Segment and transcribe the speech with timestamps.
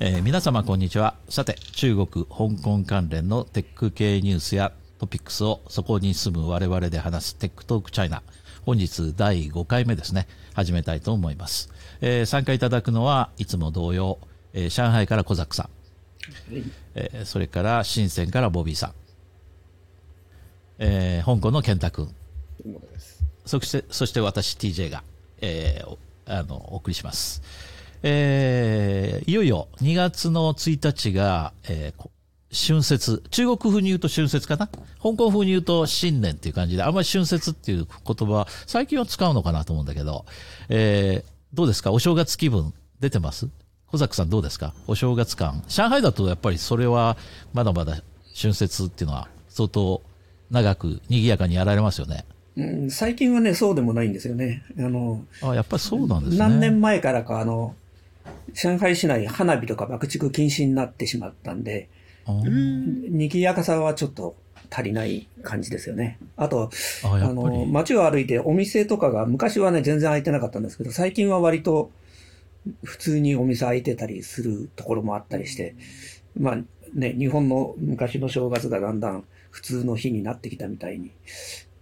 [0.00, 1.14] えー皆様こんにちは。
[1.28, 8.22] さて、中国、香港関連のテック系ニュースやトピックスをそこに住む我々で話すテックトークチャイナ。
[8.64, 10.28] 本日第5回目ですね。
[10.54, 11.70] 始めたいと思います。
[12.00, 14.18] えー参加いただくのはいつも同様、
[14.52, 15.70] えー上海から小ザックさん。
[16.94, 18.92] えーそれから深センからボビーさん。
[20.78, 22.14] えー香港の健太君。
[23.44, 25.02] そして、そして私 TJ が、
[25.40, 25.82] え
[26.26, 27.42] あの、お送りします。
[28.02, 32.10] えーいよいよ2月の1日が、えーこ
[32.50, 33.22] 春節。
[33.30, 34.68] 中国風に言うと春節かな？
[34.68, 40.24] 香港風に言うと新年っていう感じで、あんまり春節っていう言葉、最近は使うのかなと思うんだけど、
[40.70, 41.92] えーどうですか？
[41.92, 43.48] お正月気分出てます？
[43.90, 44.72] 小ザックさんどうですか？
[44.86, 45.62] お正月感。
[45.68, 47.16] 上海だとやっぱりそれは
[47.52, 47.98] まだまだ
[48.34, 50.00] 春節っていうのは相当
[50.50, 52.24] 長く賑やかにやられますよね。
[52.56, 54.64] うん、最近はね、そうでもないんですよね。
[54.78, 56.38] あの、あ、やっぱりそうなんですね。
[56.38, 57.74] 何年前からか、あの、
[58.54, 61.88] 上海市内花火とか爆竹禁止になってしまったんで、
[62.26, 64.36] 賑やかさはちょっと
[64.70, 66.18] 足りない感じですよね。
[66.36, 66.70] あと、
[67.04, 71.90] あの、街を歩いてお店とかが昔はね、全然開いてなかったんですけど、最近は割と
[72.84, 75.74] 普通にお店開いてたりするところもあったりして、
[76.38, 76.58] まあ
[76.94, 81.12] ね、日本の昔の正月がだんだん普通の日になってきたみたいに、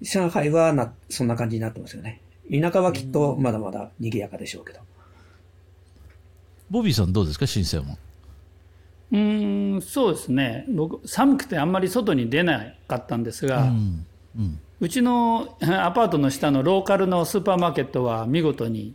[0.03, 2.21] 上海はな、そんな感じになってますよね。
[2.51, 4.81] 田舎はきっとまだまだ賑やかでしょうけど。
[6.71, 7.97] ボビーさんどうですか新鮮は。
[9.13, 13.67] うーんそうですね僕寒くてあんまり外に出なかったんですが、う。
[13.67, 14.07] うん
[14.81, 14.89] うん。
[14.89, 18.95] ちの アパートの下のローカルのスーパーマーケットは見事に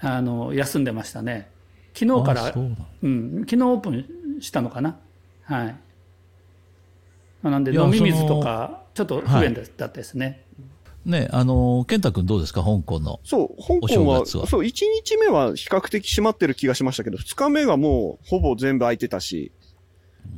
[0.00, 1.50] あの休んでましたね
[1.94, 4.06] 昨日からうなんうん、昨日オープン
[4.40, 4.98] したのかな
[5.44, 5.76] はい
[7.42, 10.43] なんで飲み水とかちょっと不便だったですね、
[11.04, 12.62] ね、あの、健太君どうですか？
[12.62, 13.20] 香港の。
[13.24, 19.52] そう、香お港は、そう、1日目は比較的閉まってる気がしましたけど、2日目がもうほぼ全部空いてたし、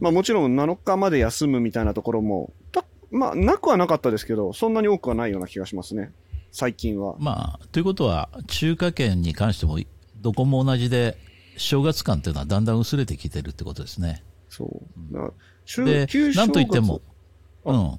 [0.01, 6.13] まあもちろん7日まで休むみたいなところも、たまあなくはなかったですけど、そんなに多くはないような気がしますね。
[6.51, 7.17] 最近は。
[7.19, 9.79] まあ、ということは、中華圏に関しても、
[10.23, 11.19] どこも同じで、
[11.59, 14.23] 正月感っていうのはだんだん薄れてきてるってことですね。
[14.49, 15.15] そう。
[15.15, 15.33] だから
[15.65, 17.01] 中でなんといっても
[17.65, 17.99] 月、うん。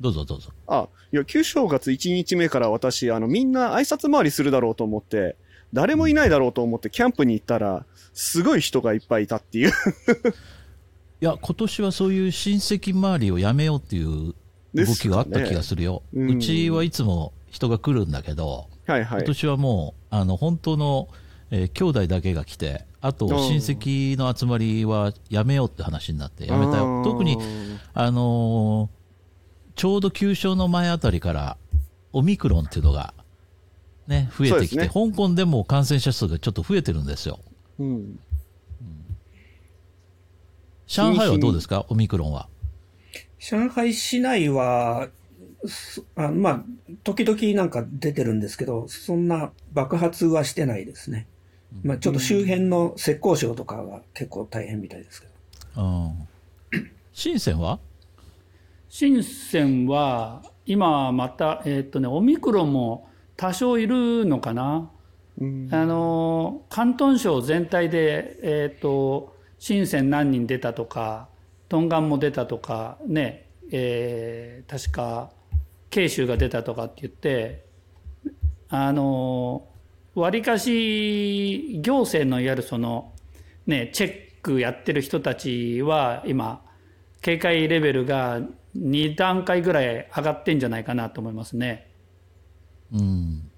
[0.00, 0.50] どうぞどうぞ。
[0.66, 5.36] あ、いや、旧正月1日目から私、あの、みんな挨拶回りするだろうと思って、
[5.72, 9.70] 誰もいないだろうと思ってキャンプに行ったら、すごい人がいっぱいいたっていう。
[11.20, 14.34] いや、今年はそういう親戚周りをやめようっていう
[14.74, 16.02] 動きがあった気がするよ。
[16.12, 19.18] ねうんうちはいつも人が来るんだけど、はいはい。
[19.20, 21.08] 今年はもう、あの、本当の、
[21.50, 27.02] えー兄弟だけが来て、あと、うん親戚の集まりはやめようって話になって、やめたあよ。
[27.02, 27.38] ー特に、
[27.94, 28.95] あのー
[29.76, 31.56] ちょうど旧正の前あたりから、
[32.12, 33.14] オミクロンっていうのが、
[34.06, 37.38] ね、増えてきて、ね香港でも感染者数がちょっと増えてるんですよ。
[37.78, 38.18] うん。
[40.86, 42.48] 上海はどうですか、オミクロンは。
[43.38, 45.08] 上海市内は、
[45.66, 46.64] すあまあ、
[47.04, 51.26] 時々なんか出てるんですけど、そんな爆発はしてないですね。
[51.82, 55.26] まあ、ちょっと周辺の浙江省とかが結構大変みたいですけ
[55.74, 55.82] ど。
[55.82, 56.28] うん。
[57.12, 57.78] 深センは？
[58.98, 64.90] 深センは今また、えっとね、オミクロンも多少いるのかな、
[65.38, 65.68] うん。
[65.70, 71.28] あの広東省全体で、えっと深セン何人出たとか
[71.68, 75.30] トンガンも出たとかね、えー確か
[75.90, 77.66] 慶州が出たとかって言って
[78.70, 79.68] あの
[80.14, 83.12] わりかし行政のいわゆるその
[83.66, 86.62] ねチェックやってる人たちは今
[87.20, 88.40] 警戒レベルが
[88.76, 91.90] 2段階ぐらい上がってんじゃないかなと思いますね。
[92.92, 93.50] うん。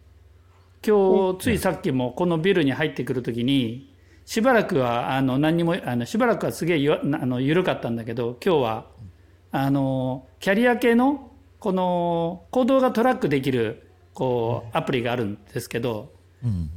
[0.87, 8.87] 今日ついさっきもこのビルに入ってくるときにしばらくはあの何にもあのしばらくはすげえゆあの緩かったんだけど今日は
[9.51, 16.13] あのキャリア系のこの行動がトラックできるこうアプリがあるんですけど
[16.45, 16.71] うん。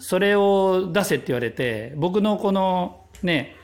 [0.00, 3.56] それを出せって言われて僕のこのね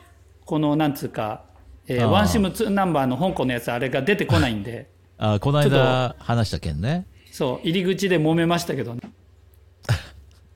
[0.44, 1.44] このなんつうか、
[1.92, 4.88] えーワンシムツーナンバーの香港のやつあれが出てこないんで
[5.18, 7.06] あ、この間話した件ね。
[7.32, 9.00] そう入り口で揉めましたけどね。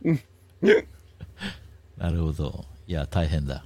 [1.98, 2.64] なるほど。
[2.86, 3.64] いや、大変だ。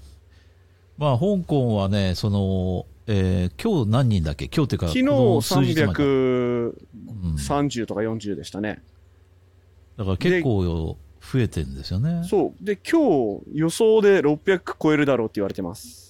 [0.97, 4.47] まあ、香港はね、その、えー今日何人だっけ？
[4.55, 8.83] 今日っていうか、昨日この数日前か330とか40でしたね。
[9.97, 12.23] だから結構増えてんですよね。
[12.25, 12.65] そう。
[12.65, 16.08] で、今日予想で600超えるだろうって言われてます。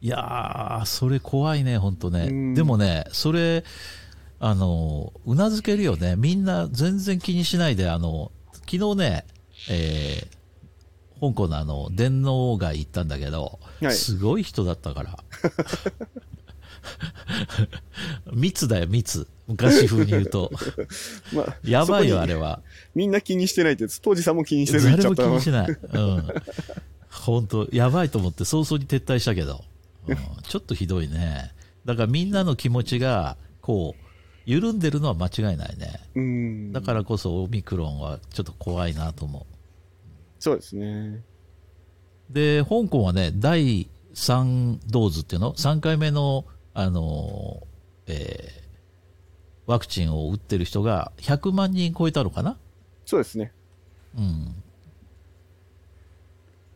[0.00, 2.28] いやー、それ怖いね、本当ね。
[2.30, 3.64] うんでもね、それ、
[4.38, 6.16] あの、うなずけるよね。
[6.16, 9.26] みんな全然気にしないで、あの、昨日ね、
[9.70, 10.36] えー
[11.18, 15.18] 香港のあの、電脳街行ったんだけど、はいすごい人だったから。
[18.32, 19.26] 密だよ、密。
[19.46, 20.52] 昔風に言うと。
[21.32, 22.60] まあ、やばいよ、あれは。
[22.94, 25.68] みんな気にしてないって当時さんも気にしてる言っちゃった誰も気にしない。
[25.68, 26.24] うん。
[27.08, 29.75] 本当やばいと思って早々に撤退したけど、うん
[30.42, 31.52] ちょっとひどいね。
[31.84, 34.02] だからみんなの気持ちが、こう、
[34.44, 36.00] 緩んでるのは間違いないね。
[36.14, 36.72] うん。
[36.72, 39.46] だからこそオミクロンはちょっと怖いなと思
[40.38, 41.24] そうですね。
[42.30, 42.34] う。
[42.34, 46.44] で、香港はね、第3ドーズっていうの ?3 回目の、
[46.74, 47.66] あの、
[48.06, 48.66] えー
[49.66, 52.56] ワクチンを打ってる人が100万人超えたのかな？
[53.04, 53.52] そうですね。
[54.16, 54.54] うん。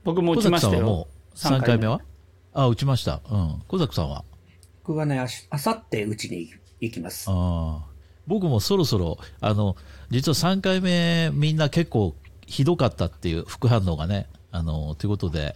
[0.03, 0.85] 僕も打ちましたよ。
[0.85, 2.01] もう3回目は？
[2.53, 3.21] あ、打ちました。
[3.31, 3.63] うん。
[3.69, 4.25] 小崎さんは？
[4.85, 6.51] 僕はね、あしあさってうちに
[6.81, 7.27] 行きます。
[7.29, 7.91] ああ。
[8.27, 9.77] 僕もそろそろ、あの、
[10.11, 12.15] 実は3回目みんな結構
[12.47, 15.55] ひどかったっていう副反応がね、あの、ということで、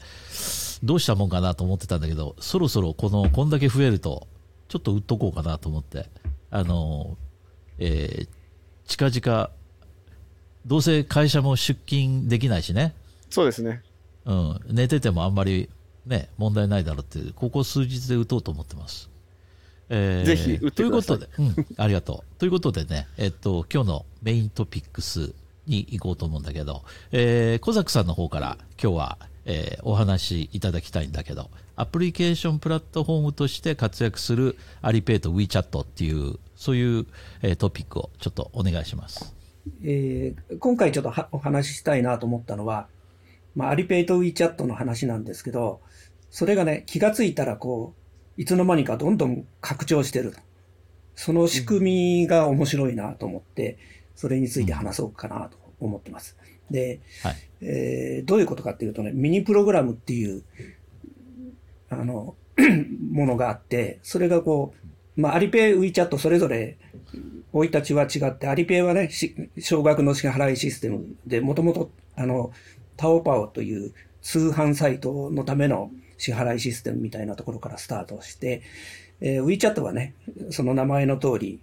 [0.82, 4.28] どうしたもんかなと思ってたんだけど、そろそろこの、こんだけ増えると、
[4.68, 6.08] ちょっと打っとこうかなと思って、
[6.50, 7.16] あの、
[7.78, 8.28] えー
[8.86, 9.50] 近々、
[10.66, 12.94] どうせ会社も出勤できないしね、
[13.30, 13.82] そうですね。
[14.26, 15.70] うん、寝ててもあんまり
[16.06, 19.10] ね、問題ないだろうっていう、ここ数日で打とうと思ってます。
[19.88, 22.24] えーぜひ打ってくださいということで、うん、ありがとう。
[22.38, 25.34] ということでね、えっと、今日のメイントピックス
[25.66, 37.06] に行こうと思うんだけど、えー、小崎さんの方から今日は、えーお話しいただきたいんだけど、アプリケーションプラットフォームとして活躍するアリペイと WeChat っていう、そういう、
[37.42, 39.34] えートピックをちょっとお願いします。
[39.82, 42.88] えー今回ちょっとはお話ししたいなと思ったのは、
[43.54, 45.80] まあ、アリペイと WeChat の話なんですけど、
[46.34, 47.94] それがね、気がついたらこ
[48.36, 50.40] う、いつの間にかどんどん拡張してると。
[51.14, 53.78] その仕組みが面白いなと思って、
[54.16, 56.36] それについて話そうかなと思ってます。
[56.72, 57.36] で、はい。
[57.60, 60.42] えーどういうことかっていうとね、ミニプログラムっていう、
[61.88, 62.34] あの、
[63.12, 64.74] ものがあって、それがこ
[65.16, 66.78] う、まあ、アリペイ、WeChat それぞれ、
[67.52, 72.50] 生い立ちは違って、アリペイはね、し少額の支払いシステムで、もともと、あの、
[72.96, 75.92] タオパオという通販サイトのための
[76.24, 78.62] 支払いシステムみたいなところからスタートして、
[79.20, 80.14] えー WeChat はね、
[80.50, 81.60] その名前の通り、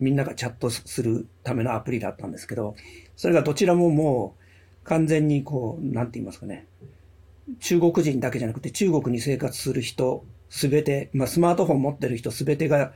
[0.00, 2.74] みんながチャットするためのアプリだったんですけど、
[3.16, 4.34] それがどちらもも
[4.82, 6.66] う完全にこう、なんて言いますかね、
[7.60, 12.92] 中国人だけじゃなくて中国に生活する人すべて、まあ、スマートフォン持ってる人すべてが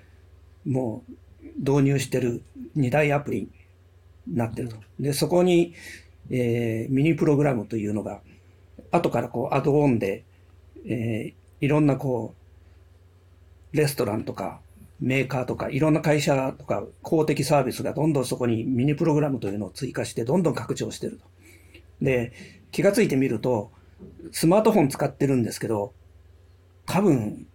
[0.67, 1.13] もう
[1.59, 2.43] 導入してる
[2.75, 3.49] 二大アプリ
[4.27, 4.77] になってると。
[5.01, 5.75] で、そこに、
[6.31, 8.21] えーミニプログラムというのが、
[8.91, 10.25] 後からこうアドオンで、
[10.87, 12.35] えーいろんなこ
[13.73, 14.61] う、レストランとか
[15.01, 21.25] メーカーとかいろんな会社とか公的サービスがどんどんそこにミニプログラムというのを追加してどんどん拡張してると。
[22.03, 22.33] で、
[22.73, 23.71] 気がついてみると、
[24.33, 25.93] スマートフォン使ってるんですけど、
[26.85, 27.47] 多分、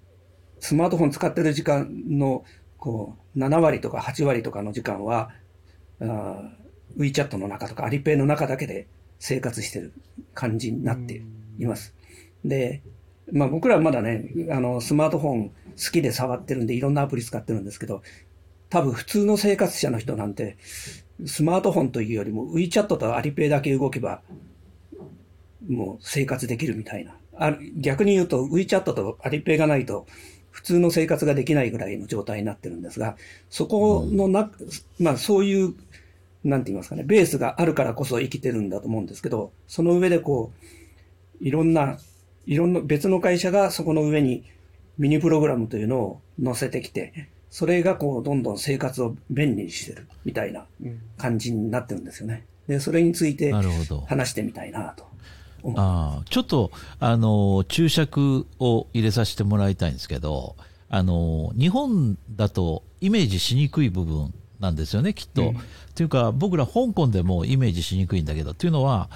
[0.59, 2.43] スマートフォン使ってる時間の、
[2.77, 5.31] こう、7割とか8割とかの時間は、
[5.99, 6.61] あー
[6.97, 8.87] WeChat の中とかアリペイの中だけで
[9.19, 9.93] 生活してる
[10.33, 11.21] 感じになって
[11.57, 11.95] います。
[12.43, 12.81] で、
[13.31, 15.53] まあ僕らはまだね、あの、スマートフォン好
[15.91, 18.01] きで触ってるんでいろんなアプリ使ってるんですけど、
[18.69, 20.57] 多分普通の生活者の人なんて、
[21.25, 24.21] スマートフォンというよりも WeChat とアリペイだけ動けば、
[25.67, 27.15] もう生活できるみたいな。
[27.33, 30.05] あ逆に言うと WeChat とアリペイがないと
[30.51, 33.15] 普通の生活ができないぐらいの状態になってるんですが、
[33.49, 34.51] そこのな、
[34.99, 35.73] まあそういう、
[36.43, 40.51] なんて言いますかね、ベースがあるからこそ生きてるんだと思うんですけど、その上でこ
[41.41, 41.97] う、いろんな、
[42.51, 44.43] いろんな別の会社がそこの上に
[44.97, 50.65] ミニプログラムというのを載せてきて、それがこうどんどん生活を便利にしてるみたいな
[51.17, 52.45] 感じになってるんですよね。
[52.67, 53.53] で、それについて。
[53.53, 55.05] 話してみたいなと。
[55.77, 60.57] ああ、ちょっと、あの、注釈を入れさせてもらいたいんですけど、
[60.89, 65.53] あの、日本だとイメージしにくい部分なんですよね、きっと。
[65.95, 69.09] というか、僕ら香港でもイメージしにくいんだけど、というのは、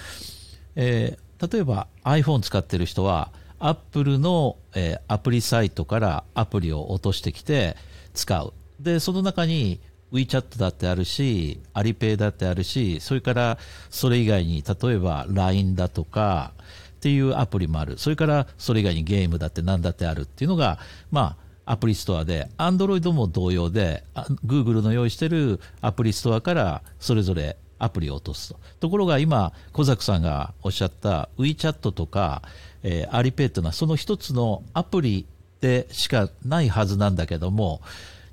[0.78, 7.76] えー例えば iPhone 使ってる人は、Apple の、えーアプリサイトからアプリを落としてきて
[8.14, 8.54] 使う。
[8.80, 9.80] で、その中に
[10.12, 13.58] WeChat だってあるし、アリペイだってあるし、それから
[13.90, 16.54] それ以外に、例えば LINE だとか
[16.98, 17.98] っていうアプリもある。
[17.98, 20.80] それからそれ以外にゲームだって何だってあるっていうのが、
[21.12, 28.60] まあ、アプリストアで、Android も同様で、あ Google の用意しているアプリストアからそれぞれアプリを落とすと。
[28.80, 32.42] ところが今、小崎さんがおっしゃった WeChat とか、
[32.84, 35.26] えー、アリペイというのはその一つのアプリ
[35.62, 37.82] でしかないはずなんだけども、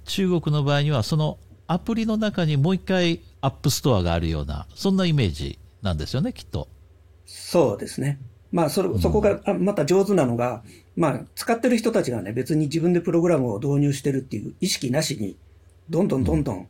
[0.05, 6.69] 中国の場合にはそのアプリの中にもう一回アップストアがあるような、そんなイメージなんですよね、きっと。
[7.25, 8.19] そうですね。
[8.53, 10.63] まあそ、そこがまた上手なのが、
[10.95, 15.37] まあ、使ってる人たちがね、別に自分でプログラムを導入してるっていう意識なしに、
[15.89, 16.69] どんどんどんどん、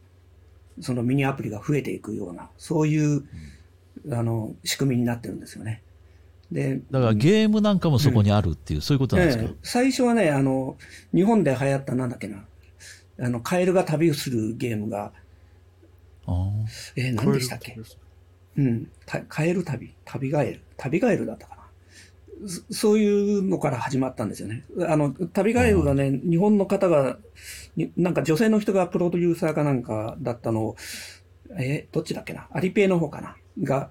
[0.81, 3.25] そのミニアプリが増えていくような、そういう、
[4.11, 5.83] あの、仕組みになってるんですよね。
[6.51, 10.77] で、だからゲームなんかもそこにあるっていう、うん、そういうことなんですか、え最初はね、あの、
[11.15, 12.45] 日本で流行ったなんだっけな、
[13.21, 15.13] あの、カエルが旅するゲームが、
[16.27, 16.51] あ
[16.97, 17.77] えー、何でしたっけ？
[18.57, 18.89] うん、
[19.29, 21.63] カエル旅、旅ガエル、旅ガエルだったかな。
[22.71, 24.65] そういうのから始まったんですよね。
[24.89, 27.19] あの、旅ガエルがね、日本の方が、
[27.97, 30.77] なんか女性の人がプロデューサーかなんかだったのを、
[31.59, 32.49] え、どっちだっけな？
[32.53, 33.37] アリペイの方かな？
[33.63, 33.91] が、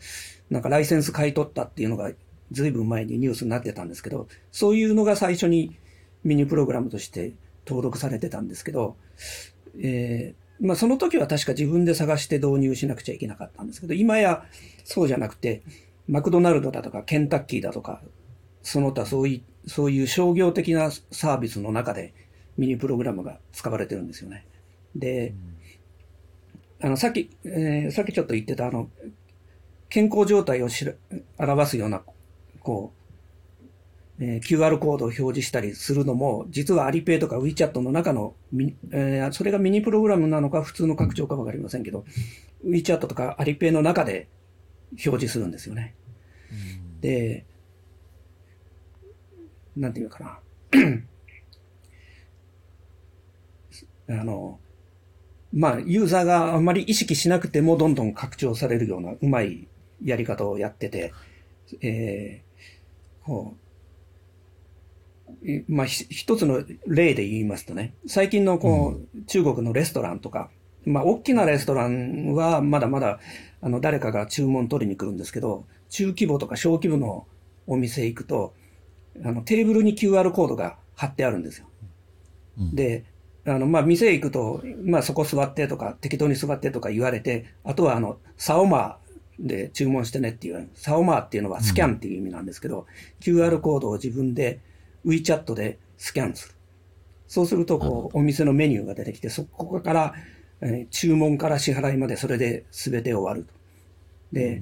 [0.49, 2.11] なんかライセンス買い取ったっていうのが
[2.51, 5.75] ずいぶん前にニュースになってたんですけど、そういうのが最初に
[6.23, 7.33] ミニプログラムとして
[7.65, 8.97] 登録されてたんですけど、
[9.79, 14.45] えー、まあその時は確か自分で探して導入しなくちゃいけなかったんですけど、今や
[14.83, 15.63] そうじゃなくて、
[16.07, 18.01] マクドナルドだとかケンタッキーだとか、
[18.63, 22.13] その他そういう、そういう商業的なサービスの中で
[22.61, 24.45] ミニプログラムが使われてるんですよね。
[24.95, 25.33] で、
[26.79, 28.87] あの、さっき、えー、さっきちょっと言ってたあの、
[29.89, 30.93] 健康状態をしら
[31.39, 32.03] 表すような
[32.59, 32.93] こ
[34.19, 38.35] う、えー、QR コードを表示したりするのも、実はアリペイとか WeChat の中の、
[38.91, 42.05] えー、それがミニプログラムなのか普通の拡張かわかりませんけど、
[42.63, 44.27] WeChat とかアリペイの中で
[44.91, 45.95] 表示するんですよね。
[46.99, 47.43] で、
[49.75, 50.39] なんていうかな。
[54.09, 54.59] あの、
[55.53, 59.67] まあ、ユーザーがあんまり意識しなくてもどんどん拡張されるようなうまい
[60.03, 61.13] やり方をやってて、
[61.81, 62.43] え
[63.23, 63.61] こう、
[65.67, 70.49] まあ、一つの例で言いますとね、最近のこう、うん、中国のレストランとか、
[70.85, 73.19] まあ、大きなレストランはまだまだ、
[73.61, 77.27] あの、誰かが注文取りに来るんですけど、中規模とか小規模の
[77.67, 78.53] お店行くと、
[79.23, 81.67] あの、テーブルに QR コードが貼ってあるんですよ。
[82.57, 83.05] うん、で、
[83.45, 88.97] あの、まあ、店行くと、まあ、そこ座ってとか、適当に座ってとか言われて、あとは、あの、サオマ
[89.39, 92.85] で注文してねっていう、サオマーっていうのはスキャンっていう意味なんですけど、うん、
[93.19, 94.59] QR コードを自分で
[95.05, 96.55] WeChat でスキャンする。
[97.27, 100.13] そうすると、こう、お店のメニューが出てきて、そこから、
[100.61, 103.53] えー、注文から支払いまでそれで全て終わると。
[104.33, 104.61] で、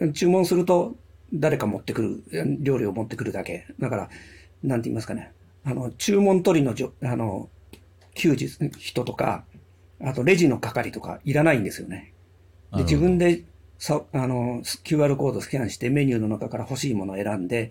[0.00, 0.96] うん、注文すると、
[1.34, 3.66] 誰か持ってくる、料理を持ってくるだけ。
[3.78, 4.10] だから、
[4.62, 5.32] なんて言いますかね。
[5.64, 7.48] あの、注文取りのじょ、あの、
[8.14, 9.44] 給仕、人とか、
[10.00, 12.12] あとレジの係とかいらないんですよね。
[12.74, 13.44] で、自分で
[13.78, 17.70] さ、あの、QR コードスキャンしてメニューの中から欲しいものを選んで、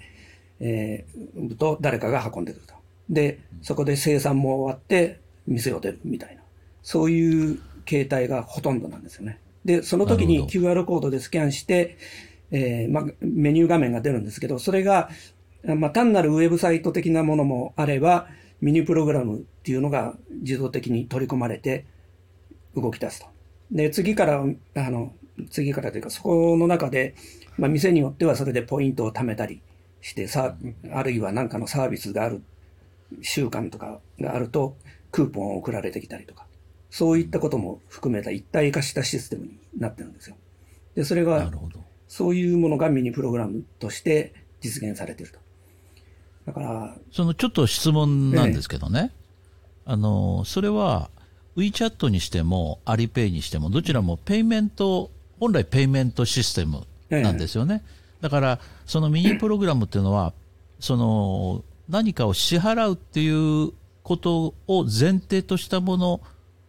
[0.60, 2.74] えー、と誰かが運んでくると。
[3.10, 6.42] で、そこで生産も終わって店を出るみたいな。
[6.84, 9.40] そういう形態がほとんどなんですよね。
[9.66, 11.98] で、その時に QR コードでスキャンして、
[12.52, 15.10] えー、まあ、メニュー画面が出るんですけど、それが、
[15.64, 18.28] まあ、単なるウェブサイト的なものもあれば、
[18.62, 21.86] ミニプログラムっていうのが自動的に取り込まれて
[22.76, 23.28] 動き出すと。
[23.72, 24.44] で、次から、
[24.76, 25.14] あの、
[25.50, 27.16] 次からというか、そこの中で、
[27.58, 29.62] まあ、店によってはそれでポイントを貯めたり
[30.02, 30.56] してさ、
[30.94, 32.44] あるいは何かのサービスがある、
[33.22, 34.78] 習慣とかがあると、
[35.12, 36.46] クーポンを送られてきたりとか、
[36.90, 40.36] そういったことも含めた一体化したシステムになってるんですよ。
[40.96, 41.52] で、それが、
[42.08, 45.40] そういうものがミニプログラムとして実現されてると。
[46.46, 49.16] だから、そのちょっと質問なんですけどね、え
[49.90, 51.10] え、あの、それは、
[51.58, 57.84] WeChat にしても、アリペイにしても、どちらもペイメント本来ペイメントシステムなんですよね。
[58.22, 60.34] だから、そのミニプログラムっていうのは、
[60.80, 63.72] その何かを支払うっていう
[64.04, 66.22] ことを前提としたもの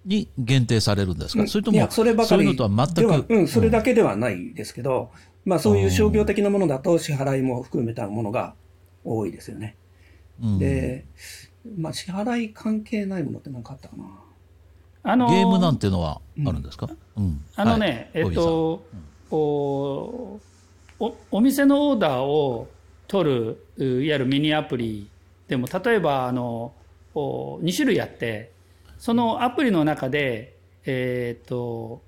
[0.06, 2.28] に限定されるんですか、それともそればかり。
[2.28, 5.10] そういうのとは全く、うん、それだけではないですけど、
[5.44, 8.54] まあ、そういう商業的なものだと支払いも含めたものが
[9.04, 9.76] 多いですよね。
[10.42, 11.04] うん、で、
[11.78, 14.04] まあ、支払い関係ないものって何かあったかな？
[15.04, 18.84] あのー、ゲームなんていうのはあるんですか、うん、あのね、はい、えっと、
[19.30, 22.68] うん、おお店のオーダーを
[23.08, 25.10] 取るいわゆるミニアプリ
[25.48, 26.72] でも例えばあの
[27.14, 28.52] お2種類あって
[28.98, 32.00] そのアプリの中でえっ、と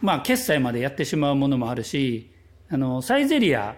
[0.00, 2.30] まあ決済までやってしまうものもあるし
[2.70, 3.76] あのサイゼリア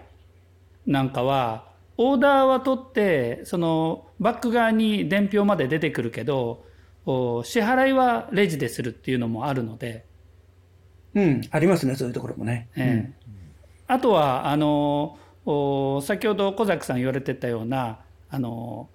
[0.87, 1.67] なんかは
[1.99, 6.65] オーダーは取ってそのバック側に伝票まで出てくるけど
[7.07, 10.05] 支払いはレジでするっていうのもあるので。
[11.15, 12.69] うん、ありますね、そういうところもね。
[12.77, 13.27] ええ
[13.89, 15.17] あとは、あの、
[16.03, 18.89] 先ほど小崎さん言われてたような、あの、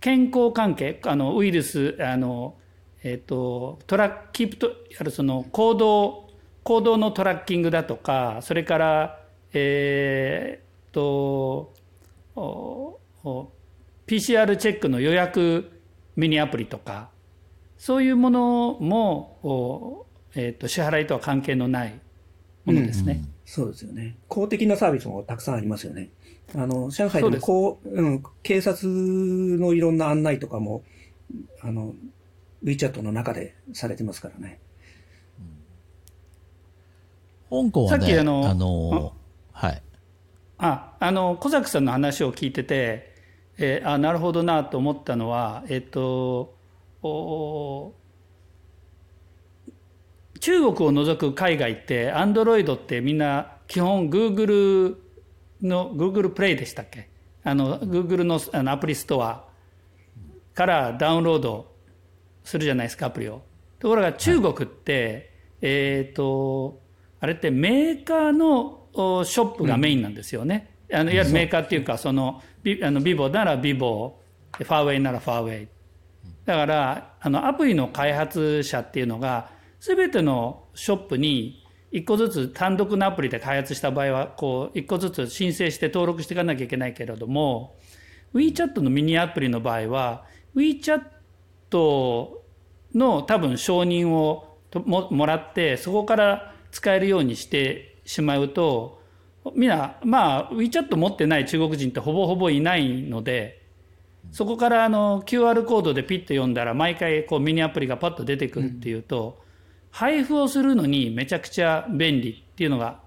[0.00, 2.56] 健康関係、あの、ウイルス、あの、
[3.02, 6.28] えっ、ー、と、トラッキープと、やるその行動、
[6.62, 9.20] 行動のトラッキングだとか、それから、
[9.54, 11.72] えー、と、
[14.06, 15.70] PCR チェックの予約
[16.16, 17.10] ミニアプリとか、
[17.76, 22.00] そういうものも、えーと、支払いとは関係のない
[22.64, 24.16] ものですね、うんうん、そうですよね。
[24.28, 26.10] 公的なサービスもたくさんありますよね。
[26.54, 30.82] あの、上海でもこう、うん、警察のいろんな案内とかも、
[31.60, 31.94] あの、
[32.64, 34.58] WeChat の中でされてますからね。
[37.50, 39.12] 香港はね、さっきあの、あの
[39.52, 39.82] はい。
[40.58, 43.14] あ、あの、小崎さんの話を聞いてて、
[43.58, 46.56] えー、あ、なるほどなと思ったのは、えっと、
[47.02, 47.94] お
[50.40, 54.96] 中国を除く海外って、アンドロイドってみんな基本 Google
[55.62, 57.08] の、Google プレイでしたっけ？
[57.44, 59.44] あの、Google のあのアプリストア
[60.54, 61.72] からダウンロード
[62.44, 63.42] するじゃないですか、アプリを。
[63.78, 65.24] ところが中国って、はい、
[65.62, 66.80] えっ、ー、と、
[67.20, 70.70] あれってメーカーのショップがメインなんですよね。
[70.88, 74.18] うん、あのいわゆるメーカーっていうか、その、ビあのビボならビボ、
[74.52, 75.68] ファーウェイならファーウェイ。
[76.44, 87.76] だから、あの、アプリの開発者っていうのが、すべてのショップに一個ずつ単独のアプリで開発した場合は、こう、一個ずつ申請して登録していかなきゃいけないけれども、
[88.34, 91.02] WeChat のミニアプリの場合は、WeChat
[92.94, 99.02] の多分承認をももらって、そこから使えるようにしてしまうと、
[99.54, 103.62] みんな、まあ、WeChat 持ってない中国人ってほぼほぼいないので、
[104.32, 109.42] そこからあの QR コードでピッと読んだら毎回こうミニアプリがパッと出てくるっていうと、
[109.90, 113.00] 配布をするのにめちゃくちゃ便利っていうのが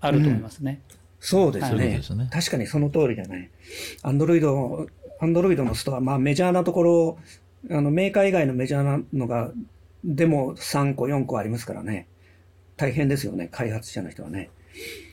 [0.00, 0.80] あると思いますね。
[0.90, 3.50] うん、そうですね、はい、確かにその通りじゃない。
[4.02, 4.86] アンドロイド、
[5.20, 7.18] アンドロイドのストア、まあメジャーなところ、
[7.70, 9.50] あのメーカー以外のメジャーなのが、
[10.02, 12.06] でも3個、4個ありますからね。
[12.76, 14.50] 大変ですよね、開発者の人はね。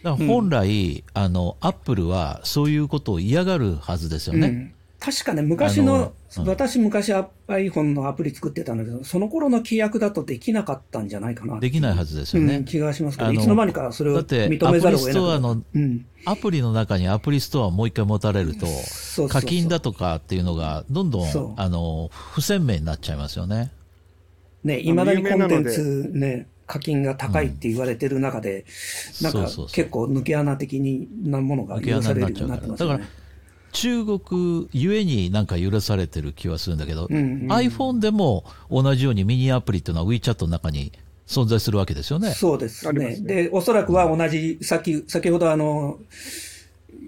[0.03, 4.47] だから本来、うん、あの、アップルはそういうことを嫌がるはずですよね。
[4.47, 7.11] うん確かね、昔の、の私昔
[7.47, 11.59] iPhone のアプリ作ってたんだけど、その頃の規約だとできなかったんじゃないかな。
[11.59, 12.57] できないはずですよね。
[12.57, 15.11] うん、気がしますけど、いつの間にかそれを認めざるを得ない。
[15.11, 18.67] アプリストアの、うん、アプリの中にアプリストアをもう一回持たれると、
[19.27, 23.71] 課金だとかっていうのが、どんどん、あの、不鮮明になっちゃいますよね。
[24.63, 28.65] ね、いまだにコンテンツね、課金が高いって言われてる中で、
[29.19, 30.79] うん、なんか結構抜け穴的
[31.23, 33.05] なものが許されるようになってますよね。
[33.73, 40.93] 中国ゆえになんか許されてる気はするんだけど、うんうん、iPhone でも同じようにミニアプリっていうのは WeChat の中に
[41.27, 42.31] 存在するわけですよね。
[42.31, 43.17] そうですね。
[43.19, 45.99] で、おそらくは同じ、さっき、先ほどあの、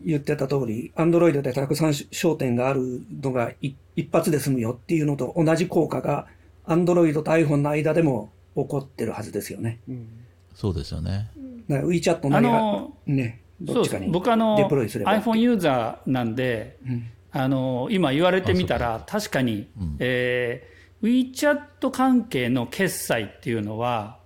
[0.06, 3.76] 言ってた通り、アンドロイドでたくさん焦点があるのが一
[4.12, 6.28] 発で済むよっていうのと同じ効果が、
[6.65, 9.79] アンドロイドと iPhone の間でも起こってるはずですよね。
[9.87, 10.07] うん、
[10.53, 11.29] そうですよね。
[11.69, 24.19] WeChat のね、どっちかに僕あの iPhone ユーザーなんで、うん、あの今言われてみたら確かに、うん、えー、WeChat 関係の決済っていうのは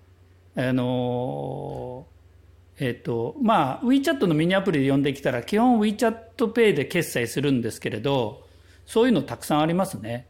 [0.55, 2.07] あの
[2.79, 8.43] えっ、ー、とまあ WeChat のミニアプリで呼んできたら基本 WeChatPay で決済するんですけれど
[8.85, 10.27] そういうのたくさんありますね。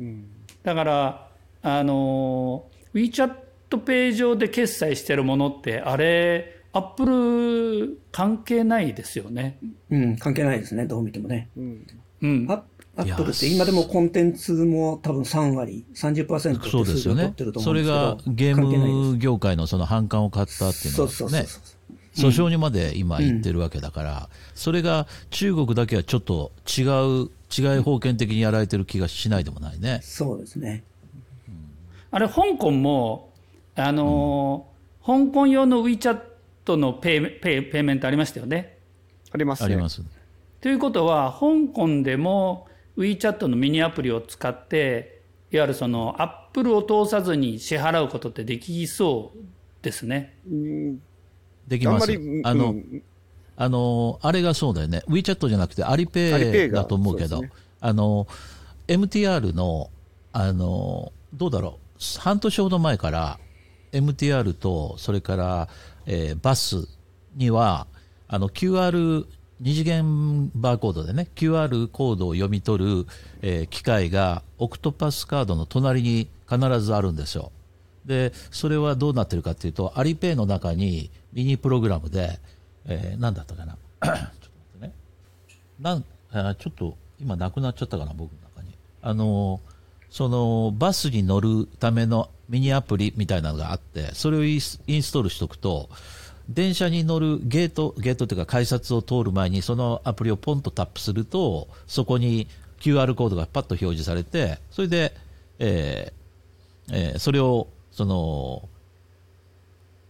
[0.00, 0.28] うん、
[0.62, 1.27] だから
[1.62, 7.06] あの WeChatPay 上で決済してるものってあれアップ
[7.86, 9.58] ル関係ないですよね。
[9.90, 11.48] うん、関係ないですね、どう見てもね。
[11.56, 11.86] うん。
[12.20, 12.62] うん、ア
[13.02, 17.34] ップルって今でもコンテンツも多分3割、30%ってそうですよね。
[17.58, 21.12] それがゲーム業界のその反感を買ったっていうのはね。
[21.14, 21.78] そうそうそう
[22.18, 30.00] 訴訟にまで今言ってるわけだから、うん、それが中国だけはちょっと違う、違い封建的にやられてる気がしないでもないね。
[30.02, 30.82] そうですね。
[32.10, 33.32] あれ、香港も、
[33.74, 36.28] あのー、香港用の WeChat
[36.68, 38.78] トのペイペイペイメントありましたよね。
[39.32, 40.02] あります、ね、あります。
[40.60, 42.68] ということは、香港でも
[42.98, 49.38] WeChat のミニアプリを使って、いわゆるそのアップルを通さずに支払うことってできそう
[49.82, 50.34] ですね。
[51.66, 52.12] できます。
[52.44, 52.74] あの、
[53.56, 55.02] あの、あれがそうだよね。
[55.08, 58.26] WeChat じゃなくてアリペイだと思うけど、ね、あの、
[58.88, 59.88] MTR の、
[60.32, 61.87] あの、どうだろう。
[62.20, 63.38] 半年ほど前から
[63.92, 65.68] MTR と、それから
[66.08, 66.88] えー、バス
[67.36, 67.86] には
[68.26, 69.26] あの QR
[69.60, 73.06] 二次元バーコードでね QR コードを読み取る、
[73.42, 77.52] えー、機械がオクトパスカードの隣に必ずあるんですよ。
[78.06, 82.40] でそれはどうなってるかっていうとアリペイの中にミニプログラムで、
[82.86, 83.76] えー、何だったかな。
[83.76, 84.22] ちょっと待
[84.76, 84.94] ってね。
[85.78, 88.74] なんあちょっと今なくなっちゃったかな僕の中に。
[89.02, 89.60] あの
[90.10, 94.78] そのバスに乗るためのミニアプリみたいなのがあって、それをインス
[95.12, 95.88] トールしておくと、
[96.48, 102.48] 電車に乗るゲート、ゲートというか改札を通る前にそのアプリをポンとタップすると、そこに
[102.80, 105.14] QR コードがパッと表示されて、それで、
[105.58, 106.18] えー
[106.90, 108.68] えーそれを、その、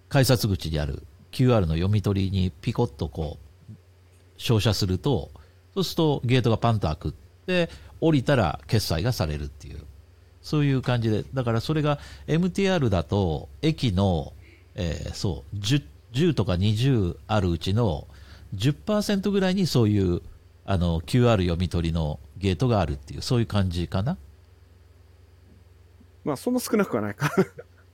[0.08, 3.74] 改札口にある QR の読み取りにピコッとこう、
[4.37, 5.30] 照射すると、
[5.74, 7.08] そうするとゲートがパンと開く。
[7.08, 7.12] っ
[7.46, 9.80] て、降りたら決済がされるっていう、
[10.48, 14.32] そういう感じで、だからそれが MTR だと、駅の、
[14.74, 15.82] えーそう 10,
[16.14, 18.06] 10とか20あるうちの
[18.54, 20.22] 10%ぐらいにそういう
[20.64, 24.16] あの QR 読み取りのゲートがあるっていう、そういう感じかな？
[26.24, 27.30] まあ、そんな少なくはないか。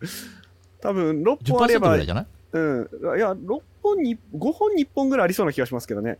[0.81, 2.27] 多分、6本あ10%ればぐらいじ、ゃない？
[2.53, 2.89] うん。
[3.17, 6.19] いや、6本に、5本に1本ぐらいありそうな気がしますけどね。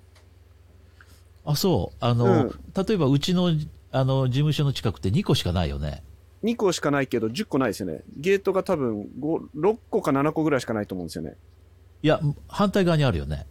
[1.45, 1.97] あ、そう。
[2.01, 3.53] あの、うん例えばうちの
[3.93, 6.03] あの事務所の近くって2個しかないよね。
[6.45, 8.03] 2個しかないけど、10個ないですよね。
[8.17, 11.37] ゲートが多分5、6個か7個ぐらいしかないと思うんですよね。
[12.03, 13.47] いや、反対側にあるよね。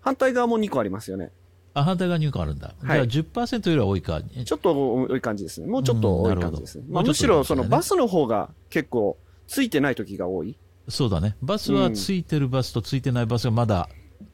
[0.00, 1.30] 反対側も2個ありますよね。
[1.74, 2.74] あ、反対側に2個あるんだ。
[2.82, 4.20] はいじゃあ10%よりは多いか。
[4.22, 5.68] ちょっと多い感じですね。
[5.68, 6.84] もうちょっと多い感じですね。
[6.88, 10.58] まあ、むしろ、そのバスの方が結構、ついてない時が多い。
[10.88, 11.36] そうだね。
[11.42, 13.88] バスはついてるバスとついてないバスがまだ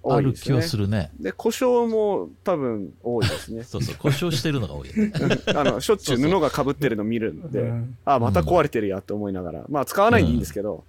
[0.09, 1.11] 多いですねはするね。
[1.21, 3.62] で、故障も多分多いですね。
[3.64, 5.12] そうそう、故障してるのが多いよね。
[5.55, 9.64] あの、しょっちゅうそうそう布が被ってるの見るんで、うんあ、また壊れてるやって思いながら。
[9.68, 10.85] まあ、使わないんでいいんですけど、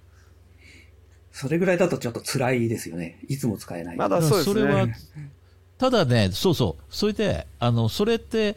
[1.32, 3.18] それぐらいだとちょっと辛いですよね。
[3.28, 3.96] いつも使えない。
[3.96, 4.60] まだそうですね。
[4.60, 4.88] それは、
[5.78, 8.56] ただね、そうそう、それで、あの、それって、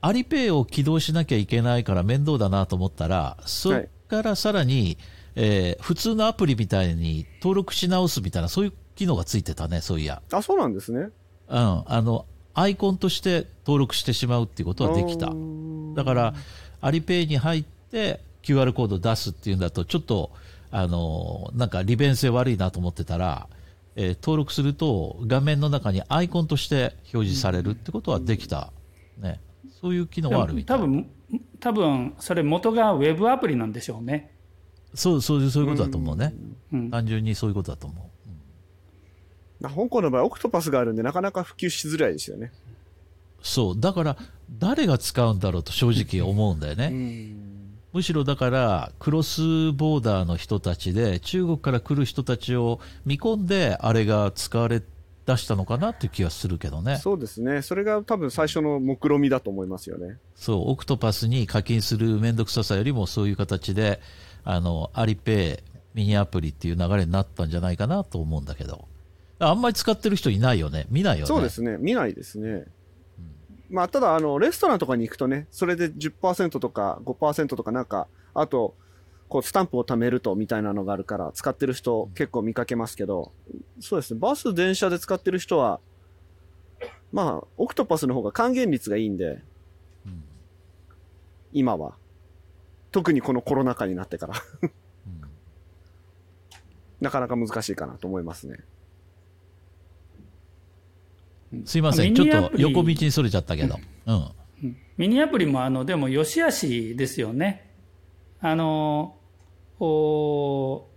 [0.00, 4.96] アリペイを起動しなきゃいけないから面倒だなと思ったら、そっからさらに、
[5.36, 10.20] えー普通のアプリみたいに登録し直すみたいな、そういう機能がついてたね、そういや。
[10.30, 11.08] あ、そうなんですね。
[11.48, 15.34] うん、あの、アイコンとして登録してしまうっていうことはできたう。
[15.34, 16.34] んだから、
[16.82, 20.32] アリペイに入って QR コードを出すっていうんだと、ちょっと、
[20.70, 23.48] あの、なんか利便性悪いなと思ってたら、
[23.96, 28.70] えー登録すると画面の中にアイコンとして表示されるってことはできた。
[29.18, 29.40] ね。
[29.80, 30.78] そういう機能はあるみたい。
[30.78, 31.10] 多分
[31.58, 34.30] 多分それ元がウェブアプリなんでしょうね。
[34.94, 36.34] そう、そういう、そういうことだと思うね。
[36.72, 38.09] うん単純にそういうことだと思う。
[39.68, 42.52] 香港の場合、オクトパスがあるんで、なかなか普及しづらいですよね。
[43.42, 43.80] そう。
[43.80, 44.16] だから、
[44.58, 47.34] 誰が使うんだろうと正直思うんだよね。
[47.92, 54.82] むしろだから、クロスボーダーの人たちで、中国から来る人たちを見込んで、あれが使われ
[55.26, 56.98] 出したのかなっていう気がするけどね。
[56.98, 57.62] そうですね。
[57.62, 60.18] それが多分最初の目論みだと思いますよね。
[60.36, 64.00] そう、オクトパスに課金するめんどくささよりも、そういう形で、
[64.44, 68.86] あの、アリペイ、ミニアプリっていう流れになったんじゃないかなと思うんだけど。
[69.40, 70.86] あんまり使ってる人いないよね。
[70.90, 71.26] 見ないよね。
[71.26, 71.76] そうですね。
[71.78, 72.66] 見ないですね。
[73.70, 78.74] まあ、ただ、あの、レストランとかに行くとね、それで10%とか5%とかなんか、あと、
[79.28, 83.32] こう、スタンプを貯めるとみたいなのがあるから、使ってる人結構見かけますけど、
[83.80, 84.20] そうですね。
[84.20, 85.80] バス、電車で使ってる人は、
[87.12, 89.42] まあ、オクトパスの方が還元率がいいんで、
[90.04, 90.24] うん
[91.52, 91.94] 今は。
[92.92, 94.70] 特にこのコロナ禍になってから、うん
[97.00, 98.58] なかなか難しいかなと思いますね。
[101.64, 102.14] すいません。
[102.14, 103.78] ちょっと横道にそれちゃったけど。
[104.06, 104.14] うん。
[104.14, 104.30] うん
[105.00, 107.70] ミニアプリもあのでも良し悪しですよね。
[108.42, 109.16] あの
[109.78, 110.88] お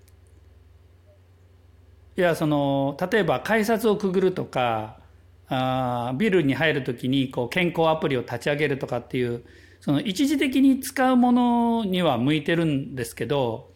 [2.17, 4.99] いやその例えば改札をくぐるとか
[5.47, 9.45] あービルに入るときにこう健康アプリを立ち上げるとかっていう
[9.79, 13.71] その一時的に使うものには向いてるんですけど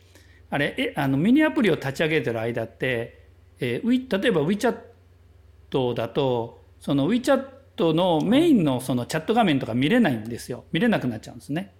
[0.49, 3.27] あれえあのミニアプリを立ち上げてる間って、
[3.59, 11.73] えーウィ例えば WeChat だとその WeChat のメインのそのチャット画面とか見れないんですよ見れなくなっちゃうんですね。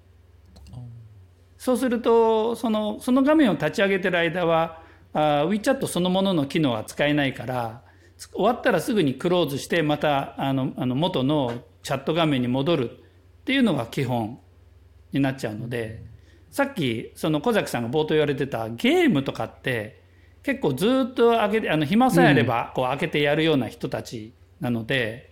[1.58, 4.82] そうするとそのその画面を立ち上げてる間は
[5.14, 7.82] あ WeChat そのものの機能は使えないから
[8.34, 14.40] 終わったらすぐにクローズしてまたあのあの元のチャット画面に戻るっていうのが基本
[15.12, 16.04] になっちゃうので
[16.50, 20.02] さっきその小崎さんが冒頭言われてたゲームとかって
[20.44, 25.30] 結構ずっと開けてあの暇さえあればこう開けてやるような人たちなので、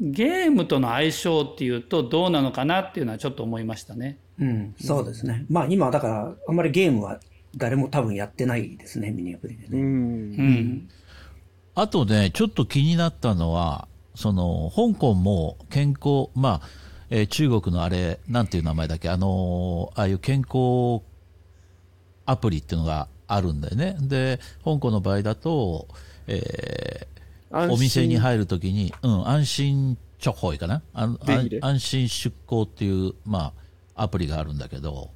[0.00, 4.18] ゲームとの相性っていうとどうなのかなっていうのはちょっと思いましたね。
[4.40, 5.46] うん、そうですね。
[5.48, 7.20] まあ今だから、あんまりゲームは
[7.56, 9.70] 誰も多分やってないですね、ミニアプリでう。
[9.70, 9.80] ね。
[9.80, 10.88] うんん。
[11.74, 16.68] あとね、ちょっと気になったのは、その、香港も健康、まあ、
[17.10, 21.04] えー中国のあれ、なんていう名前だっけ、あのーああいう健康
[22.26, 23.96] アプリっていうのがあるんだよね。
[24.00, 25.88] で、香港の場合だと、
[26.26, 27.13] えー
[27.54, 33.52] お店に入るときに、うん、安心直行かな安心出向っていう、ま
[33.94, 35.10] あ、アプリがあるんだけど、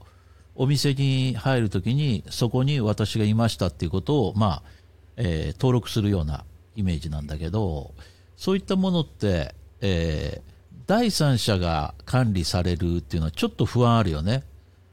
[0.54, 4.62] お店に入るときに、そこに私がいましたっていうことを、まあ、
[5.16, 6.44] えー、登録するような
[6.76, 7.94] イメージなんだけど、
[8.36, 10.52] そういったものって、えー、
[10.86, 14.44] 第三者が管理されるっていうのはちょっと不安あるよね。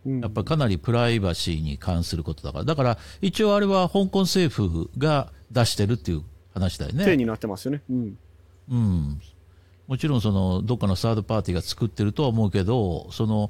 [0.05, 2.63] やっぱりかなりプライバシーに関することだから。
[2.63, 6.23] だから一応あれは香港政府が出してるっていう
[6.55, 7.05] 話だよね。
[7.05, 7.81] 手になってますよね。
[7.89, 8.17] うん。
[8.71, 9.21] うん。
[9.87, 13.49] もちろんそのどっかのサードパーティーが作ってるとは思うけど、その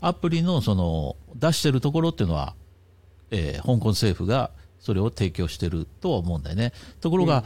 [0.00, 2.54] アプリのその出してるところっていうのは、
[3.30, 6.72] えー、香港政府がそれを提供してるとは思うんだよね。
[7.00, 7.44] ところが、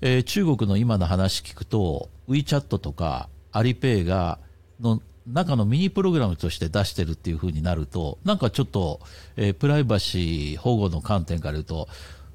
[0.00, 4.38] うん、えー、中国の今の話聞くと、WeChat とかアリペイが
[4.80, 9.00] の中のミニプログラムとして出してるっていうふうになると、なんかちょっと、
[9.36, 11.88] えー、プライバシー保護の観点から言うと、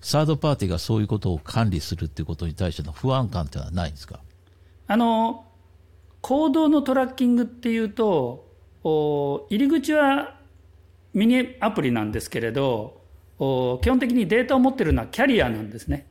[0.03, 4.19] サードパーティーがそういうことを管理するっていうことに対しての不安感っていうのはないんですか？
[4.85, 5.45] あの
[6.21, 8.45] 行動のトラッキングっていうと
[8.83, 10.35] お入り口は
[11.13, 13.01] ミニアプリなんですけれど
[13.39, 16.05] お基本的にデータを持ってるのはキャリアなんですね。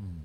[0.00, 0.24] うん、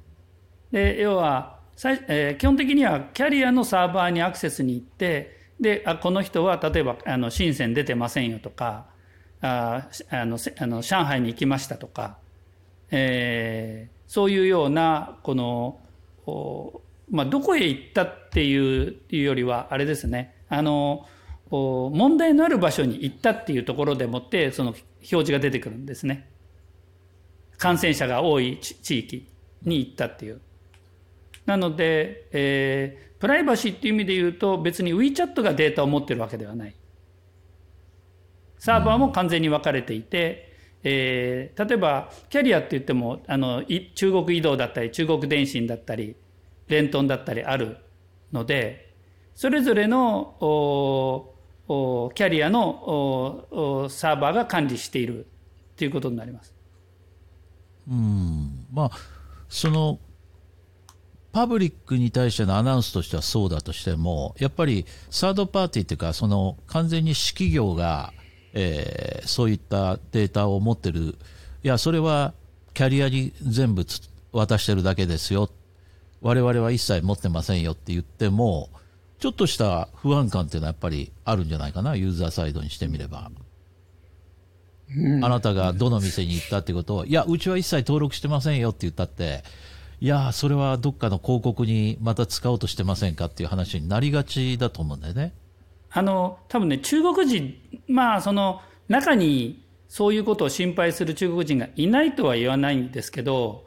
[0.72, 1.60] で要は、
[2.08, 8.88] えー、基本的にはキャリアのサーバーにアクセスに行ってであこの人は例えばあの深セン出てませんよとか
[9.42, 12.18] ああのあの上海に行きましたとか、
[12.92, 15.80] えー、そういうようなこの
[17.10, 20.36] まあ、どこへ行ったっていうよりはあれですね。
[20.50, 21.06] あの
[21.50, 26.30] 問題のある場所に行ったっていうところでもってその表示が出てくるんですね。
[27.58, 29.28] 感染者が多い地域
[29.64, 30.42] に行ったっていう。
[31.46, 36.76] なので、えー、プライバシーっていう意味で言うと別に WeChat がデータを持ってるわけではない。
[38.60, 40.47] サーバーも完全に分かれていて、
[40.84, 43.64] えー、例えばキャリアって言ってもあの
[43.96, 46.16] 中国移動だったり中国電信だったり
[46.68, 47.78] レントンだったりある
[48.32, 48.94] ので
[49.36, 50.36] それぞれの
[52.16, 55.28] キャリアのサーバーが管理している
[55.76, 56.54] ということになります。
[57.90, 58.92] うんまあ
[59.48, 60.00] その
[61.32, 68.12] パブリックに対してのアナウンスとしてはそうだとしてもやっぱりサードパーティーというかその完全に私企業が、
[68.54, 71.18] えー、そういったデータを持ってる。
[71.64, 72.34] いやそれは
[72.74, 73.86] キャリアに全部
[74.32, 75.50] 渡してるだけですよ。
[76.22, 77.74] 我々は一切持ってませんよ。
[77.74, 78.70] って言っても、
[79.20, 83.32] ちょっとした不安感っていうのはやっぱりあるんじゃないかな、ユーザーサイドにしてみれば。
[84.96, 88.70] うん、あなたがどの店に行ったってことを、いや、うちは一切登録してませんよ。
[88.70, 89.44] って言ったって、
[90.00, 93.26] いや、それはどっかの広告にまた使おうとしてませんか？
[93.26, 95.34] っていう話になりがちだと思うんだよね。
[95.92, 97.56] あの、多分ね、中国人、
[97.88, 103.66] まあ、その、中にそういうことを心配する中国人がいないとは言わないんですけど、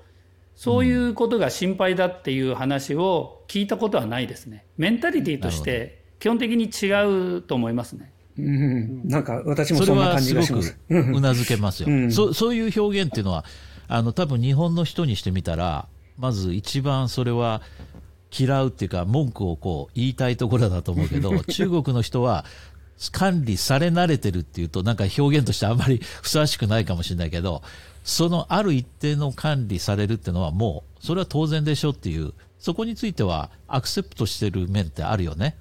[0.55, 4.67] そういうことが心配だっていう話を聞いたことはないですね。
[4.77, 8.13] メンタリティとして基本的に違うと思いますね。
[8.39, 10.77] うん、なんか私もそんな感じがします。
[10.89, 12.35] うなずけますよ、うん、そ。
[12.35, 13.45] そういう表現っていうのは、
[13.89, 17.63] あの多分日本の人にしてみたら、まず一番それは
[18.37, 22.45] 嫌うっていうか、文句をこう言いたいところだと思うけど、 中国の人は
[23.13, 27.63] 管理され慣れてるっていうと、なんか表現としてあんまり ふさわしくないかもしれないけど、
[28.05, 35.57] そのある一定の管理されるっていうのはもう、それは当然でしょっていう、そこについてはアクセプトしてる面ってあるよね。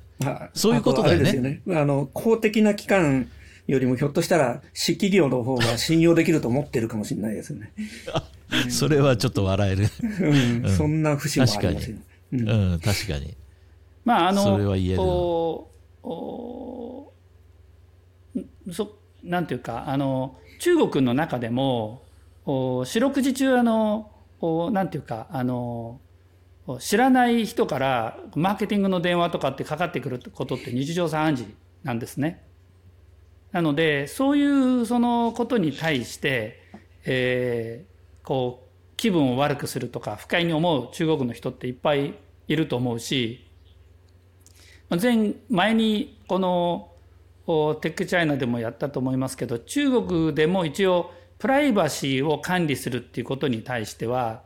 [0.53, 1.29] そういうことだよね。
[1.29, 3.29] あよねあの、公的な機関
[3.67, 7.71] よりもひょっとしたら、私企業の方が信用できると思ってるかもしれないですよね。
[8.69, 9.87] それはちょっと笑える。
[10.63, 11.97] うん、そんな節もありますよ。
[12.31, 13.35] うん、うん、確かに。
[14.05, 15.01] まあ、あの、それは言える。
[15.01, 15.69] お
[16.03, 17.13] お
[18.71, 22.03] そなんていうか、あの、中国の中でも、
[22.85, 24.11] 四六時中あの
[24.71, 25.99] なんていうかあの
[26.79, 32.43] 知らない人からマーケティングの電話とかってかかってくることって日常茶飯事なんですね。
[33.51, 34.45] なのでそうい
[34.81, 36.61] うそのことに対して、
[37.05, 38.68] えー、こう
[38.99, 42.15] 気分を悪くするとか不快に思う中国の人っていっぱい
[42.49, 43.47] いると思うし
[44.89, 46.91] 前前にこの
[47.79, 54.43] テックチャイナでもやったと思いますけど中国でも一応プライバシーを管理するっていうことに対しては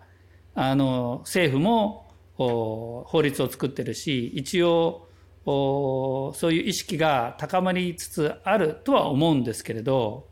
[0.53, 5.07] あの政府も法律を作ってるし一応
[5.45, 10.27] そういう意識が高まりつつあるとは思うんですけれど、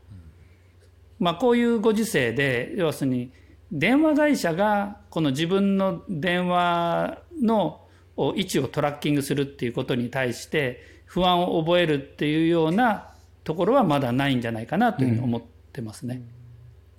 [1.18, 3.32] まあ、こういうご時世で要するに
[3.72, 7.80] 電話会社がこの自分の電話の
[8.16, 13.08] 位置をトラッキングするっていうことに対して不安を覚えるっていうような
[13.44, 16.16] ところはまだないんじゃないかなというふうに思ってますね。
[16.16, 16.42] うん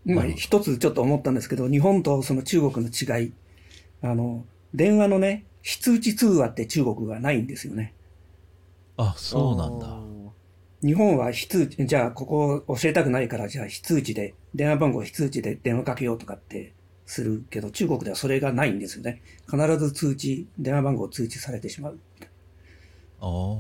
[0.06, 3.34] まあ、一つちょっと思ったんですけど、日本とその中国の違い、
[4.02, 7.94] あの、電話のね、非通知通話って中国がないんですよね。
[8.98, 9.98] あ、そうなんだ。
[10.84, 16.74] 日本は非通知、じゃあここ教えたくないから、じゃあ非通知で、電話番号非通知で電話かけようとかって
[17.06, 19.22] するけど、中国ではそれがないんですよね。
[19.50, 22.00] 必ず通知、電話番号通知されてしまう。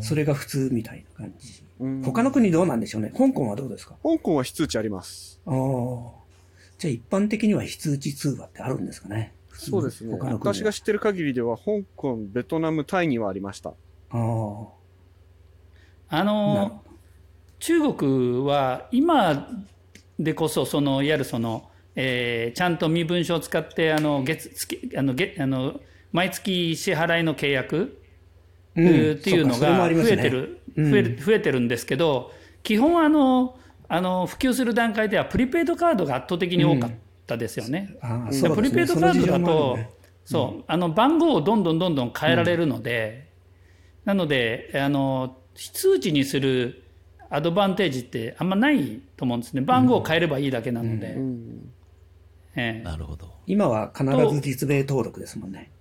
[0.01, 1.63] それが普通みたいな感じ。
[2.03, 3.13] 他の国どうなんでしょうね。
[3.17, 3.95] 香港はどうですか？
[4.03, 5.39] 香港は非通知あります。
[5.45, 5.53] ああ。
[6.77, 10.17] じゃあ一般的には非通知通話ってあるんですかねそうですね。
[10.19, 13.69] 私が知ってる限りでは、香港、ベトナム、タイにはありました。
[13.69, 13.73] あ
[14.09, 14.17] あ。
[16.09, 16.83] あの、
[17.63, 19.47] 中国は今
[20.19, 25.79] でこそ、その、いわゆるその、えー、ちゃんと身分証を使って、あの、月、月、あの、月、あの、
[26.11, 28.01] 毎月支払いの契約、
[28.75, 36.91] うん、っていうのが増えてる、ね、増える、増えてるんですけど、基本あの、あの、普及する段階ではプリペイドカードが圧倒的に多かっ
[37.25, 37.95] たですよね。
[38.03, 39.79] うん、プリペイドカードだと、
[40.25, 43.29] そう、あの、番号をどんどんどんどん変えられるので、
[44.03, 46.82] なので、あの、非通知にする
[47.33, 49.61] アドバンテージってあんまないと思うんですね。
[49.61, 51.17] 番号を変えればいいだけなので。
[52.55, 53.33] ええ、なるほど。
[53.47, 55.71] 今は必ず実名登録ですもんね。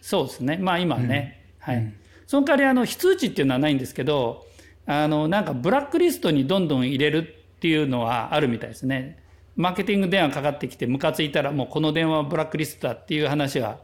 [0.00, 0.56] そうですね。
[0.56, 1.52] まあ今ね。
[1.58, 1.92] はい。
[2.26, 4.46] その代わり、あの、非通知っていうのはないんですけど、
[4.86, 9.22] あの、なんかブラックリストにどんどん入れるっていうのはあるみたいですね。
[9.56, 13.80] マーケティング電話かかってきて、ムカついたらもうこの電話はブラックリストだっていう話は、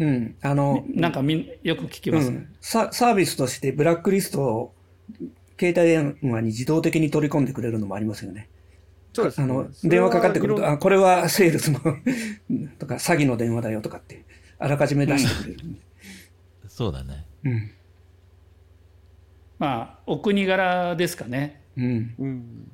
[0.00, 2.92] うん、あの、なんかみんよく聞きます、ねうん、サ。
[2.92, 4.74] サービスとしてブラックリストを
[5.60, 8.48] 携帯電話に自動的に取り込んでくれるのもありますよね。
[9.12, 11.80] そうです、ね、あの、電話かかってくると、あ、これはセールスの
[12.78, 14.24] とか、詐欺の電話だよとかって、
[14.58, 15.78] あらかじめ出してくれる、うん、
[16.68, 17.26] そうだね。
[17.44, 17.70] うん。
[19.58, 21.60] まあ、お国柄ですかね。
[21.76, 22.14] うん。
[22.18, 22.70] うん、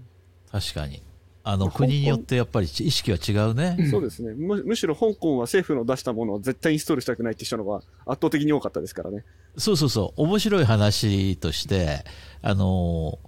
[0.53, 1.03] 確かに。
[1.49, 3.89] あの、国によってやっぱり意識は違うね。
[3.89, 4.65] そうですねむ。
[4.65, 9.25] むしろ香港は政府の出したものを絶対インストールしたくないって人のが圧倒的に多かったですからね。
[9.57, 10.23] そうそうそう。
[10.23, 12.05] 面白い話として、
[12.47, 13.19] あの、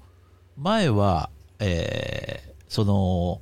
[0.57, 1.29] 前は、
[1.59, 3.41] えー、その、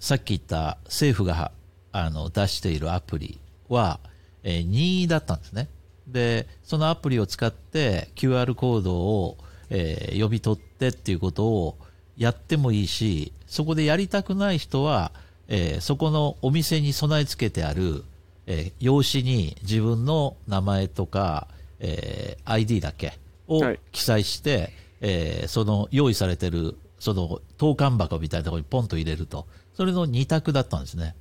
[0.00, 1.52] さっき言った政府が
[1.92, 4.00] あの出しているアプリは、
[4.44, 5.68] えー、任意だったんですね。
[6.06, 9.36] で、そのアプリを使って QR コードを、
[9.68, 11.76] えー、読み取ってっていうことを
[12.16, 15.12] やってもいいし、そこでやりたくない人は、
[15.48, 18.04] えー、そこのお店に備え付けてある、
[18.46, 21.46] えー、用紙に自分の名前とか、
[21.78, 23.18] えー、ID だけ
[23.48, 29.46] を記載して、はい、えー、その用意されてる、その投函箱みたいなところにポンと入れると。
[29.74, 31.14] それの2択だったんですね。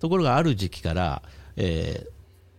[0.00, 1.22] ところがある時期から、
[1.56, 2.06] え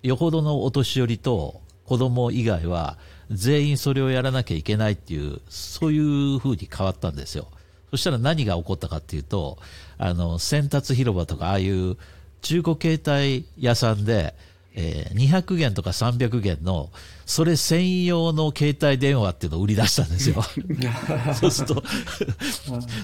[0.03, 2.97] ー、よほどのお年寄りと子供以外は
[3.31, 7.47] 全員それをやらなきゃいけないっていう、そういう風に変わったんですよ。
[7.91, 9.57] そしたら何が起こったかっていうと、
[9.97, 11.97] あの、先達広場とか、ああいう
[12.41, 14.35] 中古携帯屋さんで、
[14.75, 16.91] えー、200元とか300元の、
[17.25, 20.43] それ専用の携帯電話っていうのを売り出したんですよ。
[21.39, 21.83] そうすると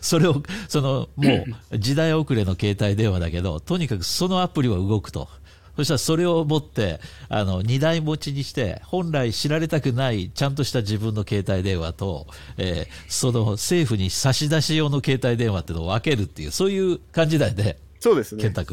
[0.01, 5.29] それを、その、もう、時代遅れの携帯電話だけど、とにかくそのアプリは動くと。
[5.77, 17.77] そしたらそれを持って、あの、二台持ちにして、本来知られたくない、ちゃんとした自分の携帯電話と、えー、その政府に差し出し用の携帯電話っていうのを分けるっていう、そういう感じだよね。
[17.99, 18.41] そうですね。
[18.41, 18.65] 健太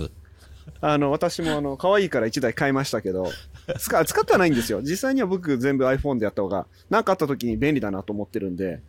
[0.81, 3.31] あの、私もあの、可愛いから1台買いましたけど、
[3.79, 4.81] 使、使ってはないんですよ。
[4.83, 8.81] 実際には僕全部 iPhone でやった方が、何かあった時に便利だなと思ってるんで、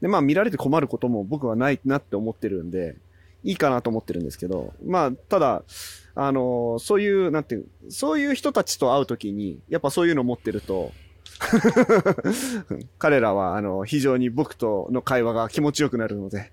[0.00, 2.96] で、まあ見られて困ることも僕はないなって思ってるんで、
[3.44, 5.62] いいかなと思ってるんですけど、まあ、ただ、
[6.16, 10.92] あの、そういう、なんていう、そういう人たちと会うときに、やっぱそういうの持ってると、
[12.98, 16.50] 彼らは、あの、非常に僕との会話が気持ちよくなるので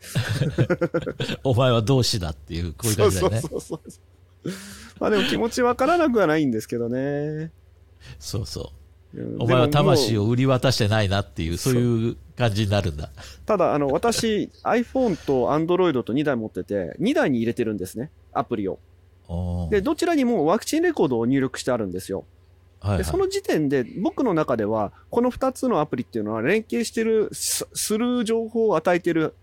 [1.43, 3.41] お前は同志だっていう、こういう感じだよね。
[3.41, 3.91] そうそうそう
[4.99, 7.51] まあでも気持ちわからなくはないんですけどね。
[8.19, 8.84] そうそう。
[9.39, 13.12] お前は魂を売り渡してないなっていう、そういう感じになるんだ。
[13.45, 18.79] ただ、あの、私、iPhone と Android と2台持ってて、2台に入れてるんですね、アプリを。
[19.69, 22.25] で、どちらにもワクチンレコードを入力してあるんですよ。
[22.79, 29.36] はいはい、でその時点で僕の中では、この2つのアプリっていうのは連携してる、する情報を与えてる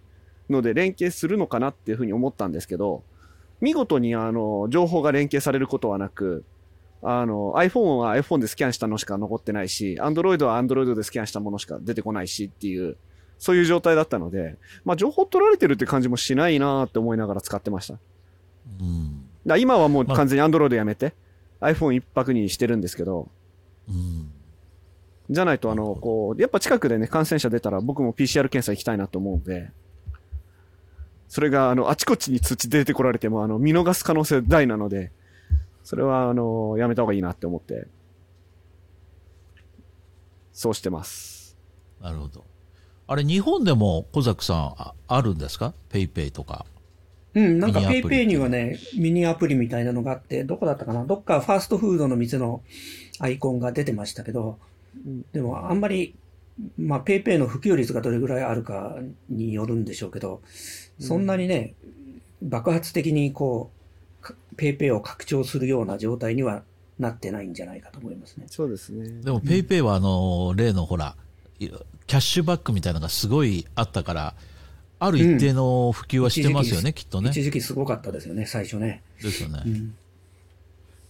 [0.51, 3.05] ので連携するのかなっていうふうに思ったんですけど、
[3.61, 6.45] 見事にあの、情報が連携されることはなく、
[7.03, 12.97] あの、iPhone は iPhone でスキャンしたのしか残ってないし、Android は Android でスキャンしたものしか出てこないしっていう、
[13.39, 17.99] そういう状態だったので、まあ情報取られてるって感じもしないなって思いながら使ってました。
[18.81, 19.25] うん。
[19.47, 21.15] だ今はもう完全にアンドロイドやめて、
[21.59, 23.31] まあ、iPhone 一泊にしてるんですけど、
[23.89, 24.31] うん、
[25.31, 29.71] じゃないと、あの、こう、やっぱ近くでね、感染者出たら僕も PCR 検査行きたいなと思うんで、
[31.31, 35.13] それが、あの、あちこちに通知出てこられても、あの、見逃す可能性大なので、
[35.85, 37.87] それは、あの、やめた方がいいなって思って、
[40.53, 41.57] そうしてます。
[42.01, 42.45] なるほど。
[43.07, 45.73] あれ、日本でも小崎さんあ、あるんですか？
[45.89, 46.67] ペイペイとか。
[47.35, 51.05] うん、なんかミニアプリ PayPay にはね、ミニアプリみたいなのがあって、どこだったかな？
[51.05, 52.63] どっかファーストフードの店の
[53.21, 54.59] アイコンが出てましたけど、
[55.33, 56.17] でもあんまり、
[56.79, 58.97] まあ PayPay の普及率がどれぐらいあるか
[59.29, 60.43] によるんでしょうけど、
[60.99, 61.75] そんなにね、
[62.43, 63.71] 爆発的にこ
[64.21, 66.63] う、か PayPay を拡張するような状態には
[66.99, 68.47] なってないんじゃないかと思いますね。
[68.49, 69.23] そうですね。
[69.23, 71.17] でも、ペイペイはあの、例のほら、
[71.59, 74.35] いキャッシュバックみたいなのがすごいあったから、
[74.99, 77.31] ある一定の普及はしてますよね、きっとね。
[77.31, 79.03] 一時期すごかったですよね、最初ね。
[79.23, 79.63] ですよね。
[79.65, 79.95] うん。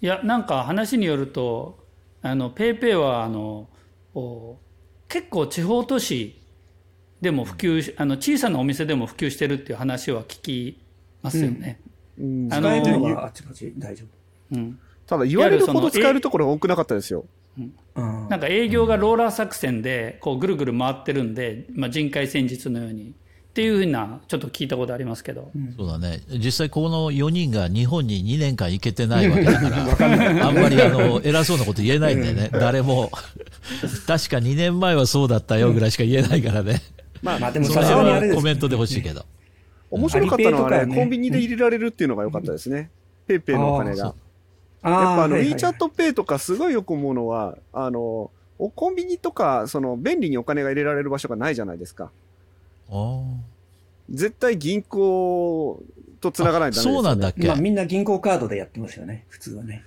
[0.02, 1.78] いやなんか話によると
[2.22, 3.68] あのペイペイはあの
[4.14, 4.56] お
[5.10, 6.40] 結構地方都市
[7.20, 10.80] でも普及しあの小さなお店でも普及してるっていう話は聞き
[11.20, 11.80] ますよね。
[12.18, 14.04] うんあ使えるののはあっちこっち大丈
[14.52, 17.24] うんただ言われるほど使えるところが多くなかったですよ。
[17.58, 18.02] 夫。
[18.02, 23.12] うんなんか営業がローラー作戦でこうぐるぐる回ってるんで、まあ、人海戦術のように
[23.50, 26.22] っていうふうなちょっと聞いたことありますけど、そうだね。
[26.38, 29.68] 実際この4人が日本に2年間行けてないわけだか
[30.08, 32.48] ら、 あんまりあの、偉そうなこと言えないんだよね。
[32.52, 33.10] 誰も。
[34.06, 36.80] 確か2年前はそうだったよぐらいしか言えないからね。
[37.22, 39.24] まあまあでもさすがにあれです辺はコメントで欲しいけど。
[39.90, 42.90] 面白かったのはね、コンビニで入れられるっていうのが良かったですね。
[43.26, 44.14] ペイペイのお金が。
[44.82, 52.10] あやっぱあの、はいはいはい WeChat Pay とかすごいよく思うのは、あの、おコンビニとか、その、便利にお金が入れられる場所がないじゃないですか。
[54.10, 55.82] 絶対銀行
[56.20, 56.96] と繋がないとダメですよ、ね。
[56.96, 57.46] そうなんだっけ？
[57.46, 59.84] まあみんな銀行カードでやってますよね、普通はね。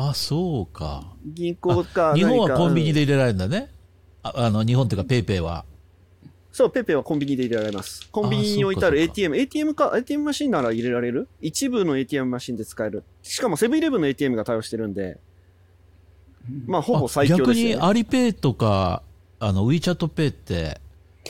[0.00, 1.04] あ、そうか。
[1.26, 3.68] 銀行かあ日本はコンビニでうん入れられるんだね。
[4.22, 5.64] ああの、日本っていうかペイペイは。
[6.52, 8.08] そう、ペイペイはコンビニで入れられます。
[8.10, 11.28] コンビニに置いてある ATM、ATM か、ATM マシンなら入れられる？
[11.40, 13.04] 一部の ATM マシンで使える。
[13.22, 15.18] しかもセブンイレブンの ATM が対応してるんで、
[16.66, 17.74] まあ、ほぼあ最強逆ですよ、ね。
[17.76, 19.02] にアリペイとか、
[19.40, 20.80] あの、WeChat ペイって、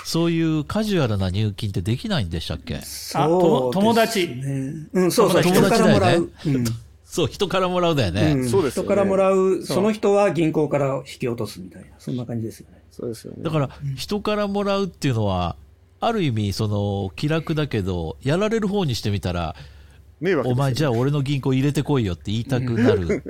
[0.05, 2.81] そういうカジュアルな入金ってできないんでしたっけ？
[2.83, 4.25] そう友達
[4.93, 6.31] うん、そうそう、友人達だよねからもらう。
[6.47, 6.65] うん
[7.11, 8.33] そう、人からもらうだよね。
[8.33, 12.83] うんそうですよね人からもらう、そうその人は銀行から引き落とすみたいな、そんな感じですよね。
[12.91, 13.43] そうですよね。
[13.43, 15.57] だから、人からもらうっていうのは、
[16.01, 19.57] ある意味、その、気楽だけど、やられる方にしてみたら、
[20.21, 23.23] お前じゃあ俺の銀行入れてこいよって言いたくなる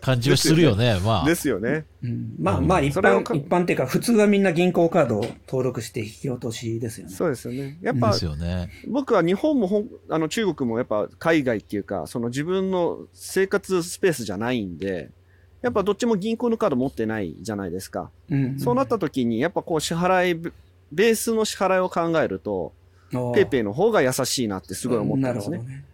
[0.00, 1.26] 感じはするよね、まあ。
[1.26, 1.84] ですよね。
[2.02, 7.12] うんまあまあ一般、一般っていうか、普通はみんな銀行カードを登録して引き落としですよね。
[7.12, 7.78] そうですよね。
[7.82, 8.70] やっぱです、よね。
[8.88, 15.10] 僕は日本もほんあの中国もやっぱ海外っていうか、その自分の生活スペースじゃないんで、
[15.60, 18.10] やっぱどっちも銀行のカード持ってないじゃないですか。
[18.30, 20.52] うんそうなった時に、やっぱこう支払い、ベ
[20.92, 22.72] ベースの支払いを考えると、
[23.34, 25.84] ペイペイの方が優しいなってすごい思ったんですね。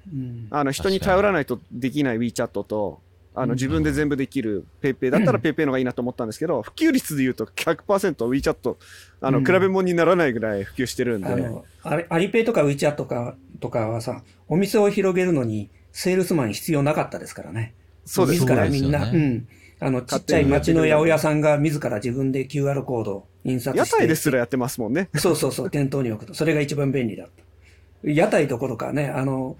[0.50, 3.00] あの人に頼らないとできない WeChat と、
[3.34, 8.76] あの自分で全部できる PayPay だったら PayPay の方がいいなと思ったんですけど、普及率で言うと 100%WeChat、
[9.20, 11.64] あの、うん比べ物にならないぐらい普及してるんで、あの、
[12.08, 17.74] アリペイとか WeChat とか、とかはさ、お店を広げるのに、セールスマン必要なかったですからね。
[18.04, 19.46] そうです自らみんな、そうん。
[19.80, 23.98] あの、ちっちゃい町の八百屋さんが自ら自分で QR コードを印刷屋して。
[23.98, 25.08] 台ですらやってますもんね。
[25.14, 26.34] そうそうそう、店頭に置くと。
[26.34, 28.10] それが一番便利だった。
[28.10, 29.56] 屋台どころかね、あの、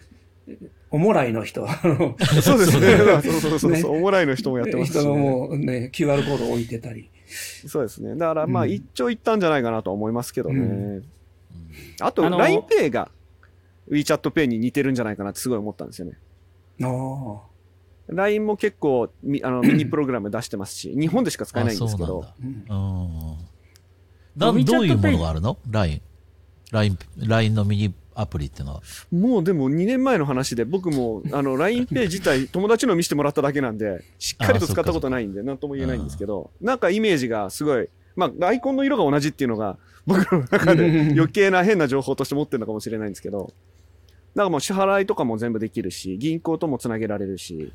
[0.91, 1.67] おもらいの人、
[2.43, 2.97] そうですね。
[2.97, 5.21] そうそうそうねそう、おもらいの人もやってますし、人のね。
[5.21, 7.11] もうね、QR コードを置いてたり。
[7.67, 8.15] そうですね。
[8.17, 10.61] だからまあうん一長一短じゃないかなと思いますけどね。
[10.61, 11.05] うん
[12.01, 13.11] あと、LINEPay が
[13.91, 16.19] WeChat Pay に似てるんじゃないかなってすごい思ったんですよね。
[16.83, 17.43] あ
[18.09, 22.35] LINE も結構みあの ミニプログラム出してますし、日本でしか使えないんですけど、あ。
[22.43, 22.73] うんあ、
[24.39, 24.55] そうなんだ。
[24.55, 24.57] うん。
[24.57, 26.01] な WeChat どういうものがあるの ?LINE。
[26.71, 28.83] LINE、LINE のミニアプリっていうのは？
[29.13, 43.53] もうでも2年前の話で、僕も あの LINEPay 自体友達の見せてもらっただけなんで、しっかりと使ったことないんで、なんとも言えないんですけど、なんかイメージがすごい、まあアイコンの色が同じっていうのが、 僕の中で 余計な変な情報として持ってるのかもしれないんですけど、
[44.35, 47.73] だからもう支払いとかも全部できるし、銀行ともつなげられるし、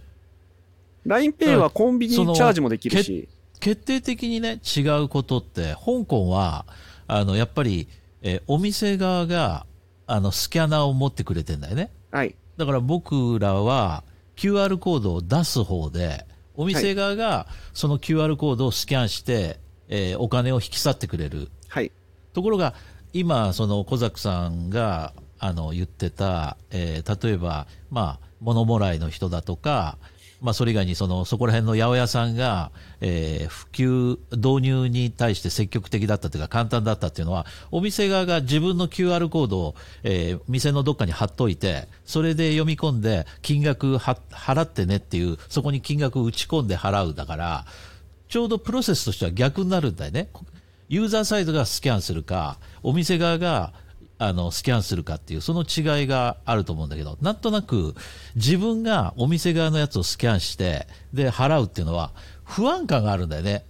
[1.05, 3.27] LINEPay はコンビニチャージもできるし、
[3.59, 6.65] 決定的にね、違うことって、香港は、
[7.07, 7.87] あの、やっぱり、
[8.21, 9.65] えーお店側が、
[10.07, 11.91] あの、スキャナーを持ってくれてんだよね。
[12.11, 12.35] はい。
[12.57, 14.03] だから僕らは
[14.35, 16.25] QR コードを出す方で、
[16.55, 21.49] お店側がその QR コードをスキャンして、えーお金を引き去ってくれる。
[21.67, 21.91] はい。
[22.33, 22.73] ところが、
[23.13, 29.97] 今、その小崎さんがあの言ってた、えー例えば、まあ、物もらいの人だとか、
[30.43, 47.65] まあ、それ以外にその、そこら辺の八百屋さんが、えー普及、導入に対して積極的だったというか、簡単だったっていうのは、お店側が自分の QR コードを、えー店のどっかに貼っといて、それで読み込んで、金額払ってねっていう、そこに金額を打ち込んで払うだから、
[48.27, 50.27] ちょうどプロセスとしては逆になるんだよね。
[50.89, 53.71] ユーザーサイドがスキャンするか、お店側が
[54.17, 57.95] あの、スキャンするかっていう、その違いがあると思うんだけど、なんとなく、
[58.35, 63.65] 自分がお店側のやつをスキャンして、で、払うっていうのは、不安感があるんだよね。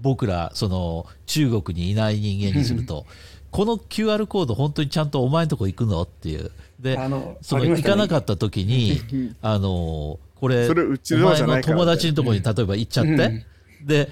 [0.00, 3.06] 僕ら、その、中国にいない人間にすると。
[3.50, 6.02] この QR コード本当にちゃんとお前のとこ行くの？
[6.02, 6.50] っていう。
[6.80, 6.96] で、
[7.42, 13.46] その、行かなかった時に、 あの、これ、お前の友達のとこに例えば行っちゃって、
[13.84, 14.08] で、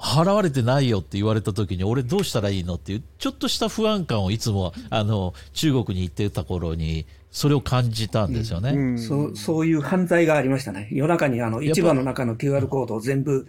[0.00, 8.70] 払われてないよって言われた時に、俺どうしたらいいのっていう、ちょっとした不安感をいつも、あの、中国に行ってた頃に、それを感じたんですよね。
[8.70, 10.88] うんうん、そう、そういう犯罪がありましたね。
[10.90, 13.46] 夜中にあの、市場の中の QR コードを全部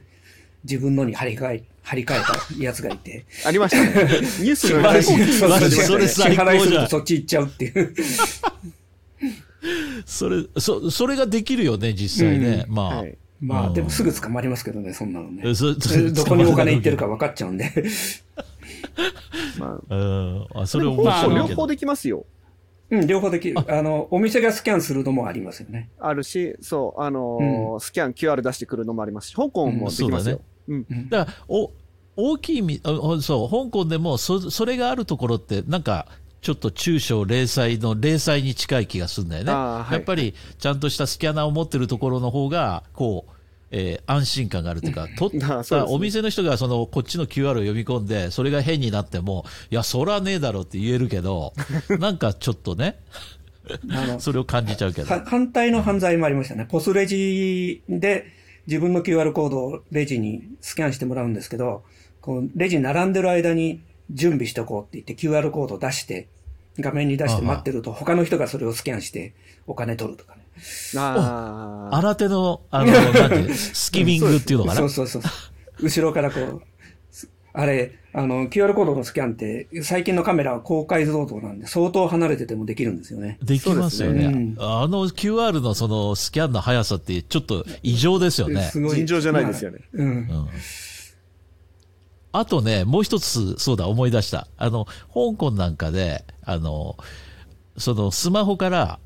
[0.65, 3.25] 自分のに張り替え、張り替えたやつがいて。
[3.45, 3.89] ありましたね。
[4.43, 5.05] ニュースの話
[5.71, 7.95] それ支払いするとそっち行っちゃうっていう。
[10.05, 12.65] それ、そ、それができるよね、実際ね。
[12.67, 12.97] うん、まあ。
[12.97, 15.41] はいまあ、でもすぐ捕まりますけどね、そんなのね。
[16.13, 17.71] どこにお金行ってるか分かっちゃうんで。
[19.57, 22.25] まあ、うんあそれを、まあ、両方できますよ。
[22.91, 23.57] うん、両方できる。
[23.67, 25.89] あの、お店がスキャンするのもありますよね。
[25.99, 30.41] あるし、そう、あのスキャン QR 出してくるのもありますし、香港もできますよ。
[30.67, 31.71] うん、だね、うん、だから、お、
[32.15, 32.81] 大きい
[33.21, 36.07] そう、香港でもそ、それがあるところって、なんか、
[36.41, 39.51] ちょっと中小零細の零細に近い気がするんだよね。
[39.51, 43.31] はい、やっぱりちゃんとしたスキャナーを持ってるところの方が、こう、
[43.69, 51.53] えー、安心感があるというか、 取ったお店の人がそのこっちの QR を読み込んで、それが変になっても、いや、そらねえだろって言えるけど、
[51.99, 52.97] なんかちょっとね、
[54.17, 55.07] それを感じちゃうけど。
[55.07, 56.65] 反対の犯罪もありましたね。
[56.67, 58.25] ポスレジで
[58.65, 61.83] 自分の QR コードをレジにスキャンしてもらうんですけど、
[62.19, 63.81] こうレジに並んでる間に
[64.11, 66.27] 準備しておこうって言って QR コードを出して、
[66.79, 69.33] 画面に出して待ってると、他の人がそれをスキャンして
[69.67, 70.41] お金取るとかね。
[70.97, 71.97] ああ。
[71.97, 74.75] 新手の、あの、 なんてスキミングっていうのかな？
[74.75, 75.21] そうそうそう。
[75.81, 76.61] 後ろからこう、
[77.53, 83.37] あれ、あの、QR コードのスキャンって、最近のカメラは高解像度なんで、相当離れててもできるんですよね。
[83.43, 84.27] できますよね。
[84.27, 88.61] ねうん、あの QR のそのスキャンの速さって、ちょっと異常ですよね。
[88.63, 88.95] すごい。
[88.95, 89.79] 尋常じゃないですよね。
[89.93, 90.27] うん、うん
[92.33, 94.47] あとね、もう一つ、そうだ、思い出した。
[94.57, 96.97] あの、香港なんかで、あの、
[97.77, 98.99] そのスマホから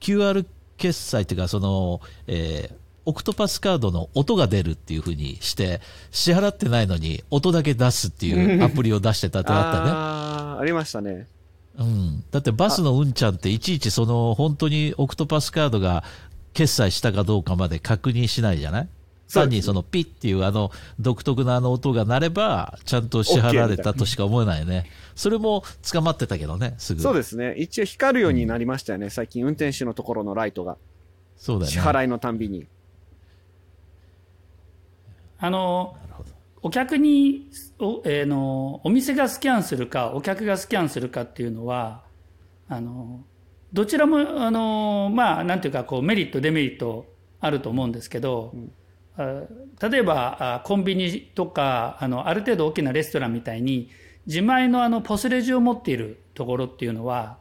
[0.00, 0.44] QR
[0.76, 2.74] 決済っていうか、その、えー、
[3.06, 5.80] オクトパスカードの音が出るっていうふうにして、
[6.10, 9.90] 支払ってないのに音だけ出すっていうアプリを出してたってあったね。
[9.90, 11.26] ああ、ありましたね。
[11.78, 12.24] うん。
[12.30, 16.04] だってバスのうんちゃんっていちいちその本当にオクトパスカードが
[16.52, 18.88] 決済したかどうかまで確認しないじゃない？
[19.32, 20.70] 単にそのピッっていうあの
[21.00, 24.86] 独特なあの音が鳴れば、ちゃんと支払われたとしか思えないね。
[25.14, 27.00] それも捕まってたけどね、すぐ。
[27.00, 27.54] そうですね。
[27.54, 30.76] 一応光るようになりましたよね、うん、最近運転手のところのライトが。
[31.36, 31.72] そうだね。
[31.72, 32.66] 支払いのたんびに。
[35.38, 35.96] あの、
[36.62, 42.02] お客にお,、えーの、お店がスキャンするか、お客がスキャンするかっていうのは、
[42.68, 43.24] あの、
[43.72, 47.06] どちらも、あの、まあ、なんていうか、こう、メリット、デメリット
[47.40, 48.72] あると思うんですけど、うん
[49.16, 53.90] 例えばコンビニとかあのある程度大きなレストランみたいに
[54.26, 57.38] 自前のあのポスレジを持っているところっていうのは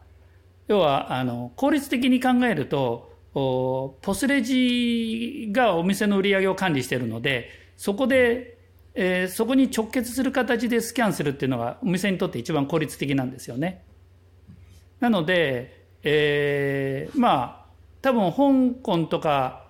[0.67, 8.57] 要はあの効率的に考えるとポスレジがお店の売り上げを管理しているのでそこで、
[8.93, 13.84] えー、そこに直結する形でスキャンするっていうのがお店にとって一番効率的なんですよね。
[14.99, 17.65] なので、えー、まあ
[18.03, 19.62] 多分香港とか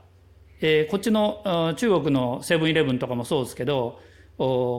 [0.65, 3.99] えー、こっちの中国のセブンイレブンとかもそうですけど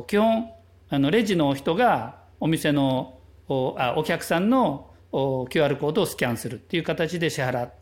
[0.07, 0.51] 基本
[0.89, 3.19] あのレジの人がお店の
[3.49, 7.75] おあお客さんの QR コードをスキャンするっていう形で支払っ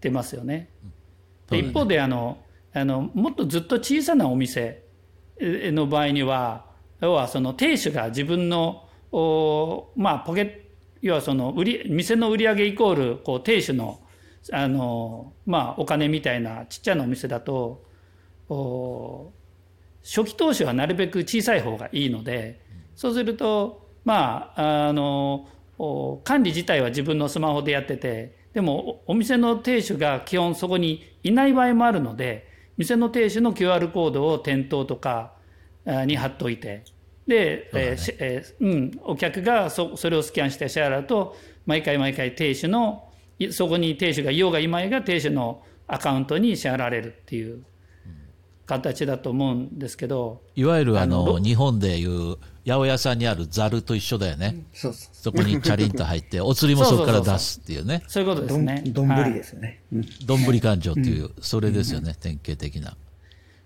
[0.00, 0.70] てますよね。
[1.50, 2.38] で一方であの
[2.72, 4.84] あのもっとずっと小さなお店
[5.40, 6.66] の場合には
[7.00, 10.70] 要はその亭主が自分のおまあポケ
[11.02, 14.00] 要はその売り店の売り上げイコールこう亭主の
[14.52, 17.84] あのまあお金みたいなちっちゃなお店だと
[20.02, 22.60] 初期投資はなるべく小さい方がいいので
[22.94, 25.48] そうするとまああの
[26.24, 35.32] 管理自体は自分のスマホでやっててでもお店の亭主が基本そこにいない場合もあるので店の亭主の QR コードを店頭とか
[35.84, 36.84] に貼っといて
[37.26, 37.80] で、ね。
[37.80, 41.36] えーえー、うん、お客がそそれをスキャンして支払うと
[41.66, 43.07] 毎回毎回亭主の
[43.50, 47.64] そこに亭主がいようがいまいが亭主のアカウントに支払われるっていう
[48.66, 50.42] 形だと思うんですけど。
[50.54, 52.36] いわゆるあの日本でいう
[52.66, 55.14] 八百屋さんにあるざると一緒だよね、そうそう。
[55.14, 58.02] そこにチャリンと入ってお釣りもそこから出すっていうね。
[58.08, 58.82] そういうことですね。
[58.86, 59.80] どんぶりですよね。
[60.26, 62.94] どんぶり勘定っていう、それですよね、典型的な。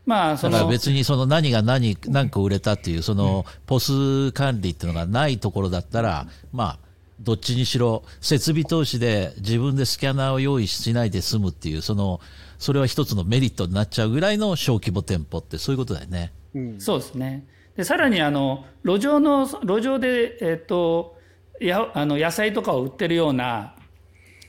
[0.07, 6.79] まあ、そのだから別にその何が何何個売れたっていうそのポス管理っていうのがないところだったら、まあ
[7.23, 12.20] どっちにしろ、設備投資で自分でスキャナーを用意しないで済むっていう、その、
[12.59, 16.33] それは一つのメリットになっちゃうぐらいの小規模店舗って、そういうことだよね。
[16.55, 17.47] うん、そうですね。
[17.77, 21.16] で、さらに、あの、路上の、路上で、えっ、ー、と、
[21.61, 23.75] や、あの、野菜とかを売ってるような、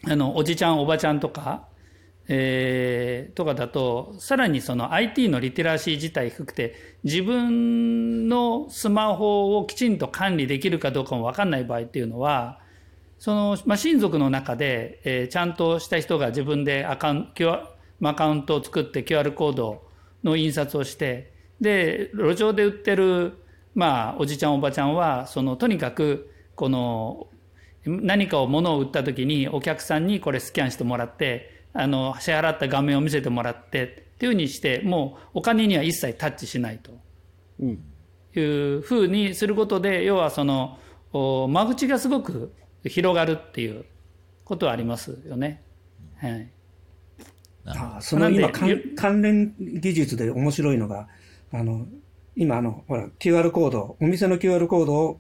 [0.05, 1.67] あの、おじちゃん、おばちゃんとか、
[2.27, 12.59] えー、とかだと、さらにその IT のリテラシー自体低くて、自分のスマホをきちんと管理できるかどうかもわかんない場合っていうのは、
[13.23, 17.69] その、まあ、親族の中で、えー、ちゃんとした人が自分でアカウント、
[18.03, 19.87] アカウントを作って QR コード
[20.25, 23.37] の印刷をして、で、路上で売ってる、
[23.75, 27.27] まあ、おじちゃんおばちゃんは、その、とにかく、この、
[27.85, 36.91] 何かを物を売った時にお客さんにこれスキャンしてもらって、あの、支払った画面を見せてもらってっていうふうにして、もうお金には一切タッチしないと。
[38.35, 40.77] いうふうにすることで、要はその、
[41.13, 42.51] 間口がすごく
[42.85, 43.85] 広がるっていう
[44.43, 45.63] ことはありますよね。
[46.17, 46.49] はい。
[47.65, 51.07] あその今関連技術で面白いのが、
[51.51, 51.87] あの、
[52.35, 55.19] 今あの、ほら、QR コード、お店の QR コードを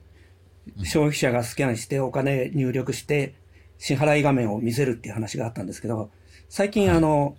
[0.83, 3.35] 消費者がスキャンしてお金入力して
[3.77, 6.09] 支払い画面を見せるっていう話があったんですけど、
[6.49, 7.35] 最近あの、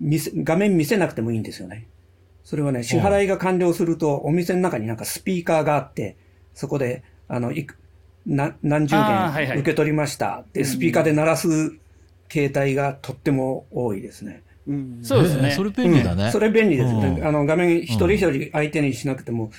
[0.00, 1.88] 見せ、画面見せなくてもいいんですよね。
[2.44, 6.16] それはね、支払いが完了すると、お店の中になんかスピーカーがあって、
[6.54, 7.81] そこで、あの、いく、な、
[8.26, 10.44] 何十件受け取りました。
[10.52, 11.48] で、スピーカーで鳴らす
[12.30, 14.42] 携帯がとっても多いですね。
[14.66, 15.50] うん、そうですね。
[15.50, 16.26] それ便利だね。
[16.26, 17.20] うん、それ便利ですね。
[17.24, 19.50] あの、画面一人一人相手にしなくても、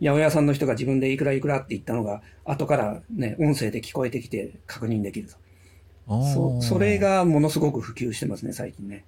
[0.00, 5.36] 八百屋さんの人が自分でいくらいくらって言ったのが、後からね、音声で聞こえてきて確認できると。
[6.08, 9.04] そそれがものすごく普及してますね、最近ね。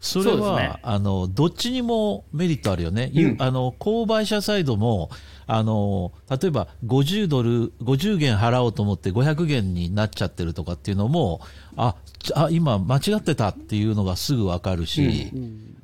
[0.00, 3.10] それは、ね、あの、どっちにもメリットあるよね。
[3.14, 5.10] うん、あの、購買者サイドも、
[5.50, 11.40] あの、例えば50ドル、50元払おうと思って500元になっちゃってるとかっていうのも、
[11.74, 11.96] あ、
[12.34, 15.76] あ今間違ってたっていうのがすぐわかるし、うんうん、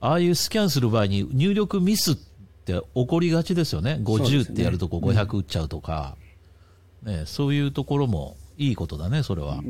[0.00, 4.00] ああいうスキャンする場合に入力ミスって起こりがちですよね。
[4.02, 6.16] 50ってやるとこ500打っちゃうとか、
[7.04, 9.62] ね、ね、そういうところもいいことだね、それは。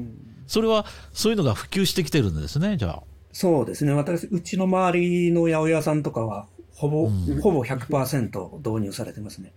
[0.46, 3.02] それは、そういうのが普及してきてるんですね、じゃあ。
[3.32, 3.92] そうですね。
[3.92, 9.52] 私、うちの周りの八百屋さんとかは、ほぼ、うん、ほぼ100%導入されてますね。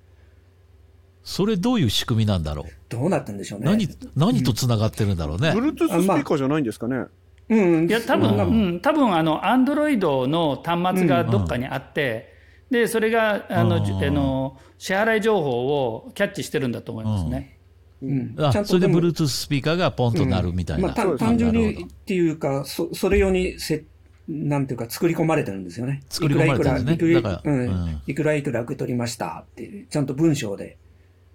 [1.23, 2.65] それどういう仕組みなんだろう？
[2.87, 3.65] どうなってんでしょうね。
[3.65, 5.53] 何、何と繋がってるんだろうね。
[5.53, 7.05] ブルートゥーススピーカーじゃないんですかね？
[7.49, 7.87] うん。
[7.87, 12.33] いや、多分、うん、多分、あの、アンドロイドの端末がどっかにあって、
[12.71, 17.57] うん、で、それが、あの、あの、支払い情報をキャッチしてるんだと思いますね。
[18.01, 20.89] うん、あそれで Bluetooth スピーカーがポンとなるみたいな。
[20.89, 23.83] まあ、単純にっていうか、そそれ用にせ、
[24.27, 26.01] なんていうか作り込まれてるんですよね。
[26.09, 26.93] 作り込まれてるんですね。
[26.93, 30.77] いくらいくら、うん、いくらいくら受け取りましたって、ちゃんと文章で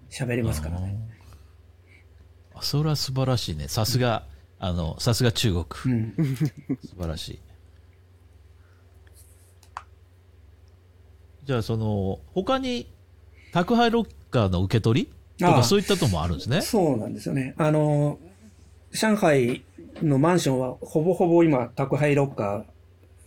[0.09, 0.97] 喋りますからね。
[2.61, 3.67] それは素晴らしいね。
[3.67, 4.27] さすが、
[4.59, 5.65] あの、さすが中国。
[5.85, 6.13] うん、
[6.85, 7.39] 素晴らしい。
[11.45, 12.87] じゃあ、その、他に、
[13.51, 15.11] 宅配ロッカーの受け取り？
[15.39, 16.61] とかそういったともあるんですね。
[16.61, 17.55] そうなんですよね。
[17.57, 18.19] あの、
[18.91, 19.63] 上海
[20.03, 22.63] のマンションはほぼほぼ今宅配ロッカー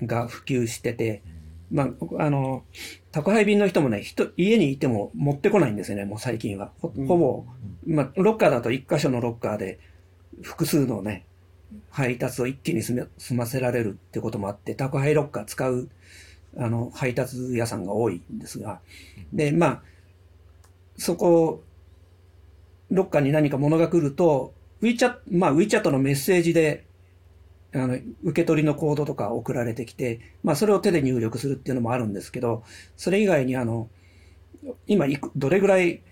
[0.03, 1.23] が普及してて、
[1.71, 1.89] ま
[2.19, 2.65] あ、あの、
[3.11, 6.73] 宅配便の人もね、人、家にいても持ってこないんですよね、もう最近は。
[6.81, 7.45] ほほぼ、
[7.87, 9.79] まあ、ロッカーだと一箇所のロッカーで
[10.43, 11.25] 複数のね、
[11.91, 15.89] 配達を一気に済ませられるってこともあって、宅配ロッカー使う、
[16.57, 18.81] あの、配達屋さんが多いんですが、
[19.33, 19.83] で、まあ、
[20.97, 21.63] そこ、
[22.91, 26.85] どっかに何か物が来ると、WeChat、まあ WeChat のメッセージで、
[27.75, 32.63] あの、受け取りのコードとか送られてきて、まあそれを手で入力するっていうのもあるんですけど、
[32.97, 33.89] それ以外にあの、
[34.87, 35.07] 今
[35.37, 36.03] どれぐらい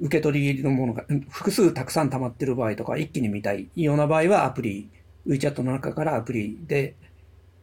[0.00, 4.90] 受け取りのものが、複数たくさん溜まってる場合とか、一気に見たいような場合はアプリ、
[5.26, 6.96] WeChat の中からアプリで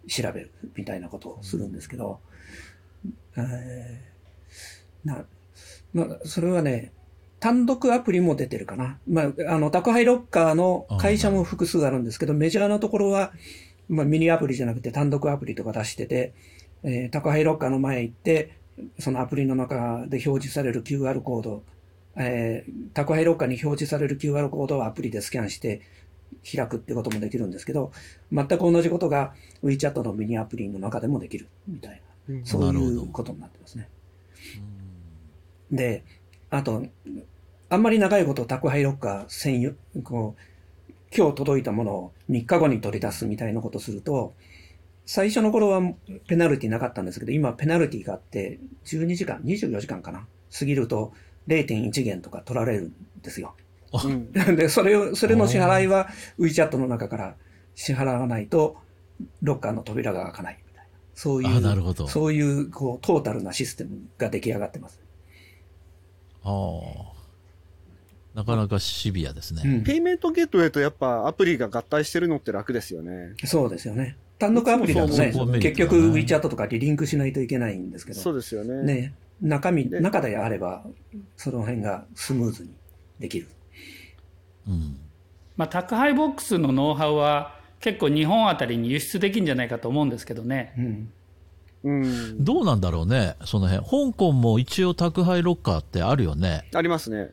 [0.07, 2.19] 調べるみたいなことをするんですけど、
[3.35, 5.25] えー、な、
[5.93, 6.91] まあ、それはね、
[7.41, 8.99] 単独アプリも出てるかな。
[9.09, 13.33] まあ、あの、宅配ロッカーの会社も複数あるんですけど、メジャーなところは、
[13.89, 16.33] まあ、ミニアプリじゃなくて単独アプリとか出してて、
[16.83, 18.59] えー、宅配ロッカーの前行って、
[18.99, 21.63] そのアプリの中で表示される QR コード、
[22.15, 25.81] えー、宅配ロッカーに表示される QR コードをアプリでスキャンして
[26.55, 27.91] 開くってこともできるんですけど、
[28.31, 29.33] 全く同じことが
[29.63, 33.89] WeChat のミニアプリの中でもできるみたいな、そういうことになってますね。
[35.71, 36.03] で、
[36.51, 36.85] あと、
[37.71, 39.71] あんまり長いこと宅配ロッカー専用、
[40.03, 44.33] こう、今日届いたものを3日後に取り出すみたいなことすると、
[45.05, 45.81] 最初の頃は
[46.27, 51.13] ペナルティなかったんですけど、今ペナルティがあって、12時間、24時間かな過ぎると
[51.47, 52.93] 0.1元とか取られるん
[53.23, 53.55] ですよ。
[54.35, 56.09] で、それを、それの支払いは
[56.39, 57.35] WeChat の中から
[57.75, 58.75] 支払わないと、
[59.41, 60.89] ロッカーの扉が開かないみたいな。
[61.15, 65.01] そういう、なるほどそういう、こう、トータルなシステムが出来上がってます。
[66.43, 67.10] ああ。
[68.33, 69.83] なかなかシビアですね、うん。
[69.83, 73.33] ペイメントゲートウェイとやっぱアプリが合体してるのって楽ですよね。
[73.43, 74.15] そうですよね。
[74.39, 78.19] 単独アプリだとね、結局 WeChat とかにリンクしないといけないんですけど。
[78.19, 78.83] そうですよね。
[78.83, 79.13] ね。
[79.41, 80.83] 中身、中であれば、
[81.35, 82.69] その辺がスムーズに
[83.19, 83.47] できる。
[84.67, 84.97] うん。
[85.57, 90.73] まあ、宅配ボックスのノウハウは結構日本あたりに輸出できるんじゃないかと思うんですけどね。
[90.77, 91.11] うん。
[91.83, 94.11] うん、どうなんだろうね、その辺。
[94.11, 96.67] 香港も一応宅配ロッカーってあるよね。
[96.73, 97.31] ありますね。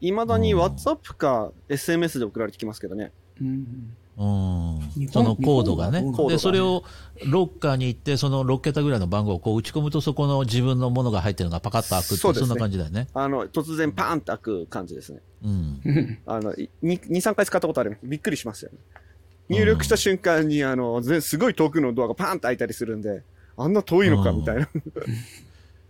[0.00, 3.12] いまだに WhatsApp か SMS で送られてきますけどね。
[3.40, 3.96] うん。
[4.18, 6.02] うん、そのコードがね。
[6.28, 6.84] で、それを
[7.26, 13.08] ロッカーに行って、その6桁ぐらいの番号をこう打ち込むと、そこの自分のものが入ってるのがパカッと開くってそ,、ね、そんな感じだよね。
[13.12, 15.20] あの、突然パーンって開く感じですね。
[15.44, 16.18] うん。
[16.24, 17.98] あの、2、3回使ったことあります。
[18.04, 18.78] びっくりしますよね。
[19.50, 23.22] 入力した瞬間に、あの、すごい遠くのドアがパーンと開いたりするんで、
[23.58, 24.68] あんな遠いのかみたいな。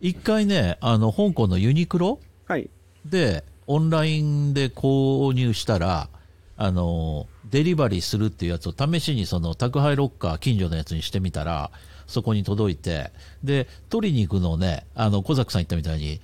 [0.00, 2.68] 一回ね、あの、香港のユニクロはい。
[3.04, 6.08] で、オンラインで購入したら、
[6.56, 11.70] あの、デリバリーするっていうやつを試しにその宅配ロッカー近所のやつにしてみたら、
[12.06, 13.10] そこに届いて、
[13.42, 16.20] で、取りに行くのをね、あの、小崎さん言ったみたいに、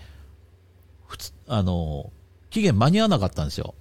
[1.06, 2.10] 普通、あの、
[2.50, 3.74] 期限間に合わなかったんですよ。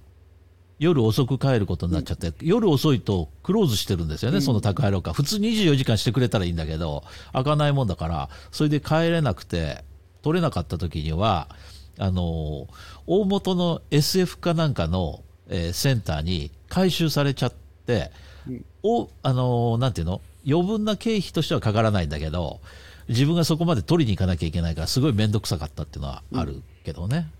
[0.78, 5.14] 夜遅く帰ることになっちゃって、うん、夜遅いとクローズしてるんですよね、うん、その宅配ロッカー。
[5.14, 9.84] 普通24時間してくれたらいいんだけど、開かないもんだから、それで帰れなくて、
[10.22, 11.48] 取れなかった時には、
[11.98, 12.68] あの、
[13.06, 17.52] 大元の SF かなんかの、えー、センターに回収されちゃっ
[17.86, 18.10] て、
[18.48, 20.20] うん、お、あの、なんていうの？
[20.46, 22.60] 余分な経費としてはかからないんだけど、
[23.08, 27.30] 自分がそこまで取りに行かなきゃいけないから、すごい面倒くさかったっていうのはあるけどね。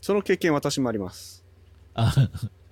[0.00, 1.44] その経験私もあります。
[1.94, 2.14] あ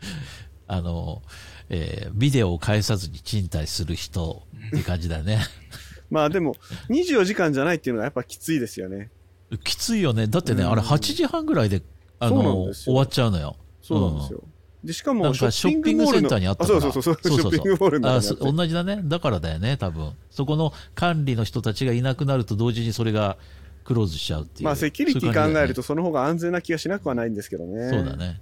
[0.66, 1.22] あの、
[1.68, 5.40] えー、ビデオを返さずに賃貸する人って感じだよね。
[6.10, 6.56] まあでも、
[6.90, 9.10] 24時間じゃないっていうのがやっぱきついですよね。
[9.58, 10.26] きついよね。
[10.26, 11.82] だってね、あれ8時半ぐらいで、
[12.18, 13.56] あの、終わっちゃうのよ。
[13.82, 14.42] そうなんですよ。
[14.84, 16.80] で、しかも、ショッピングセンターにあったから。
[16.80, 19.00] そうそうそう、ショッピングモールあ同じだね。
[19.04, 20.12] だからだよね、多分。
[20.30, 23.38] そこの管理の人たちがいなくなると同時にそれが
[23.84, 24.64] クローズしちゃうっていう。
[24.64, 27.88] まあ、セキュリティ考えるとその方が安全な気がしなくはないんですけどね。
[27.88, 28.40] そうだね。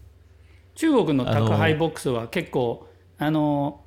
[0.74, 2.88] 中国の宅配ボックスは結構、
[3.18, 3.80] あの、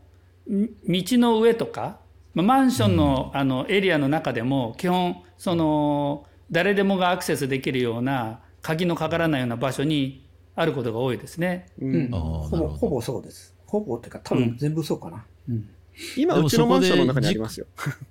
[0.47, 1.99] 道の上とか、
[2.33, 10.25] マンションの,、あのエリアの中でも基本その誰でもがアクセスできるような鍵のかからないような場所に
[10.55, 11.67] あることが多いですね。
[11.79, 13.55] うん、ほぼほぼそうです。
[13.65, 15.25] ほぼっていうか多分全部そうかな。
[15.49, 15.69] うん、
[16.15, 17.65] 今うちのマンションの中にありますよ。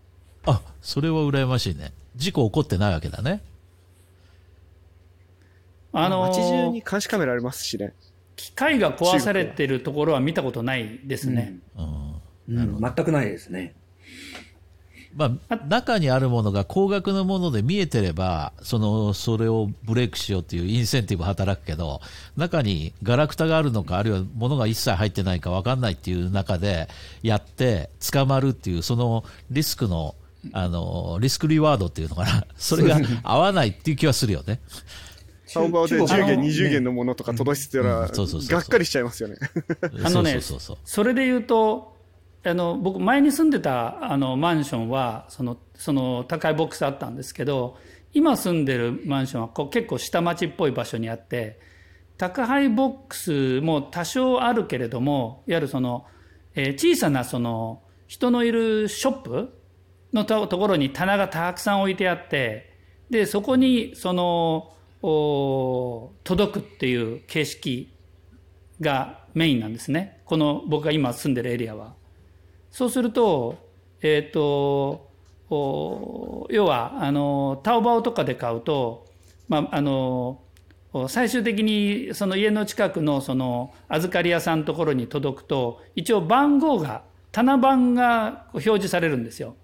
[0.47, 1.93] あ、それは羨ましいね。
[2.17, 3.43] 事故起こってないわけだね。
[5.93, 7.95] あのー、街中に監視カメラありますしね。
[8.37, 11.57] 機械が壊されてるところは見たことないですね。
[11.77, 13.75] うん、うん、全くないですね。
[15.17, 22.01] まあ、中にあるものが高額なもので見えてれば、その、それをブレイクしようっていうインセンティブ働くけど、
[22.37, 26.89] 中にガラクタがあるのか、あるいは物が一切入ってないか分かんないっていう中で
[27.23, 30.17] やって捕まるっていう、そのリスクの、
[30.53, 34.61] あの、リスクリワードっていうのかな、 それが合わないっていう気はするよね。
[35.47, 39.37] サーバーで10元、20元のものとか届いてたら、がっかりしちゃいますよね。
[40.03, 40.41] あのね、
[40.85, 41.94] それで言うと、
[42.47, 47.79] あの僕前に住んでたあのマンションはそのその高いボックスあったんですけど
[48.13, 51.59] 今住んでるマンションはこう結構下町っぽい場所にあって
[52.19, 56.07] 宅配ボックスも多少あるけれどもいわゆるその、
[56.55, 59.59] えー、小さなその人のいるショップ
[60.13, 62.73] のところに棚がたくさん置いてあって
[63.11, 64.71] でそこにその
[66.25, 67.97] 届くっていう形式
[68.81, 71.95] がメインなんですねこの僕が今住んでるエリアは。
[72.75, 73.57] そうすると、
[74.03, 75.09] えっ、ー、と、
[76.51, 79.07] 要は、あの、タオバオとかで買うと、
[79.47, 80.41] まあ、あの、
[81.07, 89.55] 最終的にその家の近くのその預かり屋さんのところに届くと、一応番号が、棚番が表示されるんですよ。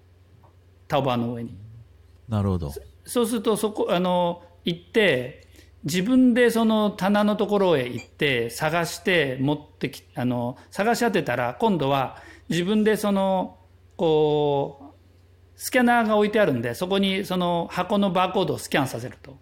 [0.87, 1.57] タオバオの上に。
[2.29, 2.71] なるほど。
[3.03, 5.49] そうすると、そこ、あの、行って、
[5.83, 12.17] 自分でその棚のところへ行って探して持ってきあの探し当てたら今度は
[12.51, 13.57] 自分でその
[13.95, 19.37] こうスキャナーが置いてあるんでそこにその箱のバーコードをスキャンさせると。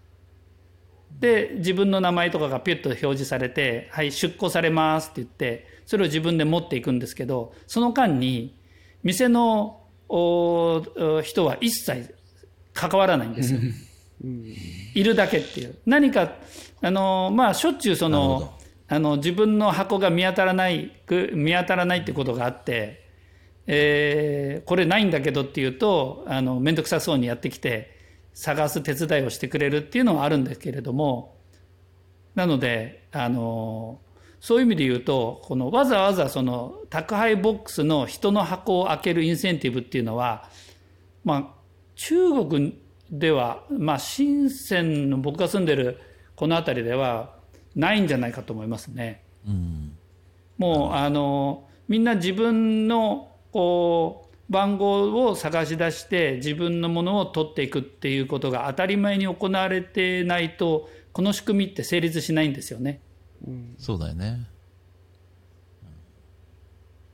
[1.18, 8.54] で自分の名前とかがピュッと表示されて「はい出庫されます」って言ってそれを自分で持っていくんですけどその間に
[9.02, 12.14] 店の人は一切
[12.72, 13.60] 関わらないんですよ。
[14.94, 15.76] いるだけっていう。
[15.86, 16.34] 何か、
[16.82, 18.52] あの、まあ、しょっちゅうその、
[18.92, 20.90] あの、自分の箱が見当たらない、
[21.32, 23.08] 見当たらないってことがあって、
[23.68, 27.96] えー、これないんだけどっていうと、あの、めんどくさそうにやってきて、
[28.34, 31.36] 探す手伝いをしてくれるっていうのはあるんですけれども、
[32.34, 34.00] なので、あの、
[34.40, 40.48] そういう意味で言うと、このわざわざその宅配ボックスの人の箱を開けるインセンティブっていうのは、
[41.22, 41.44] まあ、
[41.94, 42.76] 中国
[43.12, 46.00] では、まあ、深センの僕が住んでる
[46.34, 47.38] この辺りでは
[47.74, 49.22] ないんじゃないかと思いますね。
[49.46, 49.96] うん、
[50.58, 63.00] もう、あの、みんな自分の、こう、番号を探し出して自分のものを取っていくっていうことが当たり前に行われてないと、この仕組みって成立しないんですよね。
[63.46, 64.46] うん、そうだよね。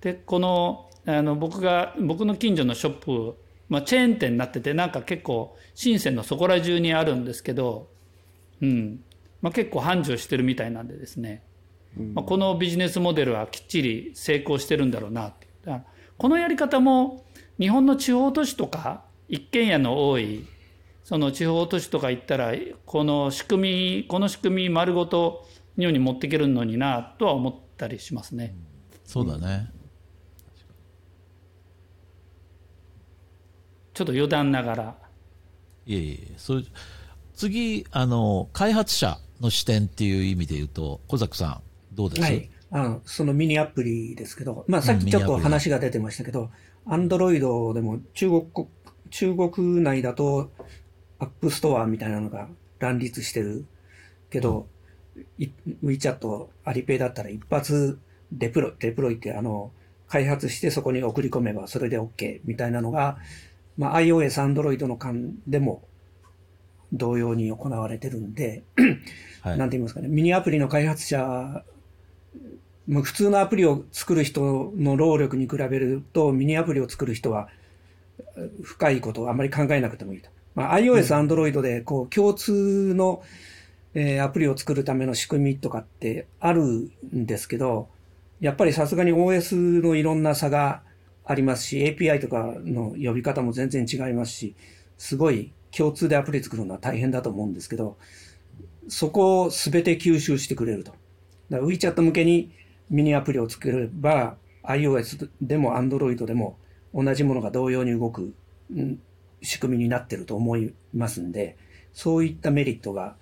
[0.01, 2.93] で、この、あの、僕が、僕の近所のショッ
[3.35, 3.37] プ
[3.69, 7.89] まあ、チェーン店になっててなんか結構深センのそこら中にあるんですけど、
[8.63, 9.01] うん
[9.47, 11.45] まあ、結構繁盛してるみたいなんでですね、
[12.15, 15.29] まあ、このビジネスモデルはきっちり成功してるんだろうな。
[15.29, 15.47] って
[16.19, 17.25] このやり方も
[17.57, 20.45] 日本の地方都市とか一軒家の多い
[21.05, 22.55] その地方都市とか行ったら
[22.87, 25.47] この仕組みこの仕組み丸ごと
[25.79, 28.57] 日本に持っていけるのになとは思ったりしますね。
[29.05, 29.71] そうだね、
[33.95, 34.97] ちょっと余談ながら。
[35.87, 36.65] いえいえ、それ
[37.37, 42.23] 次、あの、開発者の視点っていう意味で言うと、小崎さん、どうです？
[42.23, 42.51] はい。
[42.71, 46.51] あの、そのミニアプリですけど、まあさっきちょっと話が出てましたけど、
[46.85, 48.67] アンドロイドでも中国、
[49.11, 50.51] 中国内だと、
[51.19, 53.65] アップストアみたいなのが乱立してる
[54.31, 54.69] けど、
[55.17, 57.99] うん、WeChat、アリペイだったら一発
[58.33, 59.71] デプロイ、デプロイってあの、
[60.09, 63.19] 開発してそこに送り込めばそれで OK みたいなのが、
[63.77, 65.83] まあ、iOS、Android の間でも
[66.93, 68.63] 同様に行われてるんで、
[69.43, 71.65] はい、なんて言いますかね、ミニアプリの開発者、
[72.87, 77.49] もう普通のアプリを作る人の労力に比べると、ミニアプリを作る人は
[78.63, 80.31] 深いことをあまり考えなくてもいいと。
[80.55, 83.23] まあ、iOS、Android でこう共通の、
[83.95, 87.89] えー、アプリを作るための仕組みとかってあるんですけど、
[88.41, 90.83] やっぱりさすがに OS のいろんな差が
[91.25, 94.55] ありますし、API とかの呼び方も全然違いますし、
[94.99, 97.99] すごい共通でアプリ作るのは大変だと思うんですけど、
[98.89, 100.93] そこを全て吸収してくれると。
[101.51, 102.53] だから WeChat 向けに
[102.89, 106.59] ミニアプリを作れば、iOS でも Android でも
[106.95, 108.35] 同じものが同様に動く
[109.43, 111.57] 仕組みになってると思いますんで、
[111.93, 113.17] そういったメリットが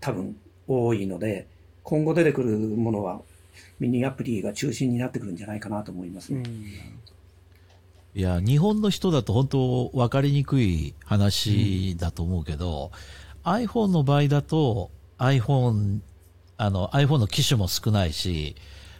[0.00, 1.46] 多分多いので、
[1.82, 3.20] 今後出てくるものは
[3.78, 6.42] ミニアプリが中心になってくるんじゃないかなと思いますね。
[8.16, 12.92] いや、日本の人だと本当分かりにくい話だと思うけど、
[13.44, 15.98] うん、iPhone の場合だと iPhone、
[16.56, 18.54] あの iPhone の機種も少ないし、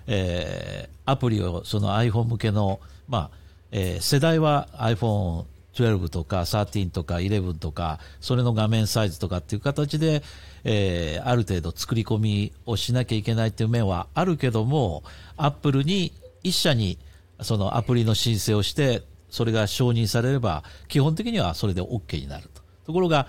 [0.08, 3.38] えー、アプリをその iPhone 向けの、まあ、
[3.70, 5.44] えー、世代は iPhone
[5.74, 10.24] 12とか13とか11とか、それの画面サイズとかっていう形で、
[10.64, 15.04] えー、ある程度作り込みをしなきゃいけないっていう面はあるけども、
[15.36, 16.12] アップルに
[16.42, 16.98] 一社に
[17.45, 22.62] そのアプリの申請をして、それが承認されれば、基本的にはそれで OK になると。
[22.86, 23.26] ところが、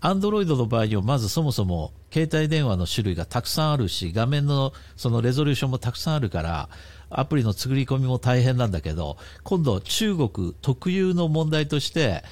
[0.00, 6.68] アンドロイドの場合には、まずそもそも携帯電話の種類がたくさんあるし、画面のそのレゾリューションもたくさんあるから、
[7.10, 12.24] アプリの作り込みも大変なんだけど、今度中国特有の問題として、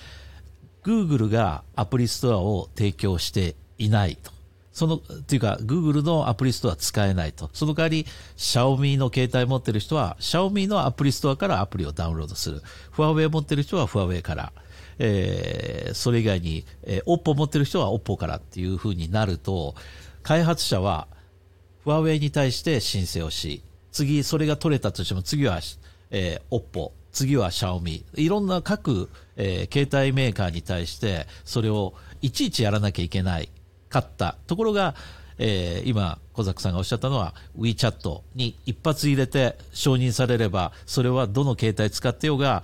[0.82, 4.41] Google がアプリストアを提供していないと。
[4.72, 7.50] その、っていうか、Google のアプリストア使えないと。
[7.52, 8.06] その代わり、
[8.36, 12.62] Xiaomi の携帯持ってる人は、Xiaomi のアプリストアからアプリをダウンロードする。
[12.90, 14.52] ファーウェイ持ってる人はファーウェイから。
[14.98, 19.74] えー、それ以外に、えー、Oppo 持ってる人は Oppo からっていう風になると、
[20.22, 21.08] 開発者は、
[21.84, 25.60] ファーウェイに対して申請をし、次、それが取れたとしても、次は、
[26.10, 28.04] えー、Oppo、次は Xiaomi。
[28.14, 33.50] いろんな各、えー、携帯メーカーに対して、それをいちいちやらなきゃいけない。
[33.92, 34.94] かったところが、
[35.38, 42.62] えー、今、小崎さんがおっしゃったのは WeChat に一発入れて承認されれば、それはどの携帯使ってようが、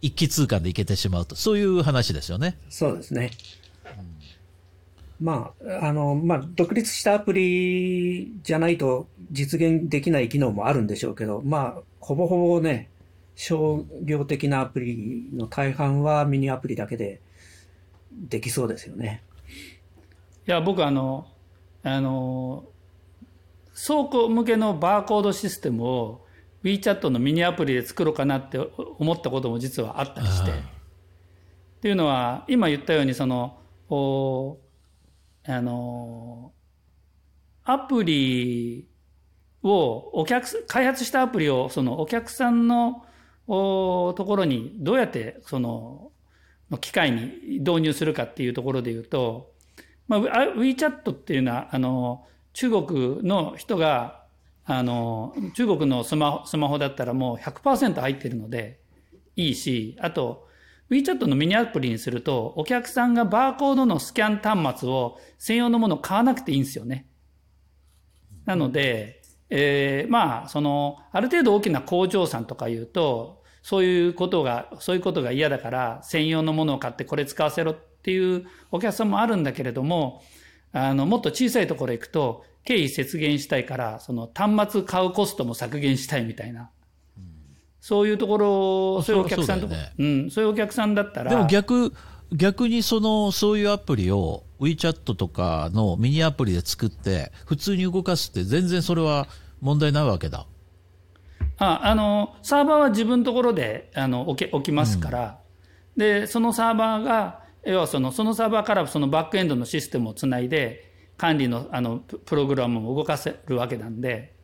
[0.00, 2.58] 一気通貫でいけてしまうと、そういう話ですよね。
[2.68, 3.30] そうですね。
[5.20, 12.90] うん、まあ、あの、まあ、独立したアプリじゃないと実現できない機能もあるんでしょうけど、まあ、ほぼほぼね、
[13.34, 17.20] 商業的なアプリの大半はミニアプリだけで
[18.12, 19.22] できそうですよね。
[20.46, 21.26] いや、僕あの、
[21.82, 22.64] あの、
[23.74, 26.26] 倉庫向けのバーコードシステムを
[26.62, 28.58] WeChat のミニアプリで作ろうかなって
[28.98, 30.50] 思ったことも実はあったりして。
[30.50, 30.54] っ
[31.82, 34.58] ていうのは、今言ったように、その、お
[35.44, 36.52] あの、
[37.64, 38.88] アプリ
[39.62, 43.04] をお客、開発したアプリをそのお客さんの
[43.46, 46.10] おところにどうやってその
[46.80, 49.51] 機械に導入するかっていうところで言うと、
[50.08, 54.22] まあ、WeChat っていうのは、あの、中国の人が、
[54.64, 58.80] あの、中国のスマホ、スマホだったらもう100%入ってるので
[59.36, 60.48] いいし、あと、
[60.90, 67.06] WeChat のミニアプリにすると、お客さんがバーコードのスキャン端末を専用のものを買わなくていいんですよね。
[68.44, 80.22] なので、えー、まあ、その、ある程度大きな工場さんとか言うと、そういうことが、そういうことが嫌だから、専用のものを買ってこれ使わせろっていうお客さんもあるんだけれども、
[80.72, 86.70] あの、もっと小さいところ行くと、経費節減したいから、その端末買うコストも削減したいみたいな。
[87.80, 91.30] そういうところ、そういうお客さんとか、うね、うん、そういうお客さんだったら。
[91.30, 91.92] でも逆、
[92.32, 99.26] 逆にその、そういうアプリを WeChat とかのミニアプリで作って、普通に動かすって全然それは
[99.60, 100.46] 問題ないわけだ。
[101.58, 105.38] ああの、サーバーは自分のところであの置け置きますから、
[105.96, 114.34] うん、で、そのサーバーが、要はそのそのサーバーからそのバックエンドのシステムをつないで、管理のあのプログラムを動かせるわけなんで。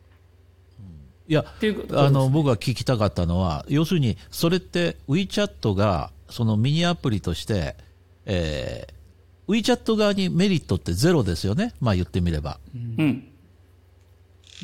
[1.27, 1.45] いや、
[1.91, 7.75] あの、僕が聞きたかったのは、要するに、それって WeChat が、そのミニアプリとして、
[8.25, 11.75] えー、WeChat 側にメリットってゼロですよね。
[11.79, 12.59] まあ言ってみれば。
[12.75, 13.27] うん。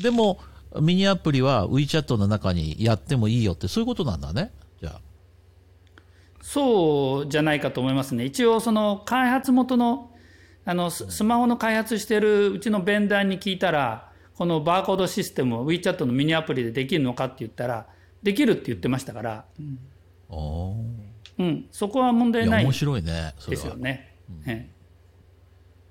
[0.02, 0.40] でも、
[0.80, 4.50] ミニアプリは WeChat の中にやってもいいよって、そういうことなんだね。
[6.48, 8.24] そうじゃないかと思いますね。
[8.24, 10.12] 一応、その開発元の、
[10.64, 17.88] あの、スマホの開発してるうちのベンダーに聞いたら、このバーコードシステムを WeChat のミニアプリでできるのかって言ったら、
[18.22, 19.44] できるって言ってましたから。
[19.58, 19.78] うん、
[21.38, 22.64] うん、そこは問題ない。
[22.64, 23.34] 面白いね。
[23.48, 24.14] ですよね。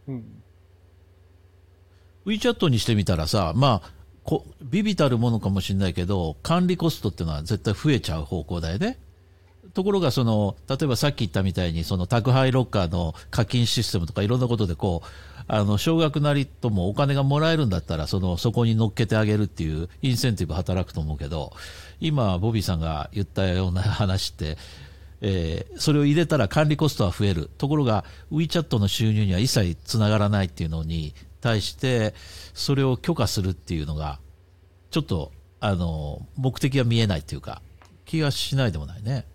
[0.08, 0.42] うん。
[2.26, 3.92] WeChat にしてみたらさ、まあ、
[4.24, 9.00] こビビたるものかもしれないけど、管理コストっていうのは絶対増えちゃう方向だよね。
[9.76, 15.08] ところが、その、例えばさっき言ったみたいに、その宅配ロッカーの課金システムとかいろんなことでこう、
[15.48, 21.52] あの、少額なりともお金がもらえるんだったら、その、そこに乗っけてあげるっていうインセンティブ働くと思うけど、
[22.00, 24.58] 今、ボビーさんが言ったような話って、
[25.20, 27.50] えー、それを入れたら管理コストは増える。
[27.58, 32.14] ところが、WeChat の収入には一切つながらないっていうのに対して、
[32.54, 34.20] それを許可するっていうのが、
[34.90, 37.62] ちょっと、あの、目的が見えないっていうか、
[38.06, 39.26] 気がしないでもないね。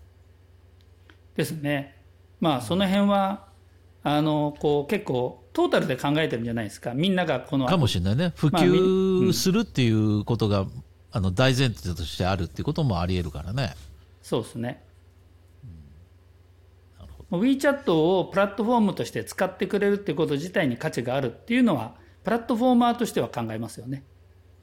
[1.35, 1.97] ですね。
[2.39, 3.47] まあ、その辺は、
[4.03, 6.93] あの、こう、結構、トータルで考えてるんじゃないですか。
[6.93, 7.67] みんながこの。
[7.67, 8.33] かもしれないね。
[8.35, 13.75] 普及するっていうことが、まあうん、あの、大前提としてあるっていうこともあり得るからね。
[14.21, 14.83] そうですね。
[17.31, 24.03] うん、WeChat をプラットフォームとして使ってくれるってこと自体に価値があるっていうのは、プラットフォーマーとしては考えますよね。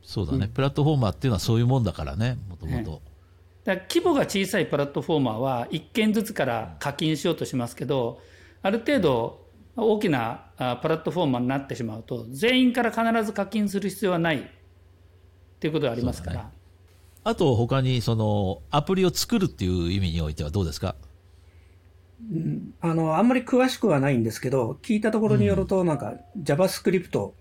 [0.02, 3.02] そうだね、うん、プラットフォーマーっていうのはそういうもんだからね、もともと。
[3.64, 8.20] 規模が小さいプラットフォーマーは1件ずつから課金しようとしますけど、
[8.62, 9.46] ある程度
[9.76, 14.42] 大きなプラットフォーマーになってしまうと、全員から必ず課金する必要はないっ
[15.60, 16.42] ていうことがありますから。
[16.44, 16.48] ね、
[17.24, 20.96] あと他にそのアプリを作るっていう意味においてはどうですか？
[22.80, 27.32] あの、あんまり詳しくはないんですけど、聞いたところによると、なんか JavaScript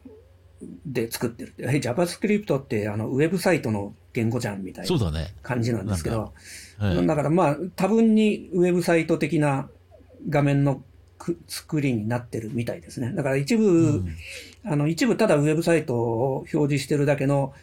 [0.86, 1.56] で作ってる。
[1.58, 5.00] え、JavaScript ってあのウェブサイトの言語じゃんみたいな
[5.44, 6.34] 感じなんですけど、
[6.80, 6.88] だ。
[6.88, 9.70] はい、だからまあ多分にウェブサイト的な
[10.30, 10.82] 画面の
[11.48, 13.14] 作りになってるみたいですね。
[13.14, 14.16] だから一部、うん、
[14.66, 17.54] あの一部ただウェブサイトを表示してるだけの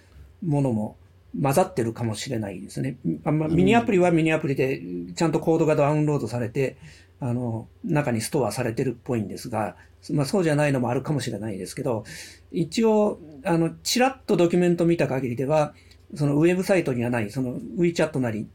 [0.44, 0.96] ものも
[1.40, 2.96] 混ざってるかもしれないですね。
[3.24, 4.80] あまミニアプリはミニアプリで
[5.14, 6.76] ちゃんとコードがダウンロードされて、
[7.20, 9.76] あの、中にストアされてるっぽいんですが、
[10.12, 12.04] まあそうじゃないのもあるかもしれないですけど、
[12.52, 15.74] 一応、あの、ちらっとドキュメント見た限りでは、
[16.14, 18.48] そのウェブサイトにはない、その WeChat なり、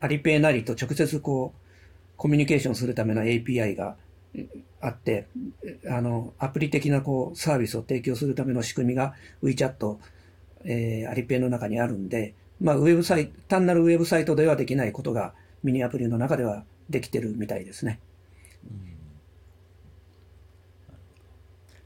[0.00, 1.58] アリペイなりと直接こう、
[2.16, 3.96] コミュニケーションするための API が
[4.80, 5.26] あって、
[5.88, 9.96] あの、アプリ的なこう、サービスを提供するための仕組みが WeChat、
[10.64, 18.00] えー、アリペイの中にあるんで、まあ、ウェブサイト、単なるウェブサイトではできないことがミニアプリの中ではできてるみたいですね。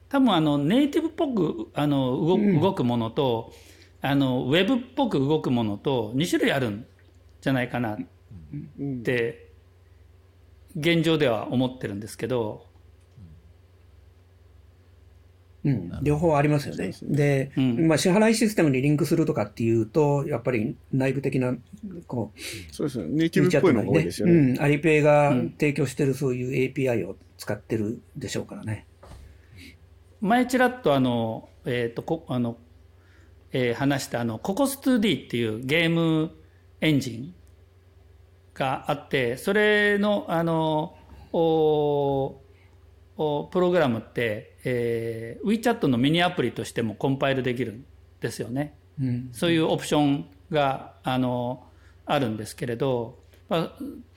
[0.08, 3.71] 多分あのネイティブっぽくあの動動くものと、うん、
[4.02, 6.86] あのウェブっぽく動くものと2種類あるん
[7.40, 7.98] じゃないかなっ
[9.04, 9.52] て
[10.76, 12.70] 現状では思ってるんですけど。
[15.64, 16.92] うん、両方ありますよね。
[17.02, 21.54] で、うん、まあ、支払いシステムにリンクするとかっていうと、やっぱり内部的な、
[22.08, 23.06] こう、そうですね。
[23.08, 24.32] ネイティブっぽいのが多いですよね。
[24.32, 25.30] うん、アリペイが
[25.60, 28.86] 提供してるそういう API を使ってるでしょうからね。
[30.20, 32.56] 前ちらっとあの、えっ、ー、と、こあの、
[33.52, 36.30] えー、話したあの、ココス 2D っていうゲーム
[36.80, 37.34] エンジン
[38.54, 40.96] があって、それの、あの、
[41.32, 42.40] お
[43.16, 47.84] おプログラムって、えー、WeChat のミニアプリとしてもコンパイルできるん
[48.20, 48.74] ですよね。
[49.00, 51.66] うん、そういうオプションが、あの、
[52.04, 53.72] あるんですけれど、まあ、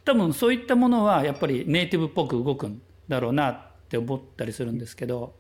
[0.06, 5.36] 多分そういったものはやっぱりネイティブっぽく動くんだろうなって思ったりするんですけど、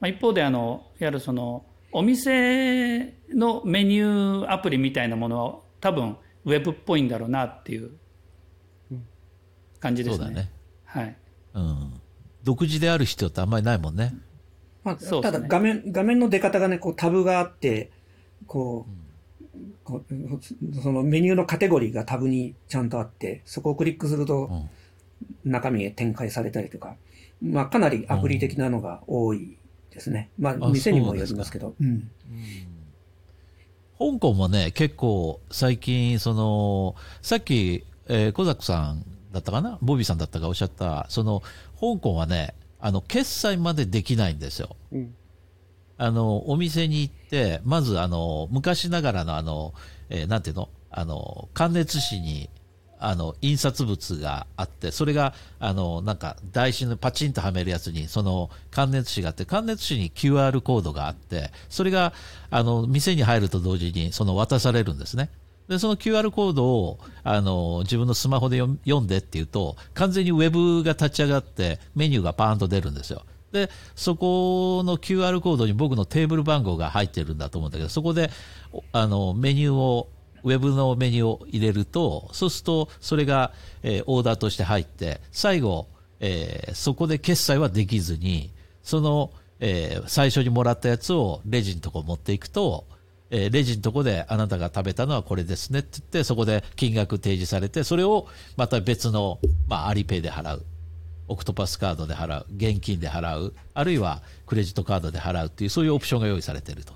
[0.00, 1.64] まあ、一方であのいわゆるその
[1.96, 7.90] お店のメニューアプリみたいなものは多分ウェブっぽいんだろうなっていう
[9.80, 10.24] 感じですね。
[10.26, 10.50] そうだね。
[10.84, 11.16] はい。
[11.54, 12.00] うん。
[12.44, 14.14] 独自である必要ってあんまりないもんね。
[14.84, 17.90] まあ、ただ画面、画面の出方がね、こうタブがあって、
[18.46, 18.86] こ
[19.54, 24.50] う、こうそのメニューのカテゴリーがタブにちゃんとあって、そこをクリックすると
[25.46, 26.96] 中身へ展開されたりとか、
[27.40, 29.56] まあかなりアプリ的なのが多い
[29.96, 30.30] ですね。
[30.38, 31.74] まあ店にもよりますけど。
[31.80, 32.10] うん、
[33.98, 39.78] 香港もね、結構最近、その、さっき、えー、小ザクさんだったかな？
[39.80, 41.42] ボビーさんだったかおっしゃった、その、
[41.80, 44.76] 香港はね、あの、決済までできないんですよ。
[44.92, 45.14] うん、
[45.96, 49.72] あの、お店に行って、まず、あの、昔ながらのあの、
[50.10, 50.68] えー、なんていうの？
[50.90, 52.50] あの、関熱紙に、
[52.98, 62.12] あの、印刷物があって、それが、あの、なんか、台紙のパチンとはめるやつに、その、関熱紙があって、関熱紙に QR コードがあって、それが、
[62.50, 65.30] あの、店に入ると同時に、その、渡されるんですね。
[65.68, 73.24] で、その QR コードを、あの、自分のスマホで読んでっていうと、完全にウェブが立ち上がって、メニューがパーンと出るんですよ。
[73.52, 78.30] で、そこの QR コードに僕のテーブル番号が入ってるんだと思うんだけど、そこで、
[78.92, 80.08] あの、メニューを、
[80.46, 85.88] ウェブのメニューを入れると、そうすると、それが、えー、オーダーとして入って、最後、
[86.20, 88.52] えー、そこで決済はできずに、
[88.84, 92.84] その、えー、最初にもらったやつをレジのとこ持っていくと、
[93.30, 100.64] えー、レジのとこであなたが食べたのはこれですねって言って、そこで金額提示されて、それをまた別の、まあ、アリペイで払う。
[101.28, 102.46] オクトパスカードで払う。
[102.56, 103.52] 現金で払う。
[103.74, 106.92] あるいはクレジットカードで払うっていう、そういうオプションが用意されていると。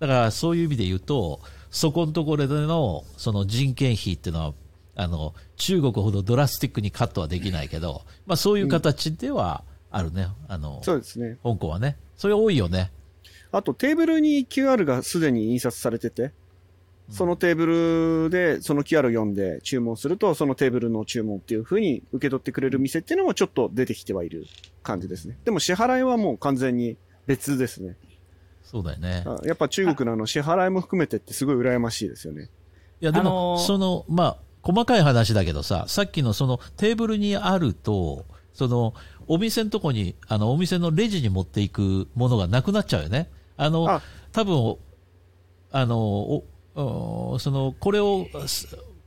[0.00, 1.40] だからそういう意味で言うと、
[1.70, 4.54] そこのところでのその人件費っていうのは、
[4.96, 10.28] あの、中国ほどドラスティックにカットはできないけど、まあそういう形ではあるね。
[10.48, 11.38] あの、そうですね。
[11.42, 11.96] 香港はね。
[12.16, 12.90] それ多いよね。
[13.52, 16.32] あとテーブルに QR がすでに印刷されてて、
[17.10, 24.46] そのテーブルでその QR を読んで注文すると、そのテーブルの注文っていう風に受け取ってくれる店っていうのもちょっと出てきてはいる
[24.82, 25.38] 感じですね。
[25.44, 26.96] でも支払いはもう完全に
[27.26, 27.96] 別ですね。
[28.70, 29.24] そうだよね。
[29.44, 32.50] やっぱ中国のあの支払いも含めてってすごい羨ましいですよね。
[33.00, 38.92] いやでも、その、まあ、細かい話だけどさ、さっきのそのテーブルにあると、その、
[39.26, 43.30] お店のとこに、あの、お店のレジに持っていくものがなくなっちゃうよね。
[43.56, 44.02] あの、あ
[44.32, 44.76] 多分、
[45.72, 46.42] あの、
[46.74, 48.26] その、これを、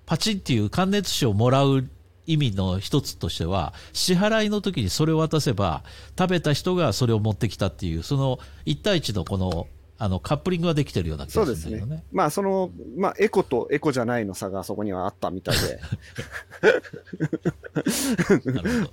[0.08, 1.88] パチンっていう関熱紙をもらう
[2.28, 5.84] 意味の一つとしては、支払いの時にそれを渡せば、
[6.18, 9.68] 食べた人がそれを持ってきたっていう、その一対一のこの、
[9.98, 11.80] あの、カップリングができてるような気がするんだけどね。
[11.80, 12.04] そうですね。
[12.12, 15.80] まあ、その、まあ、エコとエコじゃないの差がそこにはあったみたいで。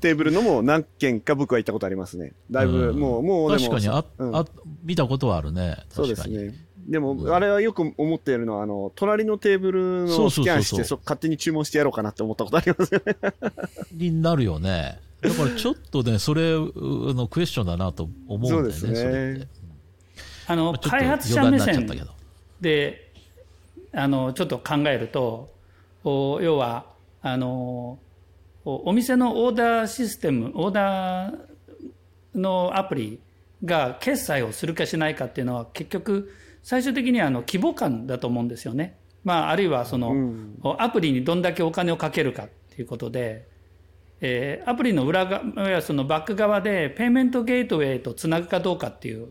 [0.00, 2.34] テーブルのも何件か僕は行ったことありますね。
[2.50, 4.44] だいぶ、うん、もう、もう確かにあ、うん、あ、
[4.82, 5.78] 見たことはあるね。
[5.88, 6.67] そうですね。
[6.88, 13.14] でも、あれはよく思っているのは、あの、隣のテーブルのスキャンして、そ勝手に注文してやろうかなって思ったことありますよね。
[13.92, 14.98] になるよね。
[15.20, 18.72] だからちょっとね、それのクエスチョンだなと思うんだよね。
[18.72, 19.48] そうですね。
[20.48, 21.86] あの開発者目線
[22.60, 23.12] で
[23.92, 25.50] あのちょっと考えると
[26.04, 26.86] 要は
[27.20, 27.98] あの
[28.64, 31.38] お店のオーダーシステムオーダー
[32.34, 33.20] のアプリ
[33.62, 36.32] が決済をするかしないかっていうのは結局
[36.68, 38.98] 最終的にはあの規模感だと思うんですよね。
[39.24, 43.48] まあ、あるいはその、うん、アプリにどんだけお金をかけるかっていうことで、
[44.20, 49.28] えー、アプリの裏側そのバック側でペイメントゲートウェイとつなぐかどうかっていう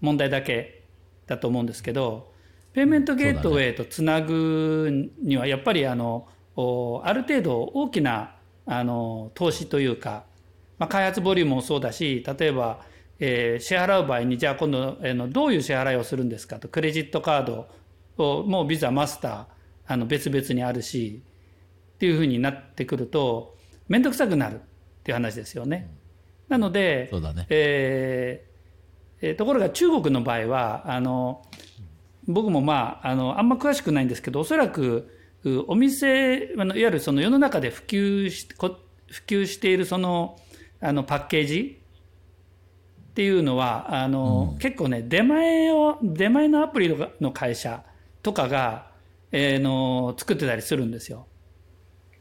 [0.00, 0.82] 問題だけ
[1.28, 2.32] だと思うんですけど、
[2.72, 6.26] ペイメントゲートウェイとつなぐにはやっぱりあの、
[6.56, 8.34] ある程度大きな
[8.66, 10.24] あの投資というか、
[10.80, 12.80] まあ、開発ボリュームもそうだし、例えば、
[13.24, 17.68] えー、支払う場合にじゃあ今度、えー、どういう支払いをするんですかと、クレジットカード
[18.18, 19.44] をもうビザ、マスター、
[19.86, 21.22] あの別々にあるし、
[21.94, 24.58] っていうふうになってくると、面倒くさくなるっ
[25.04, 25.88] ていう話ですよね。
[26.48, 28.52] なので、ね、えー
[29.22, 31.42] えところが中国の場合はあの
[32.26, 35.08] 僕もまああのあんま詳しくないんですけどおそらく
[35.68, 38.76] お店あのいわゆるその世の中で普及し普
[39.26, 40.38] 及しているその
[40.80, 41.81] あのパッケージ
[43.12, 47.84] っていうのは、あの、うん結構ね、出前を、出前のアプリの会社
[48.22, 48.90] とかが、
[49.32, 51.26] えーの、作ってたりするんですよ。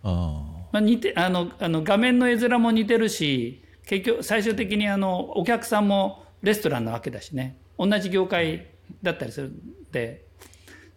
[0.04, 7.56] あまあ、似て、あの、あの、画面の絵面も似てるし、結局、最終的にあの、お客さんもレストランなわけだしね。
[7.80, 8.68] 同じ業界
[9.02, 9.62] だったりするん
[9.94, 10.26] で、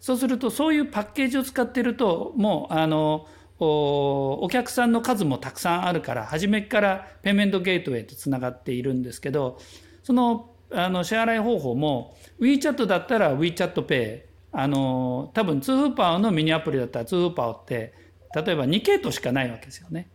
[0.01, 3.27] そうすると、そういうパッケージを使ってると、もう、あの、
[3.59, 9.59] おお客さんの数もたくさんあるから、初めからペイメントゲートウェイとつながっているんですけど、
[10.05, 14.21] その、あの、支払い方法も、WeChat だったら WeChatPay、
[14.51, 17.91] あの、多分、ツーフーパーのミニアプリだったらツーフーパーって、
[18.35, 20.07] 例えば2系統しかないわけですよね。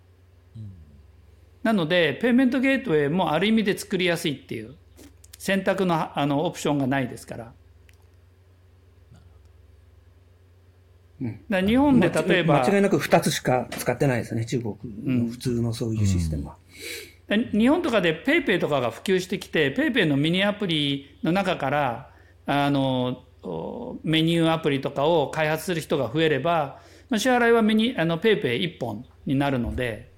[1.65, 4.77] なので、ペイメントゲートウェイもある意味で作りやすいっていう、
[5.39, 7.53] 選択のあのオプションがないですから。
[11.21, 16.57] だから日本で例えば、間違いなく2つしか使ってないですね、中国の普通のそういうシステムは。
[16.63, 22.11] で日本とかで PayPay とかが普及してきて、PayPay のミニアプリの中から、
[22.47, 30.11] あの、おメニューアプリとかを開発する人が増えれば、まあ、支払いはミニ、あの、PayPay 一本になるので、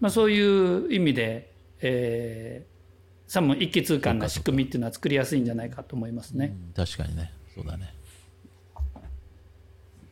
[0.00, 6.56] まあそういう意味で、えー、さも一気通貫な仕組みっていうのは作りやすいんじゃないかと思いますね。
[6.74, 7.32] 確かにね。
[7.54, 7.94] そうだね。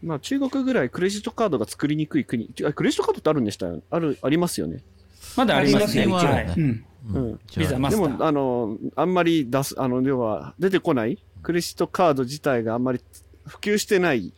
[0.01, 4.81] まあ中国ぐらいクレジットカードが作りにくい国、クレジットカードってあるんでしたよある、ありますよね。
[5.37, 6.05] まだありますね。
[6.05, 6.19] 一応
[6.57, 6.85] うん。
[7.13, 7.41] うん。
[7.57, 8.09] ビザマスター。
[8.09, 11.19] でも、あの、あんまり出す、あの、要は、出てこない？
[11.43, 13.01] クレジットカード自体があんまり
[13.47, 14.33] 普及してない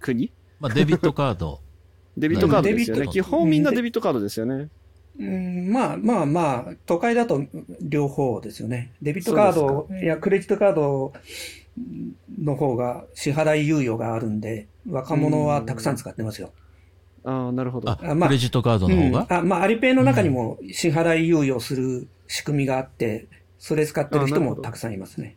[0.00, 0.32] 国？
[0.60, 1.60] まあ、デビットカード。
[2.16, 3.08] デビットカードですよね。
[3.08, 4.68] 基本みんなデビットカードですよね。
[5.18, 7.44] うん、まあまあまあ、都会だと
[7.80, 8.92] 両方ですよね。
[9.00, 11.12] デビットカードやクレジットカード
[12.42, 16.52] の方が支払い猶予があるんで、若者はたくさん使ってますよ。
[17.24, 17.90] ああ、なるほど。
[17.90, 23.26] あ、あまあクレジットカードの方が、うんあまあ、アリペイの中にも支払い猶予する仕組みがあって、
[23.58, 25.36] それ使ってる人もたくさんいますね。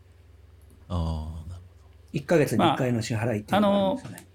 [0.89, 1.61] ああ、なる
[2.13, 4.27] 1ヶ月に1回の支払いっていうのがあるんですよね。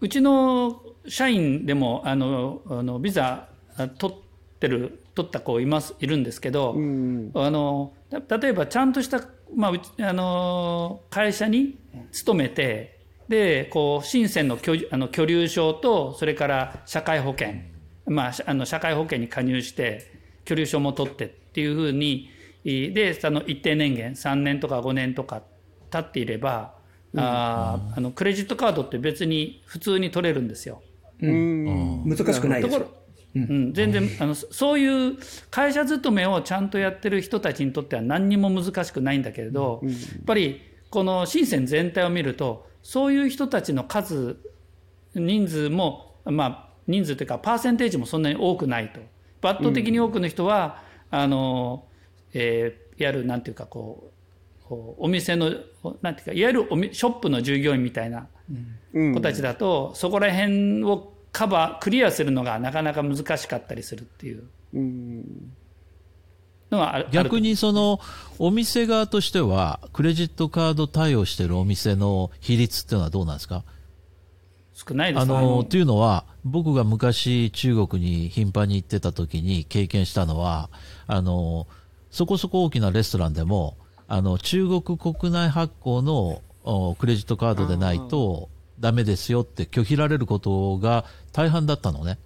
[0.00, 4.16] うちの社員でも、あの、あのビザあ取っ
[4.58, 7.30] てる、取った子います、いるんですけど、うん。
[7.34, 7.92] あの、
[8.26, 9.22] た例えばちゃんとした、
[9.54, 11.78] まあ、うちあの、会社に
[12.10, 17.54] 勤めて、で、こう、深センの居あの居留証と、それから社会保険、
[18.06, 20.12] まあ、しあの社会保険に加入して、
[20.44, 22.30] 居留証も取ってっていうふうに、
[22.64, 25.42] いで、その一定年限、3年とか5年とか
[25.90, 26.74] 経っていれば、
[27.16, 30.82] あーあのクレジットカードって別に普通に取れるんですよ。
[31.20, 32.04] うん。
[32.06, 32.80] 難しくないですよ。
[32.80, 33.02] ところ。、
[33.34, 35.16] うん、全然あのそそういう
[35.50, 44.36] 会社勤めをちゃんとやってる人たちにとっては何にも難しくないんだけれど、やっぱりこの深セン全体を見るとそういう人たちの数
[45.14, 49.00] 人数もまあ人数というかパーセンテージもそんなに多くないと。
[49.48, 51.84] 圧倒的に多くの人は、あの、
[52.32, 54.12] えー、いわゆるなんていうかこ
[54.70, 55.52] うお店の
[56.00, 58.28] なんていうかいわゆるおみショップの従業員みたいな
[58.94, 59.14] うん。
[59.14, 64.44] 子たちだと、そこら辺をカバークリアするのがなかなか難しかったりするっていう。
[64.74, 65.52] うん。
[66.72, 68.00] のはある逆にその、
[68.38, 73.64] お店側としては、クレジットカード対応してるお店の比率っていうのはどうなんですか？
[74.74, 80.70] 少ないですねあの、というのは、僕が昔中国に頻繁に行ってた時に経験したのは、
[81.06, 81.66] あの、
[82.10, 83.76] そこそこ大きなレストランでも、
[84.08, 88.48] あの、中国国内発行のおクレジットカードでないと
[88.80, 92.18] ダメですよって拒否られることが大半だったのね。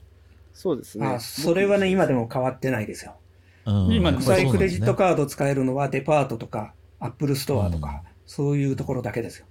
[0.55, 1.21] そうですねあ。
[1.21, 3.17] それはね、今でも変わってないですよ。
[3.67, 9.47] うん、今国際クレジットーカード使えるのはデパートとか、アップルストアとか、そういうところだけですよ。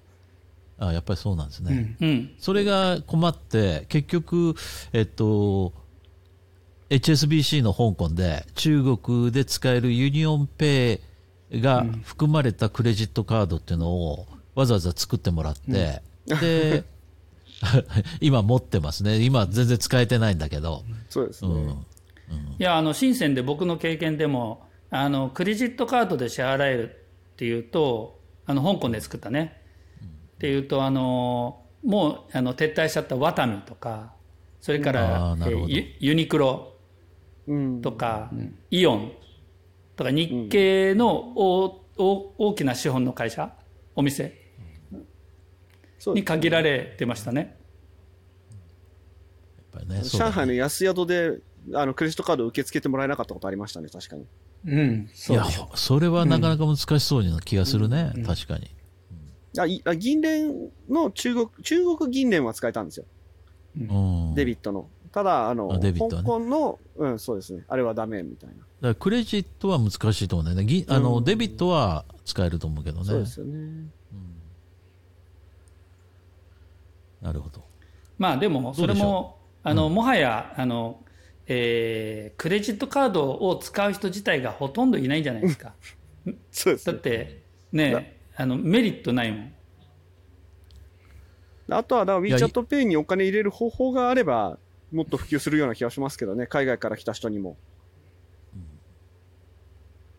[0.79, 0.87] ド。
[0.87, 1.97] あ、やっぱりそうなんですね。
[1.99, 2.07] うん。
[2.07, 4.55] うんそれが困って、結局、
[4.93, 5.73] えっと、
[6.89, 11.01] HSBC の香港で中国で使えるユニオンペ
[11.49, 16.83] イが含まれたクレジットカードっていうのをわざわざ作ってもらって、で、
[18.21, 19.23] 今持ってますね。
[19.23, 20.83] 今全然使えてないんだけど。
[21.09, 21.51] そうですね。
[21.51, 21.85] うん。
[22.59, 26.95] いやあの深センで僕の経験でもあのクレジットカードで支払える
[27.33, 29.61] っていうとあの香港で作ったね、
[30.35, 34.13] っていうとあのもうあの撤退しちゃったワタミとか
[34.61, 36.75] それかあらえーユユニクロ
[37.47, 37.81] うん。
[37.81, 38.31] とか、
[38.71, 39.11] イオン
[39.95, 43.51] とか日系の大,、大大きな資本の会社
[43.95, 44.41] お店
[46.07, 47.57] に限られてましたね。
[49.87, 51.39] ね上海の安宿で、
[51.73, 54.25] あの、クレジットカード受け付けてもらえなかったことありましたね、確かに。
[54.67, 55.09] うん。
[55.09, 58.13] いやそうでしょ。、それはなかなか難しそうな気がするね。
[58.25, 58.69] 確かに。
[59.57, 63.05] あ、銀聯の中国、中国銀聯は使えたんですよ。
[63.77, 63.83] う
[64.31, 64.35] ん。
[64.35, 64.87] デビットの。
[65.11, 67.63] ただ、あの、あデビットはね香港の、うん、そうですね。
[67.67, 68.55] あれはダメみたいな。
[68.55, 70.65] だからクレジットは難しいと思うんだよね。
[70.65, 73.05] ぎあの、うんデビットは使えると思うけどね。
[73.05, 73.87] そうですよね。
[77.21, 77.63] なるほど。
[78.19, 80.99] まあでもそれもあの、もはやあの、
[81.47, 85.73] えークレジットカードを使う人自体がほとんどいないんじゃないですか。
[86.25, 86.97] だっそうですね。
[86.99, 89.53] てねあのメリットないもん。
[91.69, 94.59] あとは、だからいや WeChat Pay にお金入れる方法があれば、
[94.91, 96.45] もっと普及するような気がしますけどね。
[96.47, 97.57] 海外から来た人にも。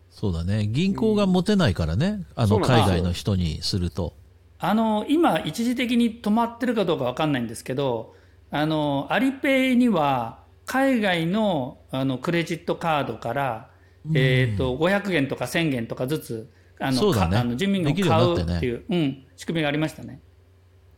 [0.09, 0.67] そうだね。
[0.67, 2.25] 銀行が持てないからね。
[2.35, 4.13] あの、そうなんですよ海外の人にすると。
[4.59, 8.15] あの今一時的に止まってるかどうかわかんないんですけど
[8.49, 13.71] あのアリペイには海外のあのクレジットカードから、
[14.13, 20.21] えー、と500元とか1000元とかずつあのねかあの人民元買ようってねうっていう、うん、仕組みがありましたね。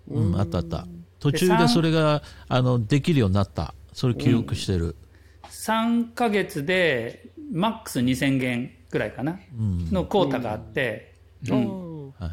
[0.09, 0.85] うん、あったあった。
[1.19, 3.75] 途中でそれが、あの、できるようになった。
[3.93, 4.95] それ記憶してる。
[5.43, 9.39] 3ヶ月でマックス2000元ぐらいかな、
[9.91, 11.15] のクォータがあって、
[11.47, 12.31] うんはい。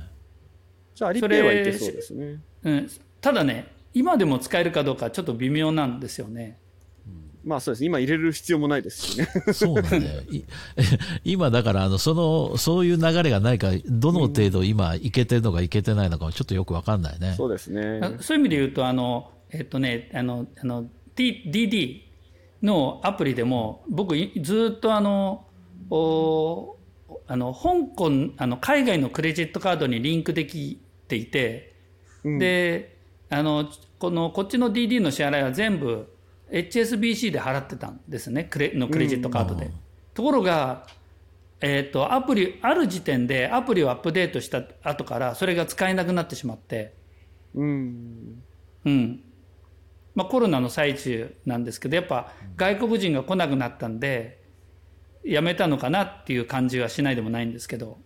[0.95, 2.41] じゃあ、アリペイはいけそうですね。
[2.63, 2.91] うん
[3.21, 6.59] ただね今でも使えるかどうかちょっと微妙なんですよね。
[7.47, 7.85] まあそうです。
[7.85, 9.29] 今入れる必要もないですしね。
[9.55, 10.23] そうなんだよ。
[10.31, 10.45] い
[11.25, 17.35] 今だから、あの、その、そういう流れがないから、どの程度今、いけてるのかいけてないのかもちょっとよくわかんないね。
[17.37, 18.01] そうですね。
[18.03, 22.01] あそういう意味で言うと、あの、えっとね、あの、あの、D、DD
[22.65, 25.47] のアプリでも、僕、いずっとあの、
[25.89, 26.77] お
[27.29, 31.75] あの、香港、あの、海外のクレジットカードにリンクできていて、
[32.25, 32.97] うんで、
[33.31, 33.69] あの、
[34.01, 36.09] この、こっちの DD の支払いは全部
[36.51, 39.71] HSBC で払ってたんですね、クレのクレジットカードで。
[40.15, 40.87] ところが、
[41.61, 46.95] えっ、と、アプリ、ある時点でアプリをアップデートした後から、それが使えなくなってしまって、
[47.55, 48.43] うん。
[48.85, 49.23] うん。
[50.15, 54.43] まあコロナの最中なんですけど、やっぱ外国人が来なくなったんで、
[55.25, 57.99] やめたのかなっていう感じはしないでもないんですけど。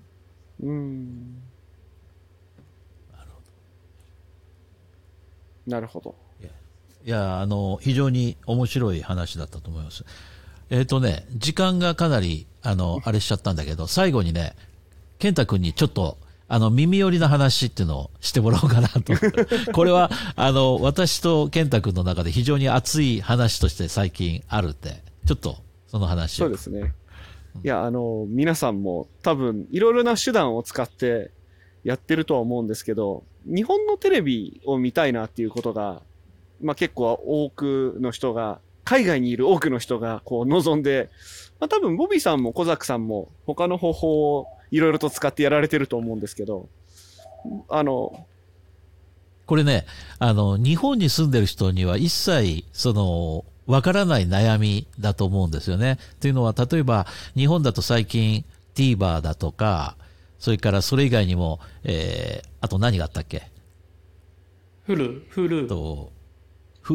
[0.63, 1.43] うん。
[5.67, 6.17] なるほど。
[7.05, 10.05] いや、あの、非常に面白い話だったと思います。
[10.71, 14.55] えっ、とね、時間がかなり、あの、あれしちゃったんだけど、最後にね、
[15.19, 16.19] 健太君にちょっと、
[16.49, 19.13] あの、耳寄りな話っていうのをしてもらおうかなと。
[19.73, 26.47] これは、あの、私と健太君の中で非常に熱い話として最近あるって、ちょっと、その話を。
[26.47, 26.93] そうですね。
[27.65, 31.31] いや、あの、皆さんも多分、いろいろな手段を使って
[31.85, 36.03] やってるとは思うんですけど、日本のテレビを見たいなっていうことが、
[36.61, 41.11] まあ結構多くの人が、海外にいる多くの人がこう望んで、
[41.61, 46.69] まあ多分ボビーさんもコザクさんも他の方法をいろいろと使ってやられてると思うんですけど、
[47.69, 48.27] あの、
[49.47, 49.85] これね、
[50.19, 55.99] あの、日本に住んでる人には一切、その、わからない悩みだと思うんですよね。
[56.21, 57.07] というのは、例えば、
[57.37, 59.97] 日本だと最近、TVer だとか、
[60.39, 63.51] それからそれ以外にも、えー、あと何があったっけ？
[64.85, 65.67] フル、フル。
[65.67, 66.20] と、フ、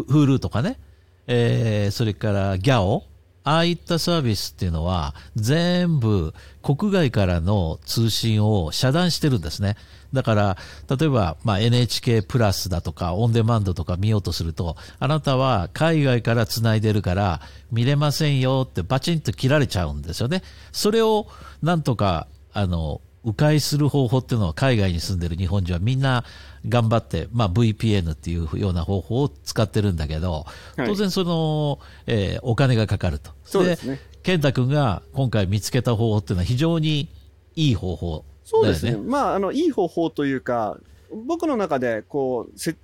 [0.04, 0.80] Hulu とかね、
[1.28, 3.04] えー、それからギャオ
[3.46, 9.78] ああいったサービスっていうのは、全部国外からの通信を遮断してるんですね。
[10.14, 10.58] だから、
[10.90, 17.40] 例えば、まあ、NHK プラスだとか、オンデマンドとか見ようとすると、あなたは海外から繋いでるから、
[17.72, 20.42] 見れませんよってバチンと切られちゃうんですよね。
[20.72, 21.28] それを、
[21.62, 26.24] なんとか、あの、迂回する方法っていうのは海外に住んでる日本人はみんな
[26.68, 30.46] 頑張って、まあ、VPN っていうような方法を使ってるんだけど、
[30.78, 33.32] はい当然その、えーお金がかかると。
[33.44, 34.00] そうですね。
[34.24, 37.10] 健太君が今回見つけた方法っていうのは非常に
[37.56, 38.36] いい方法ね。
[38.46, 38.96] そうですね。
[38.96, 40.78] まあ、あの、いい方法というか、
[41.26, 42.76] 僕の中で、こう、せ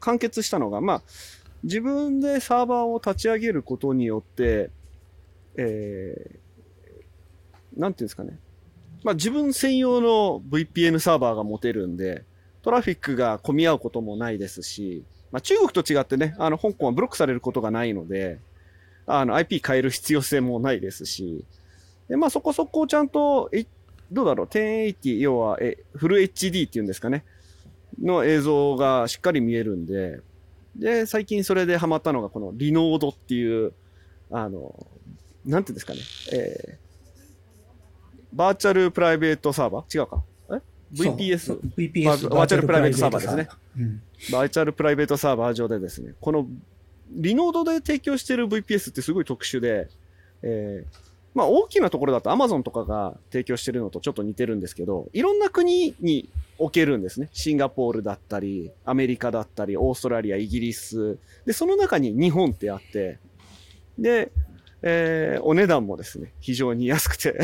[0.00, 1.02] 完結したのが、まあ、
[1.64, 4.70] 自分でサーバーを立ち上げることによって、
[5.56, 8.38] えー、なんていうんですかね。
[9.04, 12.24] まあ、自分専用の VPN サーバーが持てるんで、
[12.62, 18.38] トラフィックが混み合うこともないですし、まあ、中国と違ってね、あの、香港はブロックされることがないので、
[19.06, 21.44] あの、IP 変える必要性もないですし、
[22.08, 23.66] で、まあ、そこそこちゃんと、え
[24.12, 27.24] どうだろう、1080、要は、え、フル HD っていうんですかね、
[28.00, 30.20] の映像がしっかり見えるんで、
[30.76, 33.72] で、最近それでハマったのが、このリノードっていう、
[34.30, 34.86] あの、
[35.44, 35.98] なんていうんですかね、
[36.32, 36.82] えー
[38.34, 39.98] バーチャルプライベートサーバー？
[40.00, 40.22] 違うか。
[40.94, 41.60] え ?VPS?
[41.76, 43.48] VPS バーチャルプライベートサーバーですね。
[43.78, 46.46] うんバーチャルプライベートサーバー上でですね、この
[47.10, 49.88] リノードで提供している VPS ってすごい特殊で、
[50.42, 56.28] えーまあ大きなところだとアマゾンとかが提供してるのとちょっと似てるんですけど、いろんな国に
[56.58, 57.28] 置けるんですね。
[57.32, 61.18] シンガポールだったり、アメリカだったり、オーストラリア、イギリス。
[61.46, 63.18] で、その中に日本ってあって、
[63.98, 64.30] で、
[64.82, 67.38] えー、お値段もですね、非常に安くて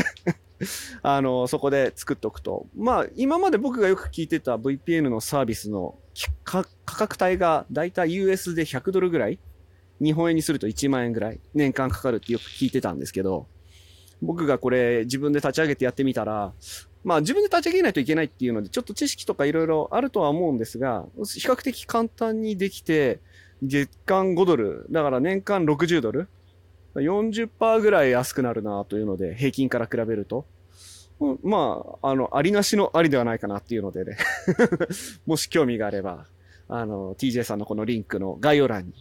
[1.01, 2.67] あの、そこで作っておくと。
[2.75, 5.97] まあ、今まで僕がよく聞いてた VPN のサービスの
[6.43, 9.39] 価格帯がだいたい US で100ドルぐらい
[10.01, 13.47] 日本円にすると1万円ぐらい年間かかるってよく聞いてたんですけど、
[14.21, 16.53] 僕がこれ自分で立ち上げてやってみたら、
[17.03, 23.19] まあ自分で立ち上げないといけないっていうので、ちょっと知識とかいろいろあるとは思うんですが、比較的簡単にできて、
[23.61, 26.29] 月間5ドル、だから年間60ドル、
[26.99, 30.45] 40%ぐらい安くなるなというので、平均から比べると。
[31.43, 34.17] まあ、あの、ありなしのありではないかなっていうのでね
[35.27, 36.25] もし興味があれば、
[36.69, 38.93] あの、TJ さんのこのリンクの概要欄に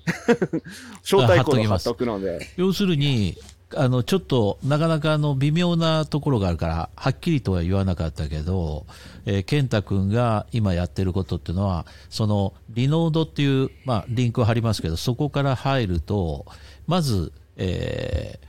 [1.04, 2.48] 招待コード貼っておくので。
[2.56, 3.36] 要するに、
[3.76, 8.86] あの、ちょっと、なかなかあの、微妙なところがあるから、はっきりとは言わなかったけど、
[9.26, 16.46] えー、健太君が今やってることっていうのは、その、リノードっていう、まあ、リンクを貼りますけど、そこから入ると、
[16.86, 18.46] まず、えー、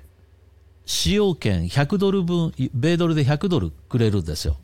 [0.86, 4.58] 使用権100ドル分、米ドルで100ドルくれるんですよ。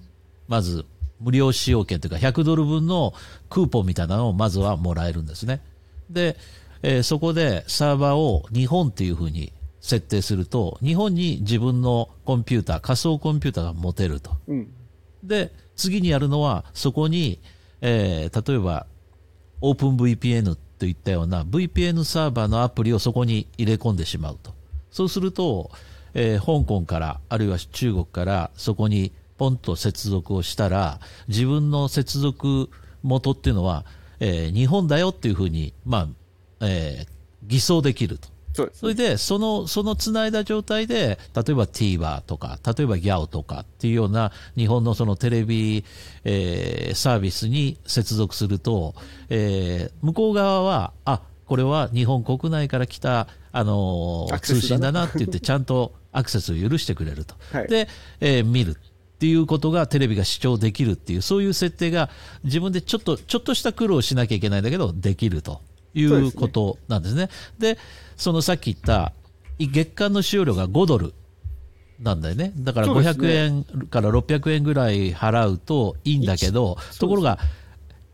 [0.47, 0.85] まず、
[1.19, 3.13] 無料使用権というか、100ドル分の
[3.49, 5.61] クーポンみたいなのをまずはもらえるんですね。
[6.09, 6.37] で、
[6.83, 9.51] えー、そこでサーバーを日本っていうふうに
[9.81, 14.37] 設定すると、日本に自分のコンピューター、仮想コンピューターが持てると。
[14.47, 14.67] うん、
[15.23, 17.39] で、次にやるのは、そこに、
[17.81, 18.87] えー、例えば、
[19.61, 24.53] オープン VPN といったような VPN サーバーのアプリをそこに入れ込んでしまうと。
[24.91, 25.71] そうすると、
[26.13, 32.69] えー、香港から、あるいは中国からそこにポンと接続をしたら、自分の接続
[33.01, 33.83] 元っていうのは、
[34.19, 36.07] えー、日本だよっていうふうに、ま
[36.59, 37.07] あ、えー、
[37.47, 38.27] 偽装できると。
[38.55, 45.83] そそれで、その、その繋いだ状態で、例えば TVer とか、例えば GAO とかっていうような日本のそのテレビ、
[46.23, 48.95] えー、サービスに接続すると、
[49.29, 57.35] えー、向こう側は、あ、これは日本国内から来た、あのー、通信だなって言って、ちゃんとアクセスを許してくれると。
[57.51, 57.89] はい、で、
[58.21, 58.77] えー、見る。
[59.15, 62.09] っていうことがテレビが視聴できるっていう、そういう設定が
[62.45, 65.61] 自分でちょっと、ちょっとした苦労しなきゃいけないんだけど、できると
[65.95, 67.29] いうことなんですね。
[67.57, 67.79] で、ね、
[68.17, 69.13] そのさっき言った
[69.59, 71.13] 月間の使用料が5ドル
[71.99, 72.51] なんだよね。
[72.57, 77.39] だから500円から600円ぐらい払うといいんだけど、ところが、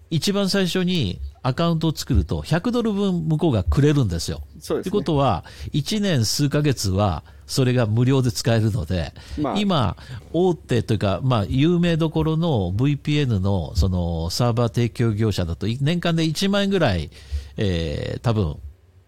[0.09, 4.41] 一番最初にアカウントを作ると100ドル分向こうがくれるんですよ。
[4.67, 9.97] と、ね、いうことは、1年数ヶ月はそれが無料で使えるので、まあ、今、
[10.31, 17.09] 大手というか、まあ、有名どころの VPN のそのサーバー提供業者だと、年間で1万円ぐらい、
[17.57, 18.57] えー、多分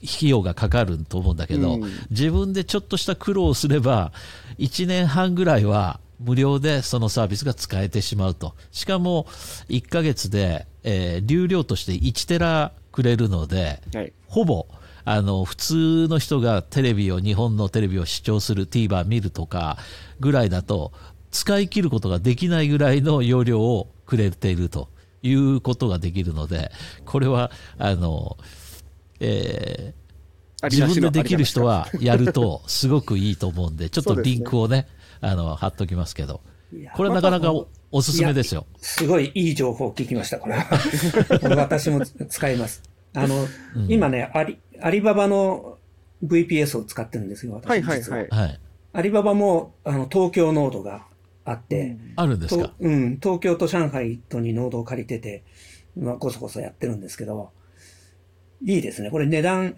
[0.04, 4.12] 費用がかかると思うんだけど、うん、自分でちょっとした苦労をすれば、
[4.60, 8.56] 1年半ぐらいは無料でそのサービスが使えてしまうと。
[8.72, 9.26] しかも、
[9.70, 14.68] 1ヶ月で、えー、流量として1テラくれるので、はい、ほぼ、
[15.06, 19.78] あの、普通の人がテレビを、日本のテレビを視聴する TVer 見るとか
[20.20, 20.92] ぐらいだと、
[21.32, 24.90] 使い切ることができないぐらいの容量をくれていると
[25.24, 26.72] いうことができるので、
[27.06, 28.38] これは、あの、
[29.20, 34.88] えー、自分でできる人はやるとすごくいいと思うんで、ちょっとリンクをね、
[35.22, 36.42] あの、貼っときますけど。
[36.96, 38.66] これはなかなかおおすすめですよ。
[38.78, 40.66] すごいいい情報を聞きました、これは。
[41.56, 42.82] 私も使います。
[43.14, 45.78] あの、うん、今ね、アリ、アリババの
[46.26, 48.60] VPS を使ってるんですよ、私はいはいはい。
[48.94, 51.06] アリババも、あの、東京ノードが
[51.46, 52.74] あって、あるんですか？
[52.80, 55.44] うん、東京と上海とにノードを借りてて、
[55.98, 57.52] まあ、こそこそやってるんですけど、
[58.66, 59.12] いいですね。
[59.12, 59.76] これ値段、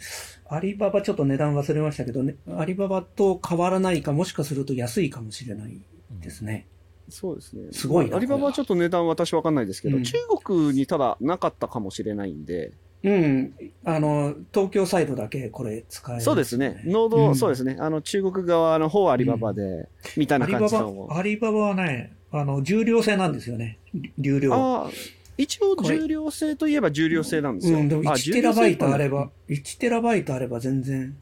[0.48, 5.82] アリババちょっと値段忘れましたけど、ね、アリババと変わらないか、もしかすると安いかもしれない
[6.22, 6.68] ですね。
[7.08, 7.70] うん、そうですね。
[7.72, 12.74] すごいアリババはちょっと値段私わかんないですけど、うん、中国にただなかったかもしれないんで、
[13.06, 13.54] うん。
[13.84, 16.82] あの、東京サイドだけこれ使える、ね、そうですね。
[16.86, 17.78] ノード、うん、そうですね。
[17.80, 19.88] あの、中国側の方はアリババで、うん、
[20.18, 21.08] みたいな感じの。
[21.12, 23.78] アリババはね、あの、重量制なんですよね。
[24.18, 24.90] 流量。
[25.38, 27.78] 一応重量制といえば重量制なんですよ。
[27.78, 31.16] うん、でも1テラバイトあれば、1テラバイトあれば全然。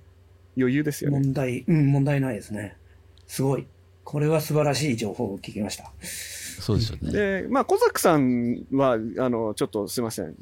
[0.55, 1.19] 余裕ですよね。
[1.19, 2.77] 問題、うん、問題ないですね。
[3.27, 3.67] すごい。
[4.03, 5.91] これは素晴らしい情報を聞きました。
[6.59, 7.11] そうですよね。
[7.11, 8.97] で、まあ、小作さんは、あ
[9.29, 10.35] の、ちょっとすいません。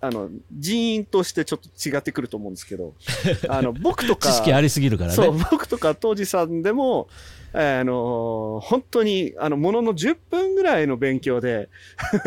[0.00, 2.94] あの、人員としてちょっと違ってくると思うんですけど、
[3.48, 5.16] あの、僕とか、知識ありすぎるからね。
[5.16, 7.08] そう、僕とか当時さんでも、
[7.52, 11.68] あの、本当に、あの、ものの10分ぐらいの勉強で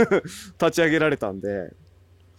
[0.62, 1.74] 立ち上げられたんで、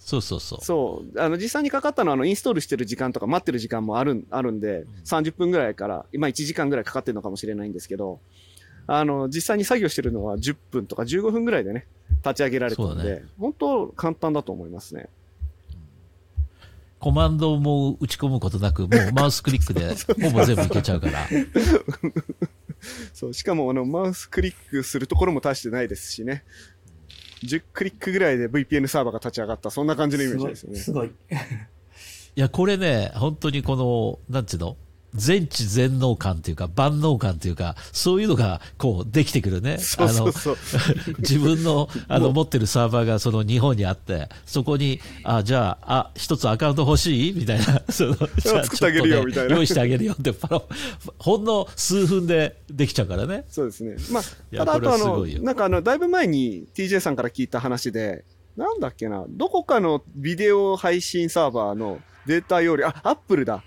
[0.06, 0.64] そうそうそう。
[0.64, 1.20] そう。
[1.20, 8.20] あの、実際にかかったのは、あの、インストールしてる時間とか待ってる時間もあるん、あるんで、30分ぐらいから、今1時間ぐらいかかってるのかもしれないんですけど、
[8.86, 11.86] あの、実際に作業してるのは10分とか15分ぐらいでね、
[12.24, 15.08] 立ち上げられたんで、ね本当簡単だと思いますね。
[16.98, 19.94] コマンドも打ち込むことなく、もうマウスクリックで
[20.28, 21.28] ほぼ全部いけちゃうから。
[23.12, 26.44] そう、しかもあの、マウスクリックするところも大してないですしね。
[27.44, 30.78] 10クリックぐらいで VPN サーバーが立ち上がった、そんな感じのイメージですよね。
[30.78, 31.08] すごい。
[31.08, 31.12] い
[32.40, 34.76] や、これね、本当にこの、なんていうの？
[35.14, 39.78] 全知全能感というか、万能感というか、そういうのが、こう、できてくるね。
[41.18, 47.32] 自分の、あの、持ってるサーバーがその日本にあって、そこに、あ、じゃあ、あ、一つアカウント欲しい？
[47.32, 50.68] みたいな、 その、じゃあ作ってあげるよみたいな用意してあげるよって、パロ、
[51.18, 53.44] ほんの数分でできちゃうからね。
[53.48, 53.96] そうですね。
[54.10, 54.24] まい
[54.58, 58.24] あ、ただあとあの、なんかあの、だいぶ前に TJ さんから聞いた話で、
[58.56, 63.62] なんだっけな、どこかのビデオ配信サーバーのデータ容量、あ、アップルだ。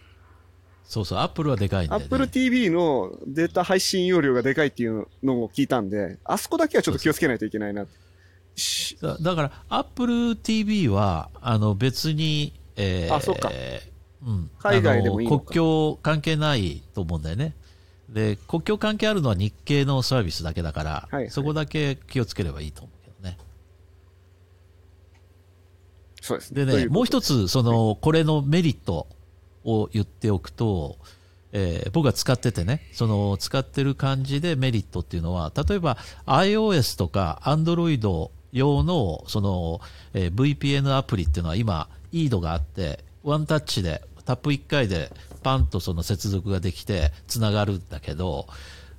[0.90, 2.06] そうそう、アップルはでかいんだよね。
[2.06, 7.86] Apple TV のデータ配信容量がでかいっていうのを聞いたんで、あそこだけはちょっと気をつけないといけないな。
[8.56, 13.52] しだだから、Apple TV は、あの、別に、えーあそうか
[14.26, 14.50] うん。
[14.58, 17.54] 海外でもいい国境関係ないと思うんだよね。
[18.10, 23.38] で、国境関係あるのは日系のサービスだけだから、はいはいそこだけ気をつければいいと思うけどね。
[26.20, 26.66] そうですね。
[26.66, 29.06] でね、もう一つ、その、これのメリット
[29.72, 30.98] を言っておくと、
[31.52, 39.82] えー僕が使っててね、その、使ってる感じでメリットっていうのは、例えば iOS とか Android 用の、その、
[40.14, 48.48] えー VPN アプリっていうのは今、イードがあって、ワンタッチで、タップ1回でパンとその接続ができて、つながるんだけど、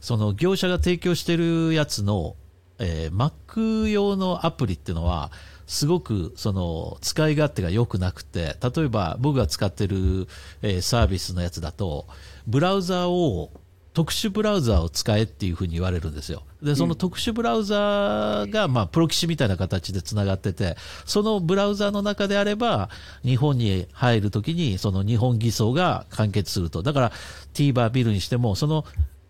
[0.00, 2.34] その業者が提供してるやつの、
[2.78, 5.30] えー Mac 用のアプリっていうのは、
[5.70, 10.26] すごくその使い勝手が良くなくて、例えば僕が使ってる、
[10.62, 12.08] えーサービスのやつだと、
[12.48, 13.52] ブラウザを、
[13.92, 16.42] 特殊ブラウザを使えっていうふうに言われるんですよ。
[16.60, 20.76] で、その特殊ブラウザが、まあ、プロキシみたいな形で繋がってて、
[21.06, 22.90] そのブラウザの中であれば、
[23.24, 26.82] 日本に入るときに、その日本偽装が完結すると。
[26.82, 27.12] だから、
[27.54, 28.84] TVer ビルにしても、その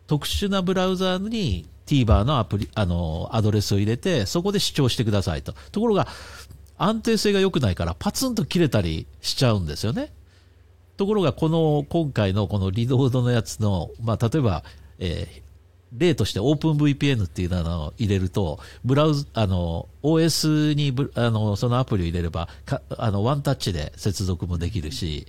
[0.06, 5.54] 特殊なブラウザに TVer のアプリ、あの、アドレスを入れて、そこで視聴してくださいと。
[5.72, 6.06] ところが、
[6.78, 10.12] 安定性が良くないから、パツンと切れたりしちゃうんですよね。
[10.96, 14.64] ところが、この、今回のこのリロードのやつの、まあ、例えば、
[14.98, 15.50] えー
[15.92, 25.26] 例として OpenVPN っていうのを入れると、ブラウズ、あの、OS にブあの、そのアプリを入れれば、かあの、ワンタッチで接続もできるし、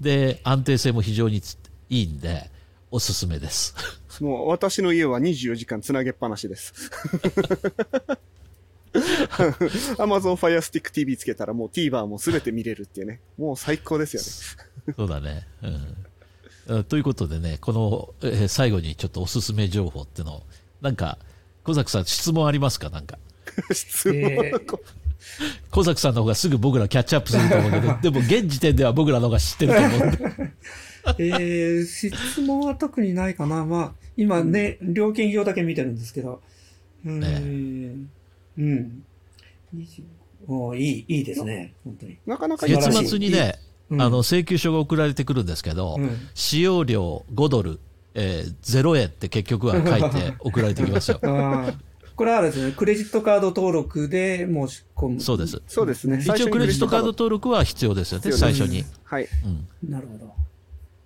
[0.00, 1.42] で、安定性も非常に
[1.90, 2.48] いいんで、
[2.90, 3.74] おすすめです。
[4.20, 6.72] もう私の家は24時間つなげっぱなしです。
[9.98, 13.20] Amazon Fire Stick TV つけたらもう TVer もすべて見れるっていうね。
[13.36, 14.94] もう最高ですよね。
[14.96, 15.46] そうだね。
[15.62, 16.78] うん。
[16.80, 20.42] あということでね、この、えー最後にちょっとおすすめ情報っていうのを、
[20.80, 21.18] なんか、
[21.64, 22.90] 小崎さん質問ありますか？
[22.90, 23.18] なんか。
[23.72, 24.78] 質問、えー
[25.70, 30.52] 小崎さんの方がすぐ僕らキャッチアップすると思うけど、でも現時点では僕らの方が知ってると思う。
[31.18, 33.64] えー、質問は特にないかな。
[33.64, 36.40] まあ、今ね、料金表だけ見てるんですけど。
[37.04, 38.10] うーん。
[38.58, 39.04] うん。
[39.74, 40.02] 20
[40.46, 41.72] おーいい、いいですね。
[41.84, 42.18] 本当に。
[42.26, 43.58] なかなかいい月末にね、
[43.90, 47.80] うんあの、請求書が送られてくるんですけど、うん使用料5ドル、
[48.14, 51.20] えー、0円って結局は書いて送られてきますよ。
[52.16, 55.20] これはですね、クレジットカード登録で申し込む。
[55.20, 55.60] そうです。
[55.66, 56.20] そうですね。
[56.24, 58.84] 一応クレジットカード登録は必要ですよね、最初に。
[59.02, 59.28] はい。
[59.44, 60.32] うんなるほど。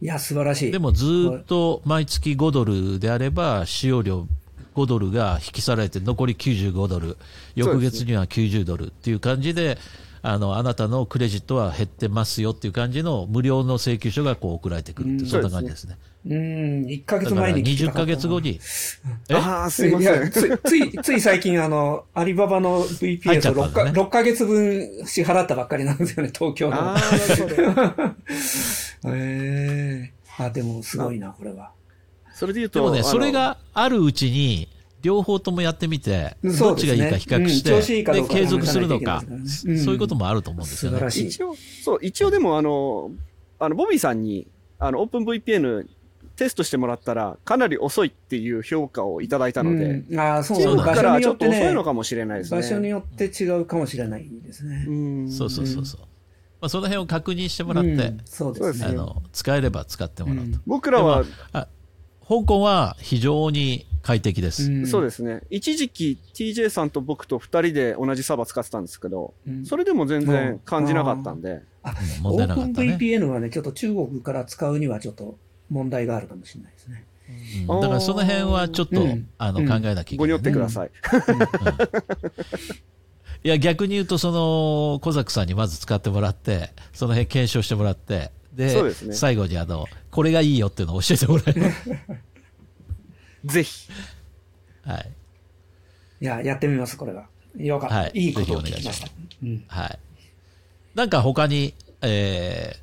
[0.00, 0.72] いや、素晴らしい。
[0.72, 4.28] でもずーっと毎月5ドルであれば、使用料
[4.74, 7.16] 5ドルが引き去られて残り95ドル、
[7.56, 9.78] 翌月には90ドルっていう感じで、
[10.22, 15.96] あの、あなたのクレジットは減ってますよっていう感じの無料の請求書がこう送られてくるって、そんな感じですね。
[16.26, 16.32] うん、
[16.86, 18.40] 1ヶ月20前に聞きたかったなヶ月後。
[18.40, 18.60] に、
[19.30, 20.20] えああ、すいません。
[20.20, 26.76] やつつい、つい最近あの、アリババの VPS を6か、ね6ヶ月分支払ったばっかりなんですよね、東京の。
[26.76, 28.14] ああ、なるほど。
[29.06, 31.72] ええあ、でもすごいな、これは。
[32.34, 34.68] それで言うと、でもね、それ、があるうちに、
[35.02, 39.34] 両方ともやってみて、どっちがいいか比較しうん調子いうか継続するのかう
[39.72, 39.78] ん。
[39.78, 41.06] そういうこともあると思うんですよね。
[41.08, 41.54] 一応、
[41.84, 43.10] そう、一応でもあの、
[43.58, 44.48] あの、ボビーさんに、
[44.78, 45.86] あの、OpenVPN
[46.36, 50.84] テストしてもらったら、かなり遅いっていう評価をいただいたので、うん、ああ、そうそうだ。
[50.84, 51.60] 場所だからちょっとによってね。
[51.62, 52.60] 遅いの、かもしれないですね。
[52.60, 54.84] 場所によって違うかもしれないですね。
[54.86, 55.30] うん。
[55.30, 56.00] そうそうそうそう。
[56.60, 58.86] まあ、その辺を確認してもらって、うんそうですね。
[58.86, 60.42] あの、使えれば使ってもらうと。
[60.42, 61.68] うん僕らは、あ
[62.28, 64.70] 香港は非常に快適です。
[64.70, 65.42] んそうですね。
[65.48, 72.96] 一時期 TJ さんと僕と二人で同じサーバー使ってたんですけど、うんそれでも全然感じなかったんで、あ、うん問題なかったね。
[72.98, 75.38] OpenVPN はね、ちょっと中国から使うにはちょっと
[75.70, 77.04] 問題があるかもしれないですね。
[77.68, 80.90] うんだからその辺はちょっと、うんあのうん考えなきゃいけごにない、ねよってください。
[83.44, 91.62] いや、逆に言うと、その、小作さんにまず使ってもらって、その辺検証してもらって、で、そうですね最後にあの、これがいいよっていうのを教えてもらえる。
[93.44, 93.88] ぜひ。
[94.84, 95.10] はい。
[96.20, 97.28] いや、やってみます、これが。
[97.56, 97.94] よかった。
[97.96, 99.10] はいいいことをぜひお願いしま聞きますした。
[99.42, 99.64] うん。
[99.68, 99.98] はい。
[100.96, 102.76] なんか他に、え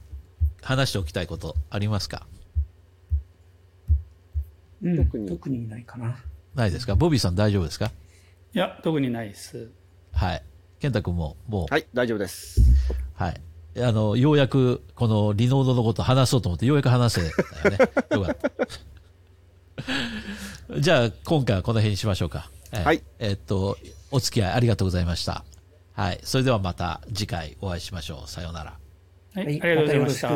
[0.61, 2.25] ー、話しておきたいことありますか？
[4.81, 6.17] うん特に特にないかな。
[6.55, 6.95] ないですか？
[6.95, 7.91] ボビーさん大丈夫ですか？
[8.53, 9.69] いや、特にないです。
[10.15, 10.43] はい。
[10.79, 11.71] 健太君も、もう。
[11.71, 12.59] はい、大丈夫です。
[13.13, 13.39] はい。
[13.77, 17.27] あの、ようやく、このリノードのこと話そうと思って、ようやく話せた
[17.69, 17.79] よね。
[18.11, 18.51] よかった。
[20.79, 22.49] じゃあ、今回はこの辺にしましょうか。
[22.71, 23.03] はい。
[23.19, 23.77] え、っと、
[24.11, 25.43] お付き合いありがとうございました。
[25.91, 26.19] はい。
[26.23, 28.29] それではまた次回お会いしましょう。
[28.29, 28.77] さようなら。
[29.33, 30.29] はい、ありがとうございました。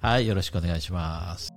[0.00, 1.52] はい、よろしくお願いします。